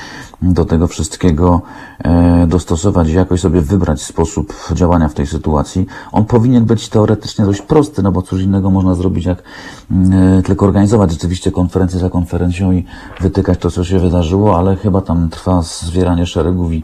do 0.43 0.65
tego 0.65 0.87
wszystkiego 0.87 1.63
e, 1.99 2.47
dostosować 2.47 3.09
i 3.09 3.13
jakoś 3.13 3.41
sobie 3.41 3.61
wybrać 3.61 4.03
sposób 4.03 4.55
działania 4.73 5.09
w 5.09 5.15
tej 5.15 5.27
sytuacji. 5.27 5.87
On 6.13 6.25
powinien 6.25 6.65
być 6.65 6.89
teoretycznie 6.89 7.45
dość 7.45 7.63
prosty, 7.63 8.03
no 8.03 8.13
bo 8.13 8.23
cóż 8.23 8.43
innego 8.43 8.71
można 8.71 8.95
zrobić, 8.95 9.25
jak 9.25 9.43
mm, 9.91 10.43
tylko 10.43 10.67
organizować 10.67 11.11
rzeczywiście 11.11 11.51
konferencję 11.51 11.99
za 11.99 12.11
konferencją 12.11 12.73
i 12.73 12.85
wytykać 13.21 13.59
to, 13.59 13.71
co 13.71 13.85
się 13.85 13.99
wydarzyło, 13.99 14.59
ale 14.59 14.77
chyba 14.77 15.01
tam 15.01 15.29
trwa 15.29 15.63
zwieranie 15.63 16.27
szeregów 16.27 16.73
i 16.73 16.83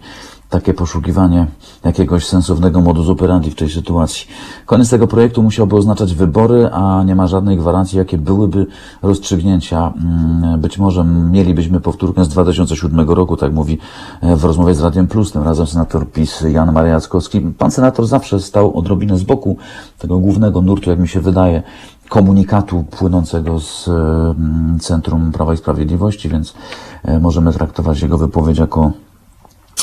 takie 0.51 0.75
poszukiwanie 0.75 1.47
jakiegoś 1.85 2.27
sensownego 2.27 2.81
modus 2.81 3.09
operandi 3.09 3.51
w 3.51 3.55
tej 3.55 3.71
sytuacji. 3.71 4.27
Koniec 4.67 4.91
tego 4.91 5.07
projektu 5.07 5.43
musiałby 5.43 5.77
oznaczać 5.77 6.15
wybory, 6.15 6.71
a 6.73 7.03
nie 7.05 7.15
ma 7.15 7.27
żadnej 7.27 7.57
gwarancji, 7.57 7.99
jakie 7.99 8.19
byłyby 8.19 8.67
rozstrzygnięcia. 9.03 9.93
Mm, 9.97 10.61
być 10.61 10.79
może 10.79 11.05
mielibyśmy 11.05 11.81
powtórkę 11.81 12.25
z 12.25 12.29
2007 12.29 13.11
roku, 13.11 13.37
tak 13.37 13.53
mówi 13.53 13.79
e, 14.21 14.37
w 14.37 14.45
rozmowie 14.45 14.75
z 14.75 14.81
Radiem 14.81 15.07
Plus, 15.07 15.33
tym 15.33 15.43
razem 15.43 15.67
senator 15.67 16.11
PiS 16.11 16.41
Jan 16.41 16.73
Mariackowski. 16.73 17.41
Pan 17.41 17.71
senator 17.71 18.07
zawsze 18.07 18.41
stał 18.41 18.79
odrobinę 18.79 19.19
z 19.19 19.23
boku 19.23 19.57
tego 19.99 20.19
głównego 20.19 20.61
nurtu, 20.63 20.91
jak 20.91 20.99
mi 20.99 21.09
się 21.09 21.21
wydaje, 21.21 21.63
komunikatu 22.09 22.85
płynącego 22.91 23.61
z 23.61 23.89
mm, 23.89 24.79
Centrum 24.81 25.33
Prawa 25.33 25.55
i 25.55 25.57
Sprawiedliwości, 25.57 26.29
więc 26.29 26.55
e, 27.05 27.21
możemy 27.21 27.53
traktować 27.53 28.03
jego 28.03 28.19
wypowiedź 28.19 28.59
jako 28.59 28.93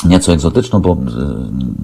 nieco 0.04 0.32
egzotyczną, 0.32 0.80
bo 0.80 0.92
e, 0.92 0.96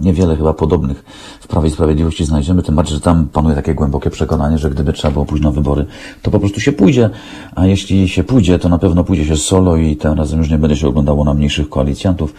niewiele 0.03 0.37
chyba 0.37 0.55
podobnych 0.55 1.05
w 1.41 1.47
Prawie 1.47 1.69
i 1.69 1.73
Sprawiedliwości 1.73 2.25
znajdziemy, 2.25 2.63
tym 2.63 2.75
bardziej, 2.75 2.95
że 2.95 3.01
tam 3.01 3.29
panuje 3.29 3.57
takie 3.57 3.75
głębokie 3.75 4.11
przekonanie, 4.11 4.59
że 4.59 4.71
gdyby 4.71 4.93
trzeba 4.93 5.13
było 5.13 5.27
pójść 5.27 5.45
na 5.45 5.51
wybory, 5.51 5.87
to 6.23 6.31
po 6.31 6.41
prostu 6.41 6.61
się 6.61 6.73
pójdzie, 6.73 7.11
a 7.55 7.67
jeśli 7.67 8.09
się 8.09 8.25
pójdzie, 8.25 8.59
to 8.59 8.69
na 8.69 8.79
pewno 8.79 9.05
pójdzie 9.05 9.25
się 9.25 9.37
solo 9.37 9.77
i 9.77 9.97
tym 9.97 10.13
razem 10.13 10.39
już 10.39 10.51
nie 10.51 10.59
będzie 10.59 10.77
się 10.77 10.89
oglądało 10.89 11.25
na 11.25 11.35
mniejszych 11.35 11.69
koalicjantów. 11.69 12.35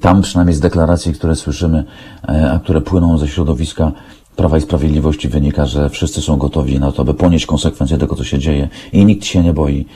Tam 0.00 0.22
przynajmniej 0.22 0.56
z 0.56 0.60
deklaracji, 0.60 1.12
które 1.12 1.36
słyszymy, 1.36 1.84
e, 2.28 2.52
a 2.52 2.58
które 2.58 2.80
płyną 2.80 3.18
ze 3.18 3.28
środowiska 3.28 3.92
Prawa 4.36 4.58
i 4.58 4.60
Sprawiedliwości 4.60 5.28
wynika, 5.28 5.66
że 5.66 5.90
wszyscy 5.90 6.22
są 6.22 6.36
gotowi 6.36 6.80
na 6.80 6.92
to, 6.92 7.04
by 7.04 7.14
ponieść 7.14 7.46
konsekwencje 7.46 7.98
tego, 7.98 8.16
co 8.16 8.24
się 8.24 8.38
dzieje 8.38 8.68
i 8.92 9.04
nikt 9.04 9.24
się 9.24 9.42
nie 9.42 9.52
boi 9.52 9.86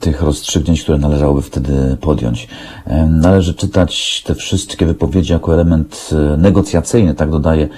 tych 0.00 0.22
rozstrzygnięć, 0.22 0.82
które 0.82 0.98
należałoby 0.98 1.42
wtedy 1.42 1.96
podjąć. 2.00 2.48
Należy 3.08 3.54
czytać 3.54 4.22
te 4.26 4.34
wszystkie 4.34 4.86
wypowiedzi 4.86 5.32
jako 5.32 5.54
element 5.54 6.10
e, 6.12 6.36
negocjacyjny, 6.36 7.14
tak 7.14 7.30
dodaje 7.30 7.68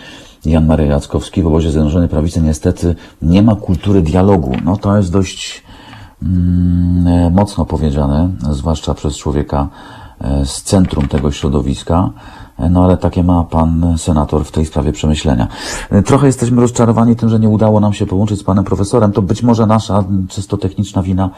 Jan 0.45 0.67
Marek 0.67 0.89
Jackowski. 0.89 1.43
W 1.43 1.47
obozie 1.47 1.71
Zjednoczonej 1.71 2.09
Prawicy 2.09 2.41
niestety 2.41 2.95
nie 3.23 3.43
ma 3.43 3.57
kultury 3.57 4.03
dialogu. 4.03 4.53
No 4.65 4.77
to 4.77 4.97
jest 4.97 5.13
dość 5.13 5.63
mm, 6.23 7.07
e, 7.07 7.31
mocno 7.31 7.65
powiedziane, 7.65 8.31
zwłaszcza 8.51 8.95
przez 8.95 9.17
człowieka 9.17 9.69
e, 10.21 10.47
z 10.47 10.63
centrum 10.63 11.09
tego 11.09 11.33
środowiska. 11.33 12.11
No 12.71 12.85
ale 12.85 12.97
takie 12.97 13.23
ma 13.23 13.45
pan 13.45 13.99
senator 13.99 14.45
w 14.45 14.53
tej 14.53 14.65
sprawie 14.65 14.93
przemyślenia. 14.93 15.49
Trochę 16.05 16.27
jesteśmy 16.27 16.61
rozczarowani 16.61 17.17
tym, 17.17 17.29
że 17.29 17.39
nie 17.39 17.49
udało 17.49 17.81
nam 17.81 17.93
się 17.93 18.07
połączyć 18.07 18.39
z 18.39 18.45
panem 18.45 18.65
profesorem. 18.65 19.13
To 19.13 19.23
być 19.23 19.43
może 19.43 19.67
nasza 19.67 20.05
czysto 20.29 20.57
techniczna 20.57 21.03
wina. 21.03 21.31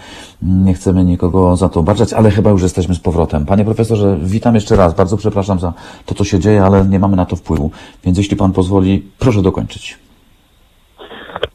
Nie 0.42 0.74
chcemy 0.74 1.04
nikogo 1.04 1.56
za 1.56 1.68
to 1.68 1.80
obarczać, 1.80 2.12
ale 2.12 2.30
chyba 2.30 2.50
już 2.50 2.62
jesteśmy 2.62 2.94
z 2.94 3.00
powrotem. 3.00 3.46
Panie 3.46 3.64
profesorze, 3.64 4.18
witam 4.22 4.54
jeszcze 4.54 4.76
raz. 4.76 4.94
Bardzo 4.94 5.16
przepraszam 5.16 5.58
za 5.58 5.72
to, 6.06 6.14
co 6.14 6.24
się 6.24 6.38
dzieje, 6.38 6.64
ale 6.64 6.84
nie 6.84 6.98
mamy 6.98 7.16
na 7.16 7.26
to 7.26 7.36
wpływu. 7.36 7.70
Więc 8.04 8.18
jeśli 8.18 8.36
pan 8.36 8.52
pozwoli, 8.52 9.10
proszę 9.18 9.42
dokończyć. 9.42 9.98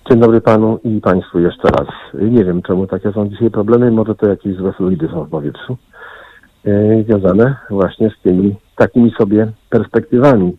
Dzień 0.09 0.19
dobry 0.19 0.41
panu 0.41 0.79
i 0.83 1.01
państwu 1.01 1.39
jeszcze 1.39 1.67
raz. 1.67 1.87
Nie 2.13 2.45
wiem, 2.45 2.61
czemu 2.61 2.87
takie 2.87 3.11
są 3.11 3.29
dzisiaj 3.29 3.51
problemy. 3.51 3.91
Może 3.91 4.15
to 4.15 4.27
jakieś 4.27 4.55
złe 4.55 4.73
fluidy 4.73 5.09
są 5.13 5.23
w 5.23 5.29
powietrzu. 5.29 5.77
Yy, 6.67 7.03
związane 7.03 7.55
właśnie 7.69 8.09
z 8.09 8.21
tymi 8.21 8.55
takimi 8.75 9.11
sobie 9.11 9.47
perspektywami 9.69 10.57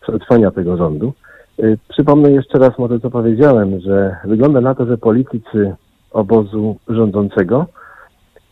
przetrwania 0.00 0.50
tego 0.50 0.76
rządu. 0.76 1.12
Yy, 1.58 1.78
przypomnę 1.88 2.30
jeszcze 2.30 2.58
raz 2.58 2.78
może 2.78 3.00
co 3.00 3.10
powiedziałem, 3.10 3.80
że 3.80 4.16
wygląda 4.24 4.60
na 4.60 4.74
to, 4.74 4.86
że 4.86 4.98
politycy 4.98 5.74
obozu 6.10 6.76
rządzącego 6.88 7.66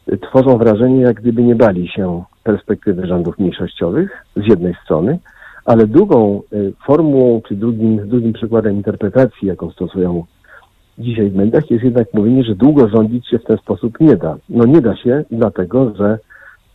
yy, 0.07 0.19
tworzą 0.19 0.59
wrażenie, 0.59 1.01
jak 1.01 1.21
gdyby 1.21 1.43
nie 1.43 1.55
bali 1.55 1.89
się 1.89 2.25
perspektywy 2.45 3.07
rządów 3.07 3.39
mniejszościowych 3.39 4.27
z 4.37 4.49
jednej 4.49 4.75
strony, 4.85 5.19
ale 5.65 5.87
drugą 5.87 6.43
formułą, 6.87 7.43
czy 7.49 7.55
drugim, 7.55 8.09
drugim 8.09 8.33
przykładem 8.33 8.75
interpretacji, 8.75 9.49
jaką 9.49 9.71
stosują 9.71 10.25
dzisiaj 10.99 11.31
w 11.31 11.37
mediach, 11.37 11.71
jest 11.71 11.85
jednak 11.85 12.15
mówienie, 12.15 12.45
że 12.45 12.55
długo 12.55 12.89
rządzić 12.89 13.29
się 13.29 13.39
w 13.39 13.45
ten 13.45 13.57
sposób 13.57 14.01
nie 14.01 14.17
da. 14.17 14.37
No 14.49 14.65
nie 14.65 14.81
da 14.81 14.97
się, 14.97 15.25
dlatego 15.31 15.95
że 15.95 16.19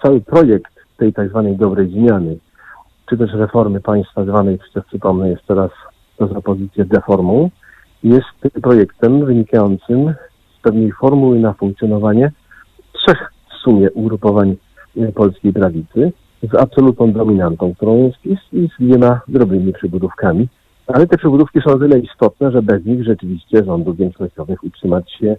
cały 0.04 0.22
projekt 0.22 0.74
tej 0.98 1.14
tak 1.14 1.30
zwanej 1.30 1.56
dobrej 1.56 1.90
zmiany, 1.90 2.38
czy 3.10 3.18
też 3.18 3.34
reformy 3.34 3.82
państwa 3.82 4.24
zwanej, 4.24 4.58
przecież 4.58 4.86
przypomnę 4.86 5.30
jeszcze 5.30 5.56
raz, 5.56 5.72
to 6.18 6.28
za 6.28 6.42
pozycję 6.42 6.86
deformą, 6.86 7.50
jest 8.04 8.62
projektem 8.62 9.26
wynikającym 9.26 10.14
z 10.58 10.62
pewnej 10.62 10.92
formuły 10.92 11.40
na 11.40 11.54
funkcjonowanie 11.54 12.32
trzech 12.94 13.32
w 13.50 13.54
sumie 13.64 13.92
ugrupowań 13.92 14.56
polskiej 15.16 15.54
prawicy, 15.54 16.12
z 16.52 16.56
absolutną 16.56 17.12
dominantą, 17.12 17.76
którą 17.76 18.12
jest 18.26 18.54
i 18.54 18.68
z 18.68 18.84
dwiema 18.84 19.22
drobnymi 19.28 19.74
przybudówkami. 19.74 20.48
Ale 20.88 21.08
te 21.08 21.18
przybudówki 21.18 21.60
są 21.62 21.72
o 21.72 21.80
tyle 21.80 22.00
istotne, 22.00 22.52
że 22.52 22.62
bez 22.62 22.86
nich 22.86 23.04
rzeczywiście 23.04 23.64
rządów 23.64 23.98
większościowych 23.98 24.64
utrzymać 24.64 25.12
się 25.12 25.36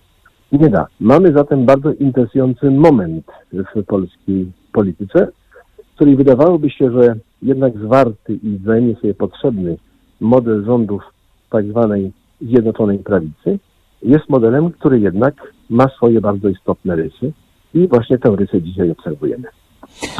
nie 0.58 0.68
da. 0.68 0.86
Mamy 1.00 1.32
zatem 1.32 1.66
bardzo 1.66 1.92
interesujący 1.92 2.70
moment 2.70 3.26
w 3.52 3.84
polskiej 3.84 4.52
polityce, 4.72 5.28
w 5.92 5.94
której 5.94 6.16
wydawałoby 6.16 6.70
się, 6.70 6.90
że 6.90 7.16
jednak 7.42 7.78
zwarty 7.78 8.34
i 8.42 8.58
wzajemnie 8.58 8.94
sobie 8.94 9.14
potrzebny 9.14 9.76
model 10.20 10.64
rządów 10.64 11.02
tak 11.50 11.66
zwanej 11.66 12.12
Zjednoczonej 12.40 12.98
Prawicy 12.98 13.58
jest 14.02 14.28
modelem, 14.28 14.70
który 14.70 15.00
jednak 15.00 15.34
ma 15.70 15.88
swoje 15.88 16.20
bardzo 16.20 16.48
istotne 16.48 16.96
rysy 16.96 17.32
i 17.74 17.88
właśnie 17.88 18.18
tę 18.18 18.36
rysę 18.36 18.62
dzisiaj 18.62 18.90
obserwujemy. 18.90 19.48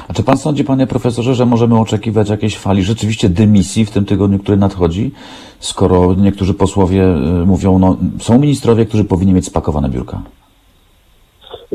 A 0.09 0.13
czy 0.13 0.23
pan 0.23 0.37
sądzi, 0.37 0.65
panie 0.65 0.87
profesorze, 0.87 1.35
że 1.35 1.47
możemy 1.47 1.79
oczekiwać 1.79 2.29
jakiejś 2.31 2.59
fali 2.59 2.83
rzeczywiście 2.83 3.29
dymisji 3.29 3.85
w 3.85 3.91
tym 3.91 4.05
tygodniu, 4.05 4.39
który 4.39 4.57
nadchodzi, 4.57 5.11
skoro 5.59 6.15
niektórzy 6.15 6.55
posłowie 6.55 7.05
y, 7.05 7.47
mówią, 7.47 7.79
no 7.79 7.97
są 8.21 8.39
ministrowie, 8.39 8.87
którzy 8.87 9.05
powinni 9.05 9.33
mieć 9.33 9.47
spakowane 9.47 9.89
biurka? 9.89 10.23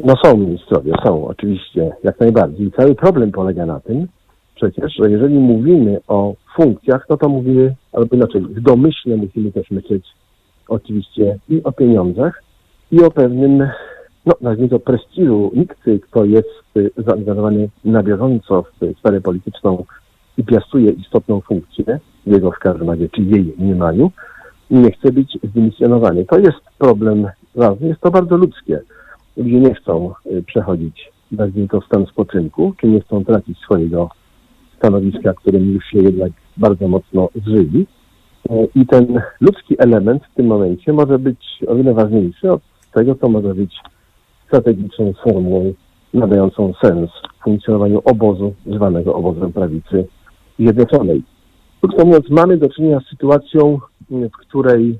No 0.03 0.13
są 0.25 0.37
ministrowie, 0.37 0.93
są 1.03 1.27
oczywiście, 1.27 1.91
jak 2.03 2.19
najbardziej. 2.19 2.71
Cały 2.71 2.95
problem 2.95 3.31
polega 3.31 3.65
na 3.65 3.79
tym, 3.79 4.07
przecież, 4.55 4.93
że 4.99 5.11
jeżeli 5.11 5.39
mówimy 5.39 5.99
o 6.07 6.33
funkcjach, 6.55 7.05
no 7.09 7.17
to 7.17 7.29
mówimy, 7.29 7.75
albo 7.93 8.15
inaczej, 8.15 8.41
w 8.41 8.61
domyśle 8.61 9.17
musimy 9.17 9.51
też 9.51 9.71
myśleć 9.71 10.05
oczywiście 10.67 11.39
i 11.49 11.63
o 11.63 11.71
pieniądzach, 11.71 12.43
i 12.91 13.03
o 13.03 13.11
pewnym, 13.11 13.67
no 14.27 14.33
nazwijmy 14.41 14.69
to 14.69 14.79
prestiżu. 14.79 15.51
Nikt, 15.55 15.79
kto 16.01 16.25
jest 16.25 16.77
y, 16.77 16.91
zaangażowany 16.97 17.69
na 17.85 18.03
bieżąco 18.03 18.63
w 18.63 18.97
sferę 18.99 19.21
polityczną 19.21 19.85
i 20.37 20.43
piastuje 20.43 20.91
istotną 20.91 21.41
funkcję, 21.41 21.99
jego 22.25 22.51
w 22.51 22.59
każdym 22.59 22.89
razie, 22.89 23.09
czy 23.09 23.21
jej 23.21 23.53
mniemaniu, 23.57 24.11
nie 24.71 24.91
chce 24.91 25.11
być 25.11 25.37
zdymisjonowany. 25.43 26.25
To 26.25 26.39
jest 26.39 26.59
problem 26.77 27.27
ważny, 27.55 27.87
jest 27.87 28.01
to 28.01 28.11
bardzo 28.11 28.37
ludzkie. 28.37 28.79
Ludzie 29.37 29.59
nie 29.59 29.73
chcą 29.73 30.13
y, 30.25 30.43
przechodzić, 30.43 31.11
nazwijmy 31.31 31.67
to, 31.67 31.81
stan 31.81 32.05
spoczynku, 32.05 32.73
czy 32.81 32.87
nie 32.87 33.01
chcą 33.01 33.25
tracić 33.25 33.57
swojego 33.59 34.09
stanowiska, 34.77 35.33
którym 35.33 35.73
już 35.73 35.85
się 35.85 35.99
jednak 35.99 36.31
bardzo 36.57 36.87
mocno 36.87 37.29
zżyli. 37.45 37.87
Y, 38.51 38.67
I 38.75 38.85
ten 38.85 39.21
ludzki 39.41 39.75
element 39.79 40.23
w 40.23 40.35
tym 40.35 40.45
momencie 40.45 40.93
może 40.93 41.19
być 41.19 41.39
o 41.67 41.75
wiele 41.75 41.93
ważniejszy 41.93 42.51
od 42.51 42.61
tego, 42.93 43.15
co 43.15 43.29
może 43.29 43.55
być 43.55 43.75
strategiczną 44.47 45.13
formułą 45.23 45.73
nadającą 46.13 46.73
sens 46.81 47.09
funkcjonowaniu 47.43 48.01
obozu, 48.05 48.53
zwanego 48.65 49.15
obozem 49.15 49.53
prawicy 49.53 50.07
zjednoczonej. 50.59 51.23
Krótko 51.81 52.05
mówiąc, 52.05 52.29
mamy 52.29 52.57
do 52.57 52.69
czynienia 52.69 52.99
z 52.99 53.09
sytuacją, 53.09 53.79
w 54.09 54.37
której 54.37 54.99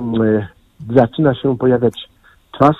y, 0.00 0.46
zaczyna 0.94 1.34
się 1.34 1.58
pojawiać 1.58 1.94
czas 2.58 2.76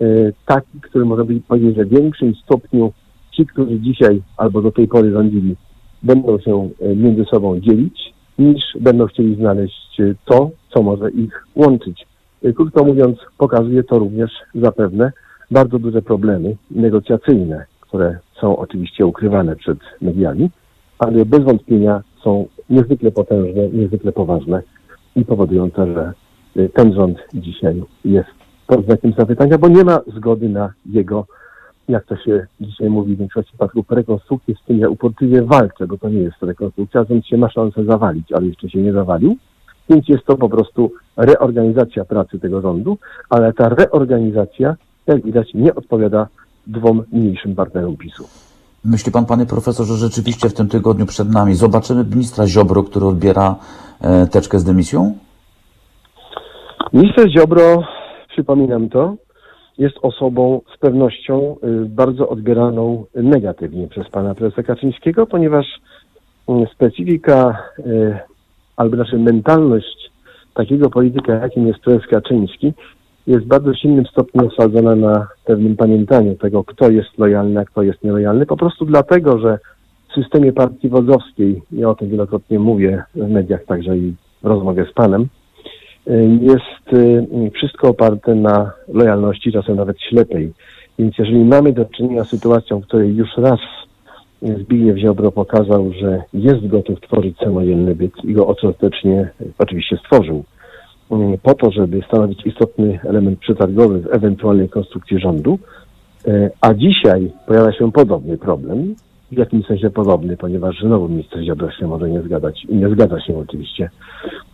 y, 0.00 0.32
taki, 0.46 0.80
który 0.80 1.04
można 1.04 1.24
by 1.24 1.40
powiedzieć, 1.40 1.76
że 1.76 1.84
w 1.84 1.88
większym 1.88 2.34
stopniu 2.34 2.92
ci, 3.32 3.46
którzy 3.46 3.80
dzisiaj 3.80 4.22
albo 4.36 4.62
do 4.62 4.72
tej 4.72 4.88
pory 4.88 5.12
rządzili, 5.12 5.56
będą 6.02 6.38
się 6.38 6.70
y, 6.82 6.96
między 6.96 7.24
sobą 7.24 7.60
dzielić, 7.60 8.14
niż 8.38 8.62
będą 8.80 9.06
chcieli 9.06 9.34
znaleźć 9.34 10.00
to, 10.24 10.50
co 10.74 10.82
może 10.82 11.10
ich 11.10 11.46
łączyć. 11.54 12.07
Krótko 12.56 12.84
mówiąc, 12.84 13.18
pokazuje 13.38 13.84
to 13.84 13.98
również 13.98 14.30
zapewne 14.54 15.12
bardzo 15.50 15.78
duże 15.78 16.02
problemy 16.02 16.56
negocjacyjne, 16.70 17.66
które 17.80 18.18
są 18.40 18.56
oczywiście 18.56 19.06
ukrywane 19.06 19.56
przed 19.56 19.78
mediami, 20.00 20.50
ale 20.98 21.24
bez 21.24 21.44
wątpienia 21.44 22.02
są 22.24 22.46
niezwykle 22.70 23.10
potężne, 23.10 23.68
niezwykle 23.68 24.12
poważne 24.12 24.62
i 25.16 25.24
powodujące, 25.24 25.86
że 25.94 26.12
y, 26.56 26.68
ten 26.68 26.94
rząd 26.94 27.18
dzisiaj 27.34 27.82
jest 28.04 28.28
pod 28.66 28.84
znakiem 28.84 29.12
zapytania, 29.18 29.58
bo 29.58 29.68
nie 29.68 29.84
ma 29.84 30.00
zgody 30.16 30.48
na 30.48 30.72
jego, 30.86 31.26
jak 31.88 32.04
to 32.04 32.16
się 32.16 32.46
dzisiaj 32.60 32.90
mówi 32.90 33.14
w 33.14 33.18
większości 33.18 33.50
przypadków, 33.50 33.90
rekonstrukcję, 33.90 34.54
z 34.54 34.66
tym 34.66 34.78
ja 34.78 34.88
uporczywie 34.88 35.42
walczę, 35.42 35.86
bo 35.86 35.98
to 35.98 36.08
nie 36.08 36.20
jest 36.20 36.42
rekonstrukcja, 36.42 37.04
rząd 37.04 37.26
się 37.26 37.36
ma 37.36 37.50
szansę 37.50 37.84
zawalić, 37.84 38.32
ale 38.32 38.46
jeszcze 38.46 38.70
się 38.70 38.78
nie 38.78 38.92
zawalił, 38.92 39.36
więc 39.90 40.08
jest 40.08 40.24
to 40.24 40.36
po 40.36 40.48
prostu 40.48 40.92
reorganizacja 41.16 42.04
pracy 42.04 42.38
tego 42.38 42.60
rządu, 42.60 42.98
ale 43.30 43.52
ta 43.52 43.68
reorganizacja, 43.68 44.76
jak 45.06 45.22
widać, 45.22 45.54
nie 45.54 45.74
odpowiada 45.74 46.28
dwom 46.66 47.04
mniejszym 47.12 47.54
partnerom 47.54 47.96
PiSu. 47.96 48.24
Myśli 48.84 49.12
pan, 49.12 49.26
panie 49.26 49.46
profesorze, 49.46 49.94
że 49.94 50.06
rzeczywiście 50.06 50.48
w 50.48 50.54
tym 50.54 50.68
tygodniu 50.68 51.06
przed 51.06 51.32
nami 51.32 51.54
zobaczymy 51.54 52.04
ministra 52.04 52.46
Ziobro, 52.46 52.82
który 52.82 53.06
odbiera 53.06 53.56
e, 54.00 54.26
teczkę 54.26 54.58
z 54.58 54.64
dymisją? 54.64 55.14
Minister 56.92 57.30
Ziobro, 57.30 57.82
przypominam 58.28 58.88
to, 58.88 59.16
jest 59.78 59.96
osobą 60.02 60.60
z 60.74 60.78
pewnością 60.78 61.56
y, 61.64 61.86
bardzo 61.88 62.28
odbieraną 62.28 63.04
negatywnie 63.14 63.88
przez 63.88 64.08
pana 64.08 64.34
prezesa 64.34 64.62
Kaczyńskiego, 64.62 65.26
ponieważ 65.26 65.66
y, 66.48 66.52
specyfika 66.74 67.62
y, 67.78 68.18
albo 68.78 68.96
nasza 68.96 69.16
mentalność 69.16 70.10
takiego 70.54 70.90
polityka, 70.90 71.32
jakim 71.34 71.66
jest 71.66 71.80
prezes 71.80 72.06
Kaczyński, 72.06 72.72
jest 73.26 73.44
w 73.44 73.48
bardzo 73.48 73.74
silnym 73.74 74.06
stopniu 74.06 74.46
osadzona 74.46 74.96
na 74.96 75.26
pewnym 75.44 75.76
pamiętaniu 75.76 76.34
tego, 76.34 76.64
kto 76.64 76.90
jest 76.90 77.18
lojalny, 77.18 77.60
a 77.60 77.64
kto 77.64 77.82
jest 77.82 78.04
nielojalny. 78.04 78.46
Po 78.46 78.56
prostu 78.56 78.84
dlatego, 78.84 79.38
że 79.38 79.58
w 80.10 80.14
systemie 80.14 80.52
partii 80.52 80.88
wodzowskiej, 80.88 81.62
ja 81.72 81.90
o 81.90 81.94
tym 81.94 82.08
wielokrotnie 82.08 82.58
mówię 82.58 83.02
w 83.14 83.30
mediach, 83.30 83.64
także 83.64 83.98
i 83.98 84.14
w 84.42 84.46
rozmowie 84.46 84.86
z 84.90 84.92
panem, 84.92 85.26
y, 86.06 86.38
jest 86.40 86.92
y, 86.92 87.50
wszystko 87.54 87.88
oparte 87.88 88.34
na 88.34 88.72
lojalności, 88.88 89.52
czasem 89.52 89.76
nawet 89.76 90.00
ślepej. 90.00 90.52
Więc 90.98 91.18
jeżeli 91.18 91.44
mamy 91.44 91.72
do 91.72 91.84
czynienia 91.84 92.24
z 92.24 92.28
sytuacją, 92.28 92.80
w 92.80 92.86
której 92.86 93.16
już 93.16 93.28
raz 93.36 93.60
Zbigniew 94.42 94.98
Ziobro 94.98 95.32
pokazał, 95.32 95.92
że 95.92 96.22
jest 96.34 96.66
gotów 96.66 97.00
tworzyć 97.00 97.38
samodzielny 97.38 97.94
byt 97.94 98.24
i 98.24 98.32
go 98.32 98.46
ostatecznie 98.46 99.30
oczywiście 99.58 99.96
stworzył. 99.96 100.44
Mm, 101.10 101.38
po 101.38 101.54
to, 101.54 101.70
żeby 101.70 102.02
stanowić 102.08 102.46
istotny 102.46 102.98
element 103.04 103.38
przetargowy 103.38 104.00
w 104.00 104.14
ewentualnej 104.14 104.68
konstrukcji 104.68 105.18
rządu, 105.18 105.58
e, 106.28 106.50
a 106.60 106.74
dzisiaj 106.74 107.32
pojawia 107.46 107.72
się 107.72 107.92
podobny 107.92 108.38
problem, 108.38 108.94
w 109.32 109.38
jakimś 109.38 109.66
sensie 109.66 109.90
podobny, 109.90 110.36
ponieważ 110.36 110.80
znowu 110.80 111.08
minister 111.08 111.44
Ziobro 111.44 111.70
się 111.70 111.86
może 111.86 112.10
nie 112.10 112.22
zgadzać 112.22 112.64
i 112.64 112.76
nie 112.76 112.88
zgadza 112.88 113.20
się 113.20 113.38
oczywiście 113.38 113.90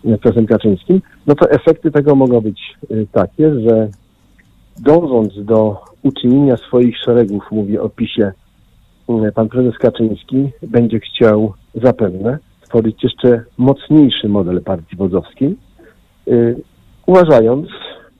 z 0.05 0.21
prezesem 0.21 0.47
Kaczyńskim, 0.47 1.01
no 1.27 1.35
to 1.35 1.51
efekty 1.51 1.91
tego 1.91 2.15
mogą 2.15 2.41
być 2.41 2.61
e, 2.91 2.95
takie, 3.13 3.61
że 3.61 3.89
dążąc 4.81 5.45
do 5.45 5.81
uczynienia 6.03 6.57
swoich 6.57 6.99
szeregów, 6.99 7.43
mówię 7.51 7.83
o 7.83 7.89
PiSie, 7.89 8.33
pan 9.35 9.49
prezes 9.49 9.79
Kaczyński 9.79 10.51
będzie 10.63 11.01
chciał 11.01 11.53
zapewne 11.75 12.39
stworzyć 12.63 13.03
jeszcze 13.03 13.45
mocniejszy 13.59 14.29
model 14.29 14.63
partii 14.63 14.97
wodzowskiej, 14.97 15.57
e, 16.29 16.33
uważając 17.07 17.69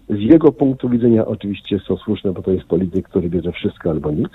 z 0.09 0.19
jego 0.19 0.53
punktu 0.53 0.89
widzenia, 0.89 1.27
oczywiście 1.27 1.77
jest 1.77 1.87
to 1.87 1.97
słuszne, 1.97 2.33
bo 2.33 2.43
to 2.43 2.51
jest 2.51 2.67
polityk, 2.67 3.09
który 3.09 3.29
bierze 3.29 3.53
wszystko 3.53 3.91
albo 3.91 4.11
nic, 4.11 4.31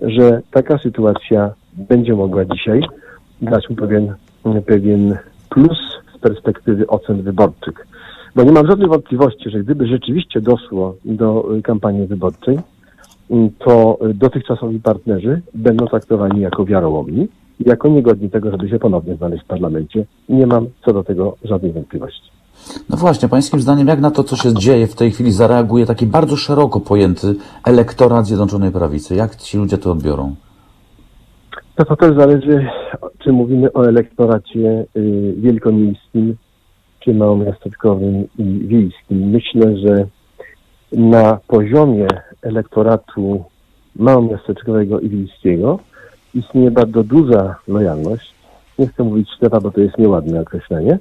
że 0.00 0.42
taka 0.50 0.78
sytuacja 0.78 1.54
będzie 1.72 2.14
mogła 2.14 2.44
dzisiaj 2.44 2.80
dać 3.42 3.70
mu 3.70 3.76
pewien, 3.76 4.14
pewien 4.66 5.16
plus 5.48 5.78
z 6.14 6.18
perspektywy 6.18 6.86
ocen 6.86 7.22
wyborczych. 7.22 7.86
Bo 8.36 8.42
nie 8.42 8.52
mam 8.52 8.66
żadnej 8.66 8.88
wątpliwości, 8.88 9.50
że 9.50 9.58
gdyby 9.60 9.86
rzeczywiście 9.86 10.40
doszło 10.40 10.94
do 11.04 11.48
kampanii 11.64 12.06
wyborczej, 12.06 12.58
to 13.58 13.98
dotychczasowi 14.14 14.80
partnerzy 14.80 15.42
będą 15.54 15.86
traktowani 15.86 16.40
jako 16.40 16.64
wiarołomni 16.64 17.28
jako 17.60 17.88
niegodni 17.88 18.30
tego, 18.30 18.50
żeby 18.50 18.68
się 18.68 18.78
ponownie 18.78 19.16
znaleźć 19.16 19.44
w 19.44 19.46
parlamencie. 19.46 20.04
Nie 20.28 20.46
mam 20.46 20.66
co 20.84 20.92
do 20.92 21.04
tego 21.04 21.36
żadnej 21.44 21.72
wątpliwości. 21.72 22.30
No 22.90 22.96
właśnie, 22.96 23.28
pańskim 23.28 23.60
zdaniem, 23.60 23.88
jak 23.88 24.00
na 24.00 24.10
to, 24.10 24.24
co 24.24 24.36
się 24.36 24.54
dzieje 24.54 24.86
w 24.86 24.94
tej 24.94 25.10
chwili, 25.10 25.32
zareaguje 25.32 25.86
taki 25.86 26.06
bardzo 26.06 26.36
szeroko 26.36 26.80
pojęty 26.80 27.34
elektorat 27.64 28.26
Zjednoczonej 28.26 28.70
Prawicy? 28.70 29.14
Jak 29.14 29.36
ci 29.36 29.58
ludzie 29.58 29.78
to 29.78 29.92
odbiorą? 29.92 30.34
To, 31.74 31.84
to 31.84 31.96
też 31.96 32.16
zależy, 32.16 32.66
czy 33.18 33.32
mówimy 33.32 33.72
o 33.72 33.88
elektoracie 33.88 34.86
y, 34.96 35.34
wielkomiejskim, 35.36 36.36
czy 37.00 37.14
małomiasteczkowym 37.14 38.24
i 38.38 38.44
wiejskim. 38.66 39.30
Myślę, 39.30 39.76
że 39.76 40.06
na 40.92 41.38
poziomie 41.48 42.06
elektoratu 42.42 43.44
małomiasteczkowego 43.96 45.00
i 45.00 45.08
wiejskiego 45.08 45.78
istnieje 46.34 46.70
bardzo 46.70 47.04
duża 47.04 47.56
lojalność. 47.68 48.34
Nie 48.78 48.86
chcę 48.86 49.04
mówić 49.04 49.28
ślepa, 49.38 49.60
bo 49.60 49.70
to 49.70 49.80
jest 49.80 49.98
nieładne 49.98 50.40
określenie, 50.40 50.98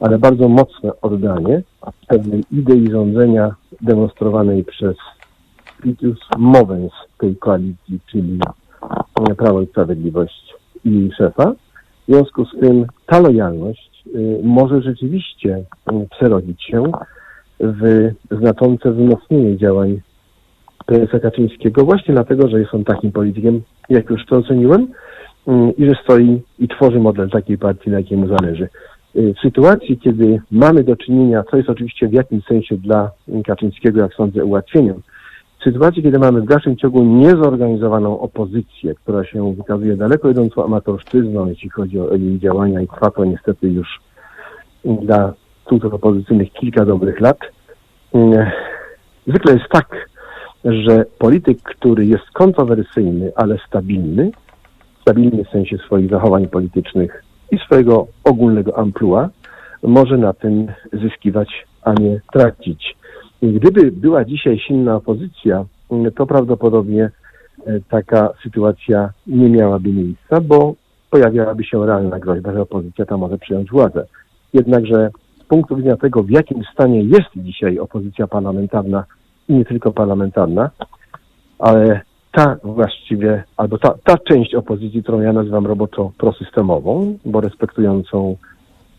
ale 0.00 0.18
bardzo 0.18 0.48
mocne 0.48 1.00
oddanie 1.02 1.62
pewnej 2.06 2.44
idei 2.52 2.90
rządzenia 2.90 3.54
demonstrowanej 3.80 4.64
przez 4.64 4.96
Spiritus 5.78 6.18
Movens 6.38 6.92
tej 7.18 7.36
koalicji, 7.36 8.00
czyli 8.10 8.40
Prawo 9.36 9.62
i 9.62 9.66
Sprawiedliwość 9.66 10.54
i 10.84 10.90
jej 10.90 11.12
szefa. 11.12 11.52
W 12.08 12.12
związku 12.12 12.44
z 12.44 12.60
tym 12.60 12.86
ta 13.06 13.20
lojalność 13.20 14.04
y, 14.14 14.40
może 14.42 14.82
rzeczywiście 14.82 15.56
y, 15.56 16.08
przerodzić 16.10 16.64
się 16.64 16.82
w 17.60 18.10
znaczące 18.30 18.92
wzmocnienie 18.92 19.56
działań 19.56 20.00
prezesa 20.86 21.18
Kaczyńskiego, 21.18 21.84
właśnie 21.84 22.14
dlatego, 22.14 22.48
że 22.48 22.60
jest 22.60 22.74
on 22.74 22.84
takim 22.84 23.12
politykiem, 23.12 23.62
jak 23.88 24.10
już 24.10 24.26
to 24.26 24.36
oceniłem, 24.36 24.88
mm, 25.46 25.76
i 25.76 25.84
że 25.84 25.92
stoi 26.04 26.42
i 26.58 26.68
tworzy 26.68 27.00
model 27.00 27.30
takiej 27.30 27.58
partii, 27.58 27.90
na 27.90 27.98
jakiej 27.98 28.18
mu 28.18 28.26
zależy. 28.36 28.68
Y, 29.16 29.34
W 29.34 29.40
sytuacji, 29.40 29.98
kiedy 29.98 30.40
mamy 30.50 30.84
do 30.84 30.96
czynienia, 30.96 31.44
co 31.50 31.56
jest 31.56 31.70
oczywiście 31.70 32.08
w 32.08 32.12
jakimś 32.12 32.44
sensie 32.44 32.76
dla 32.76 33.10
Kaczyńskiego, 33.46 34.00
jak 34.00 34.14
sądzę, 34.14 34.44
ułatwieniem, 34.44 35.02
w 35.60 35.64
sytuacji, 35.64 36.02
kiedy 36.02 36.18
mamy 36.18 36.40
w 36.40 36.46
dalszym 36.46 36.76
ciągu 36.76 37.04
niezorganizowaną 37.04 38.20
opozycję, 38.20 38.94
która 38.94 39.24
się 39.24 39.54
wykazuje 39.54 39.96
daleko 39.96 40.30
idącą 40.30 40.64
amatorszczyzną, 40.64 41.48
jeśli 41.48 41.70
chodzi 41.70 42.00
o 42.00 42.14
jej 42.14 42.38
działania 42.38 42.80
i 42.80 42.88
trwa 42.88 43.10
to 43.10 43.24
niestety 43.24 43.68
już 43.68 44.00
dla 44.84 45.32
struktur 45.62 45.94
opozycyjnych 45.94 46.52
kilka 46.52 46.84
dobrych 46.84 47.20
lat, 47.20 47.38
mm, 48.14 48.50
zwykle 49.26 49.52
jest 49.52 49.68
tak, 49.72 50.08
że 50.66 51.04
polityk, 51.18 51.62
który 51.62 52.06
jest 52.06 52.30
kontrowersyjny, 52.32 53.32
ale 53.36 53.58
stabilny, 53.68 54.30
stabilny 55.00 55.44
w 55.44 55.48
sensie 55.48 55.78
swoich 55.78 56.10
zachowań 56.10 56.48
politycznych 56.48 57.24
i 57.50 57.58
swojego 57.58 58.06
ogólnego 58.24 58.78
amplua, 58.78 59.28
może 59.82 60.18
na 60.18 60.32
tym 60.32 60.66
zyskiwać, 60.92 61.66
a 61.82 61.92
nie 61.92 62.20
tracić. 62.32 62.96
Gdyby 63.42 63.92
była 63.92 64.24
dzisiaj 64.24 64.58
silna 64.58 64.96
opozycja, 64.96 65.64
to 66.14 66.26
prawdopodobnie 66.26 67.10
e, 67.66 67.80
taka 67.90 68.28
sytuacja 68.42 69.10
nie 69.26 69.50
miałaby 69.50 69.92
miejsca, 69.92 70.40
bo 70.40 70.74
pojawiałaby 71.10 71.64
się 71.64 71.86
realna 71.86 72.18
groźba, 72.18 72.52
że 72.52 72.62
opozycja 72.62 73.06
ta 73.06 73.16
może 73.16 73.38
przejąć 73.38 73.70
władzę. 73.70 74.06
Jednakże 74.52 75.10
z 75.40 75.44
punktu 75.44 75.76
widzenia 75.76 75.96
tego, 75.96 76.22
w 76.22 76.30
jakim 76.30 76.62
stanie 76.72 77.02
jest 77.02 77.30
dzisiaj 77.36 77.78
opozycja 77.78 78.26
parlamentarna 78.26 79.04
nie 79.48 79.64
tylko 79.64 79.92
parlamentarna, 79.92 80.70
ale 81.58 82.00
ta 82.32 82.56
właściwie, 82.64 83.44
albo 83.56 83.78
ta, 83.78 83.94
ta 84.04 84.18
część 84.18 84.54
opozycji, 84.54 85.02
którą 85.02 85.20
ja 85.20 85.32
nazywam 85.32 85.66
roboczo 85.66 86.12
prosystemową, 86.18 87.18
bo 87.24 87.40
respektującą 87.40 88.36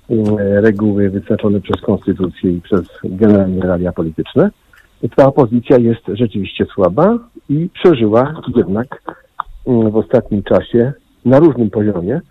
mm, 0.10 0.38
reguły 0.38 1.10
wyznaczone 1.10 1.62
przez 1.62 1.82
konstytucję 1.82 2.52
i 2.52 2.62
przez 2.62 2.82
generalnie 3.04 3.62
realia 3.62 3.92
polityczne, 3.92 4.50
ta 5.16 5.28
opozycja 5.28 5.78
jest 5.78 6.02
rzeczywiście 6.08 6.66
słaba 6.66 7.18
i 7.50 7.70
przeżyła 7.74 8.34
jednak 8.56 9.02
mm, 9.68 9.92
w 9.92 9.96
ostatnim 9.98 10.44
czasie 10.44 10.94
na 11.26 11.40
różnym 11.40 11.70
poziomie 11.70 12.22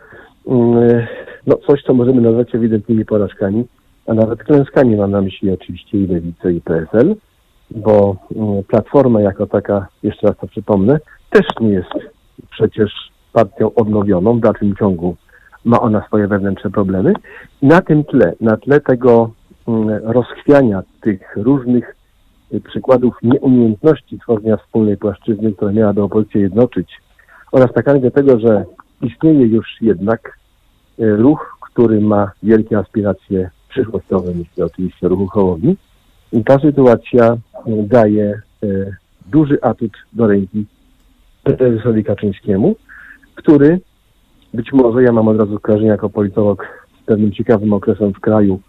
mm, 0.47 1.07
no 1.47 1.57
coś, 1.67 1.83
co 1.83 1.95
możemy 1.95 2.21
nazwać 2.21 2.55
ewidentnymi 2.55 3.05
porażkami, 3.05 3.64
a 4.07 4.14
nawet 4.14 4.45
klęskami. 4.45 4.97
Mam 4.97 5.11
na 5.11 5.21
myśli 5.21 5.51
oczywiście 5.51 5.99
i 5.99 6.07
Lewicę 6.07 6.53
i 6.53 6.61
PSL, 6.61 7.17
bo 7.71 8.17
mm, 8.37 8.62
Platforma 8.64 9.21
jako 9.21 9.47
taka, 9.47 9.87
jeszcze 10.03 10.27
raz 10.27 10.37
to 10.37 10.47
przypomnę, 10.47 10.99
też 11.31 11.47
nie 11.61 11.69
jest 11.69 11.91
przecież 12.51 12.93
partią 13.33 13.75
odnowioną, 13.75 14.39
w 14.39 14.41
dalszym 14.41 14.77
ciągu 14.77 15.17
ma 15.64 15.81
ona 15.81 16.07
swoje 16.07 16.29
wewnętrzne 16.29 16.71
problemy. 16.71 17.12
Na 17.62 17.81
tym 17.81 18.05
tle, 18.05 18.33
na 18.41 18.57
tle 18.57 18.81
tego 18.81 19.31
mm, 19.69 19.89
rozchwiania 20.05 20.83
tych 21.01 21.37
różnych 21.37 21.97
y, 22.55 22.61
przykładów 22.61 23.14
nieumiejętności 23.23 24.19
tworzenia 24.19 24.57
wspólnej 24.57 24.97
płaszczyzny, 24.97 25.53
która 25.53 25.73
miałaby 25.73 26.03
opozycję 26.03 26.41
jednoczyć 26.41 27.01
oraz 27.53 27.77
nakazania 27.77 28.11
tego, 28.11 28.39
że 28.39 28.64
istnieje 29.03 29.47
już 29.47 29.67
jednak 29.81 30.39
y, 30.99 31.17
ruch, 31.17 31.59
który 31.61 32.01
ma 32.01 32.31
wielkie 32.43 32.79
aspiracje 32.79 33.51
przyszłościowe, 33.69 34.33
myślę 34.35 34.64
oczywiście 34.64 35.09
ruchu 35.09 35.27
Hołowni. 35.27 35.77
I 36.33 36.45
ta 36.45 36.59
sytuacja 36.59 37.33
y, 37.33 37.39
daje 37.66 38.41
y, 38.64 38.97
duży 39.27 39.59
atut 39.62 39.93
do 40.12 40.27
ręki 40.27 40.66
prezesowi 41.43 42.05
Kaczyńskiemu, 42.05 42.77
który 43.35 43.81
być 44.55 44.72
może, 44.72 45.03
ja 45.03 45.12
mam 45.12 45.29
od 45.29 45.39
razu 45.39 45.59
skojarzenie 45.59 45.91
jako 45.91 46.11
politolog 46.11 46.66
z 47.03 47.07
pewnym 47.07 47.33
ciekawym 47.33 47.72
okresem 47.72 48.12
w 48.12 48.20
kraju, 48.20 48.61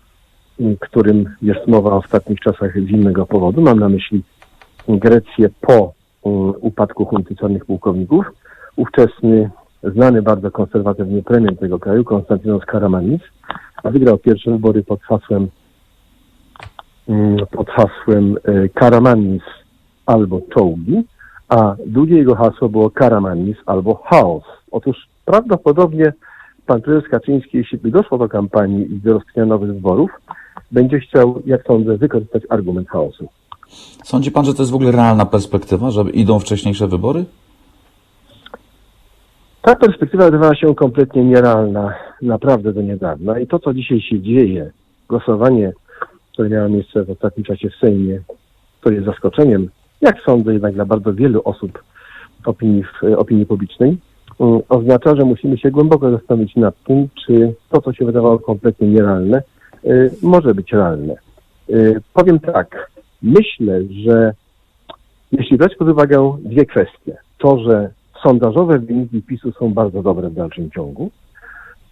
którym 0.80 1.30
jest 1.42 1.68
mowa 1.68 1.92
o 1.92 1.98
ostatnich 1.98 2.40
czasach 2.40 2.74
z 2.74 2.90
innego 2.90 3.26
powodu. 3.26 3.62
Mam 3.62 3.80
na 3.80 3.90
myśli 3.90 4.24
Grecję 4.88 5.50
po 5.62 5.94
upadku 6.62 7.06
hunty 7.06 7.36
czarnych 7.36 7.66
pułkowników. 7.66 8.26
Ówczesny, 8.76 9.50
znany 9.84 10.22
bardzo 10.22 10.52
konserwatywnie 10.52 11.24
premier 11.24 11.58
tego 11.58 11.80
kraju, 11.80 12.04
Konstantinos 12.04 12.66
Karamanis, 12.66 13.22
wygrał 13.84 14.18
pierwsze 14.18 14.52
wybory 14.52 14.84
pod 14.84 15.02
hasłem 15.02 15.48
pod 17.52 17.70
hasłem 17.70 18.36
e, 18.44 18.70
Karamanis 18.70 19.44
albo 20.06 20.42
czołgi, 20.54 21.04
a 21.50 21.76
drugie 21.86 22.18
jego 22.18 22.36
hasło 22.36 22.70
było 22.70 22.90
Karamanis 22.90 23.58
albo 23.66 23.96
chaos. 23.96 24.44
Otóż 24.72 25.08
prawdopodobnie 25.26 26.14
pan 26.66 26.82
prezes 26.82 27.10
Kaczyński, 27.10 27.58
jeśli 27.58 27.78
by 27.78 27.92
doszło 27.92 28.18
do 28.18 28.30
kampanii 28.30 28.94
i 28.94 29.00
do 29.00 29.14
rozpoczęcia 29.14 29.46
nowych 29.46 29.74
wyborów, 29.74 30.12
będzie 30.72 31.00
chciał, 31.00 31.42
jak 31.46 31.68
sądzę, 31.68 31.98
wykorzystać 31.98 32.44
argument 32.50 32.90
chaosu. 32.90 33.28
Sądzi 34.04 34.32
pan, 34.32 34.46
że 34.46 34.54
to 34.54 34.62
jest 34.62 34.72
w 34.72 34.76
ogóle 34.76 34.92
realna 34.92 35.26
perspektywa, 35.26 35.92
że 35.92 36.02
idą 36.02 36.40
wcześniejsze 36.40 36.88
wybory? 36.88 37.26
Ta 39.62 39.76
perspektywa 39.76 40.26
wydawała 40.26 40.56
się 40.56 40.76
kompletnie 40.76 41.24
nierealna, 41.24 41.94
naprawdę 42.22 42.74
do 42.74 42.82
niedawna. 42.82 43.40
I 43.40 43.48
to, 43.48 43.60
co 43.60 43.74
dzisiaj 43.74 44.02
się 44.02 44.22
dzieje, 44.22 44.72
głosowanie, 45.10 45.74
które 46.38 46.50
miało 46.50 46.70
miejsce 46.70 47.04
w 47.04 47.10
ostatnim 47.10 47.44
czasie 47.44 47.70
w 47.70 47.76
Sejmie, 47.76 48.20
to 48.82 48.92
jest 48.92 49.06
zaskoczeniem, 49.06 49.70
jak 50.02 50.22
sądzę 50.26 50.54
jednak 50.54 50.74
dla 50.74 50.86
bardzo 50.86 51.14
wielu 51.14 51.42
osób 51.46 51.84
opinii, 52.46 52.84
w, 52.84 53.04
opinii 53.18 53.46
publicznej, 53.46 53.98
um, 54.38 54.62
oznacza, 54.70 55.16
że 55.16 55.26
musimy 55.26 55.58
się 55.58 55.72
głęboko 55.72 56.12
zastanowić 56.12 56.56
nad 56.56 56.84
tym, 56.84 57.08
czy 57.26 57.54
to, 57.70 57.82
co 57.82 57.94
się 57.94 58.06
wydawało 58.06 58.40
kompletnie 58.40 58.88
nierealne, 58.88 59.42
y, 59.86 60.12
może 60.22 60.54
być 60.54 60.72
realne. 60.72 61.16
Y, 61.70 62.02
powiem 62.14 62.40
tak, 62.40 62.92
myślę, 63.22 63.82
że 64.06 64.34
jeśli 65.32 65.58
brać 65.58 65.76
pod 65.76 65.90
uwagę 65.90 66.38
dwie 66.40 66.66
kwestie, 66.66 67.18
to, 67.38 67.60
że 67.60 67.90
sondażowe 68.24 68.80
wyniki 68.80 69.22
PiSu 69.22 69.52
są 69.52 69.74
bardzo 69.74 70.04
dobre 70.04 70.30
w 70.30 70.34
dalszym 70.34 70.72
ciągu 70.72 71.12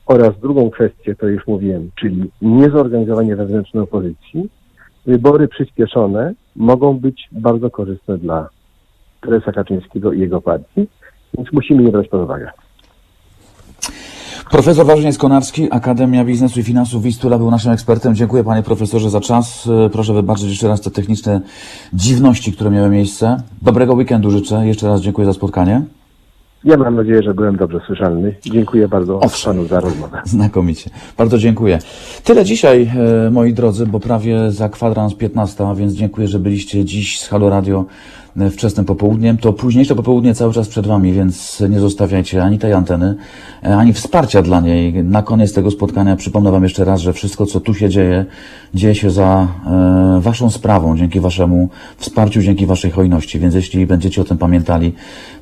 oraz 0.06 0.40
drugą 0.40 0.70
kwestię, 0.70 1.16
to 1.16 1.28
już 1.28 1.48
mówiłem, 1.48 1.90
czyli 1.96 2.32
niezorganizowanie 2.42 3.36
wewnętrznej 3.36 3.84
opozycji, 3.84 4.50
wybory 5.06 5.48
przyspieszone 5.48 6.34
mogą 6.56 7.00
być 7.00 7.28
bardzo 7.32 7.70
korzystne 7.70 8.18
dla 8.18 8.50
prezesa 9.22 9.52
Kaczyńskiego 9.52 10.14
i 10.14 10.20
jego 10.20 10.42
partii, 10.42 10.88
więc 11.38 11.54
musimy 11.54 11.84
je 11.84 11.92
brać 11.92 12.08
pod 12.08 12.22
uwagę. 12.22 12.50
Profesor 14.52 14.86
Wawrzyniec 14.86 15.18
Konarski, 15.18 15.68
Akademia 15.72 16.26
Biznesu 16.26 16.60
i 16.60 16.64
Finansów 16.64 17.04
Wistula 17.04 17.38
był 17.38 17.52
naszym 17.52 17.72
ekspertem. 17.72 18.16
Dziękuję 18.16 18.44
panie 18.44 18.64
profesorze 18.64 19.10
za 19.10 19.22
czas. 19.22 19.70
E, 19.86 19.90
Proszę 19.90 20.14
wybaczyć 20.14 20.50
jeszcze 20.50 20.68
raz 20.68 20.82
te 20.82 20.92
techniczne 20.92 21.42
dziwności, 21.94 22.54
które 22.54 22.72
miały 22.72 22.90
miejsce. 22.90 23.38
Dobrego 23.62 23.94
weekendu 23.94 24.32
życzę. 24.32 24.68
Jeszcze 24.68 24.88
raz 24.88 25.02
dziękuję 25.02 25.26
za 25.26 25.34
spotkanie. 25.34 25.82
Ja 26.66 26.78
mam 26.78 26.96
nadzieję, 26.96 27.24
że 27.24 27.34
byłem 27.34 27.56
dobrze 27.58 27.80
słyszalny. 27.88 28.36
Dziękuję 28.46 28.88
bardzo 28.88 29.20
Owszem. 29.20 29.54
panu 29.54 29.68
za 29.68 29.80
rozmowę. 29.80 30.22
Znakomicie. 30.26 30.90
Bardzo 31.18 31.38
dziękuję. 31.38 31.80
Tyle 32.24 32.46
dzisiaj, 32.46 32.92
e, 33.28 33.30
moi 33.32 33.54
drodzy, 33.54 33.86
bo 33.88 34.00
prawie 34.00 34.52
za 34.52 34.70
kwadrans 34.70 35.16
15, 35.16 35.68
a 35.68 35.76
więc 35.76 35.94
dziękuję, 35.94 36.28
że 36.28 36.40
byliście 36.40 36.86
dziś 36.86 37.20
z 37.20 37.28
Halo 37.28 37.50
Radio 37.50 37.86
wczesnym 38.52 38.86
popołudniem. 38.86 39.38
To 39.38 39.54
późniejsze 39.54 39.96
popołudnie 39.96 40.36
cały 40.36 40.54
czas 40.54 40.68
przed 40.68 40.88
Wami, 40.88 41.14
więc 41.14 41.64
nie 41.70 41.80
zostawiajcie 41.80 42.44
ani 42.44 42.60
tej 42.60 42.74
anteny, 42.74 43.16
e, 43.64 43.78
ani 43.78 43.94
wsparcia 43.94 44.42
dla 44.42 44.62
niej. 44.62 45.04
Na 45.04 45.22
koniec 45.22 45.54
tego 45.54 45.72
spotkania 45.72 46.16
przypomnę 46.16 46.52
Wam 46.52 46.64
jeszcze 46.64 46.86
raz, 46.86 47.02
że 47.02 47.14
wszystko, 47.14 47.46
co 47.46 47.60
tu 47.60 47.74
się 47.74 47.90
dzieje, 47.90 48.26
dzieje 48.74 48.96
się 48.96 49.12
za 49.12 49.48
e, 50.18 50.20
Waszą 50.22 50.50
sprawą, 50.50 50.98
dzięki 50.98 51.20
Waszemu 51.20 51.70
wsparciu, 51.98 52.42
dzięki 52.42 52.66
Waszej 52.66 52.92
hojności. 52.92 53.40
Więc 53.40 53.56
jeśli 53.56 53.88
będziecie 53.88 54.22
o 54.22 54.24
tym 54.24 54.38
pamiętali, 54.38 54.94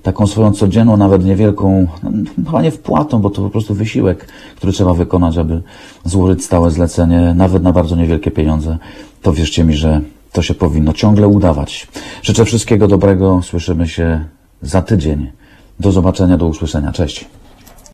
taką 0.03 0.27
swoją 0.27 0.51
codzienną, 0.51 0.97
nawet 0.97 1.25
niewielką, 1.25 1.87
no, 2.03 2.11
chyba 2.45 2.61
nie 2.61 2.71
wpłatą, 2.71 3.19
bo 3.19 3.29
to 3.29 3.41
po 3.41 3.49
prostu 3.49 3.73
wysiłek, 3.73 4.27
który 4.55 4.73
trzeba 4.73 4.93
wykonać, 4.93 5.37
aby 5.37 5.61
złożyć 6.03 6.45
stałe 6.45 6.71
zlecenie, 6.71 7.33
nawet 7.35 7.63
na 7.63 7.71
bardzo 7.71 7.95
niewielkie 7.95 8.31
pieniądze, 8.31 8.77
to 9.21 9.33
wierzcie 9.33 9.63
mi, 9.63 9.74
że 9.74 10.01
to 10.34 10.42
się 10.42 10.54
powinno 10.54 10.93
ciągle 10.93 11.28
udawać. 11.28 11.88
Życzę 12.22 12.46
wszystkiego 12.46 12.88
dobrego, 12.88 13.42
słyszymy 13.43 13.88
się 13.88 14.26
za 14.62 14.82
tydzień. 14.82 15.32
Do 15.80 15.92
zobaczenia, 15.92 16.38
do 16.38 16.47
usłyszenia. 16.47 16.92
Cześć. 16.92 17.26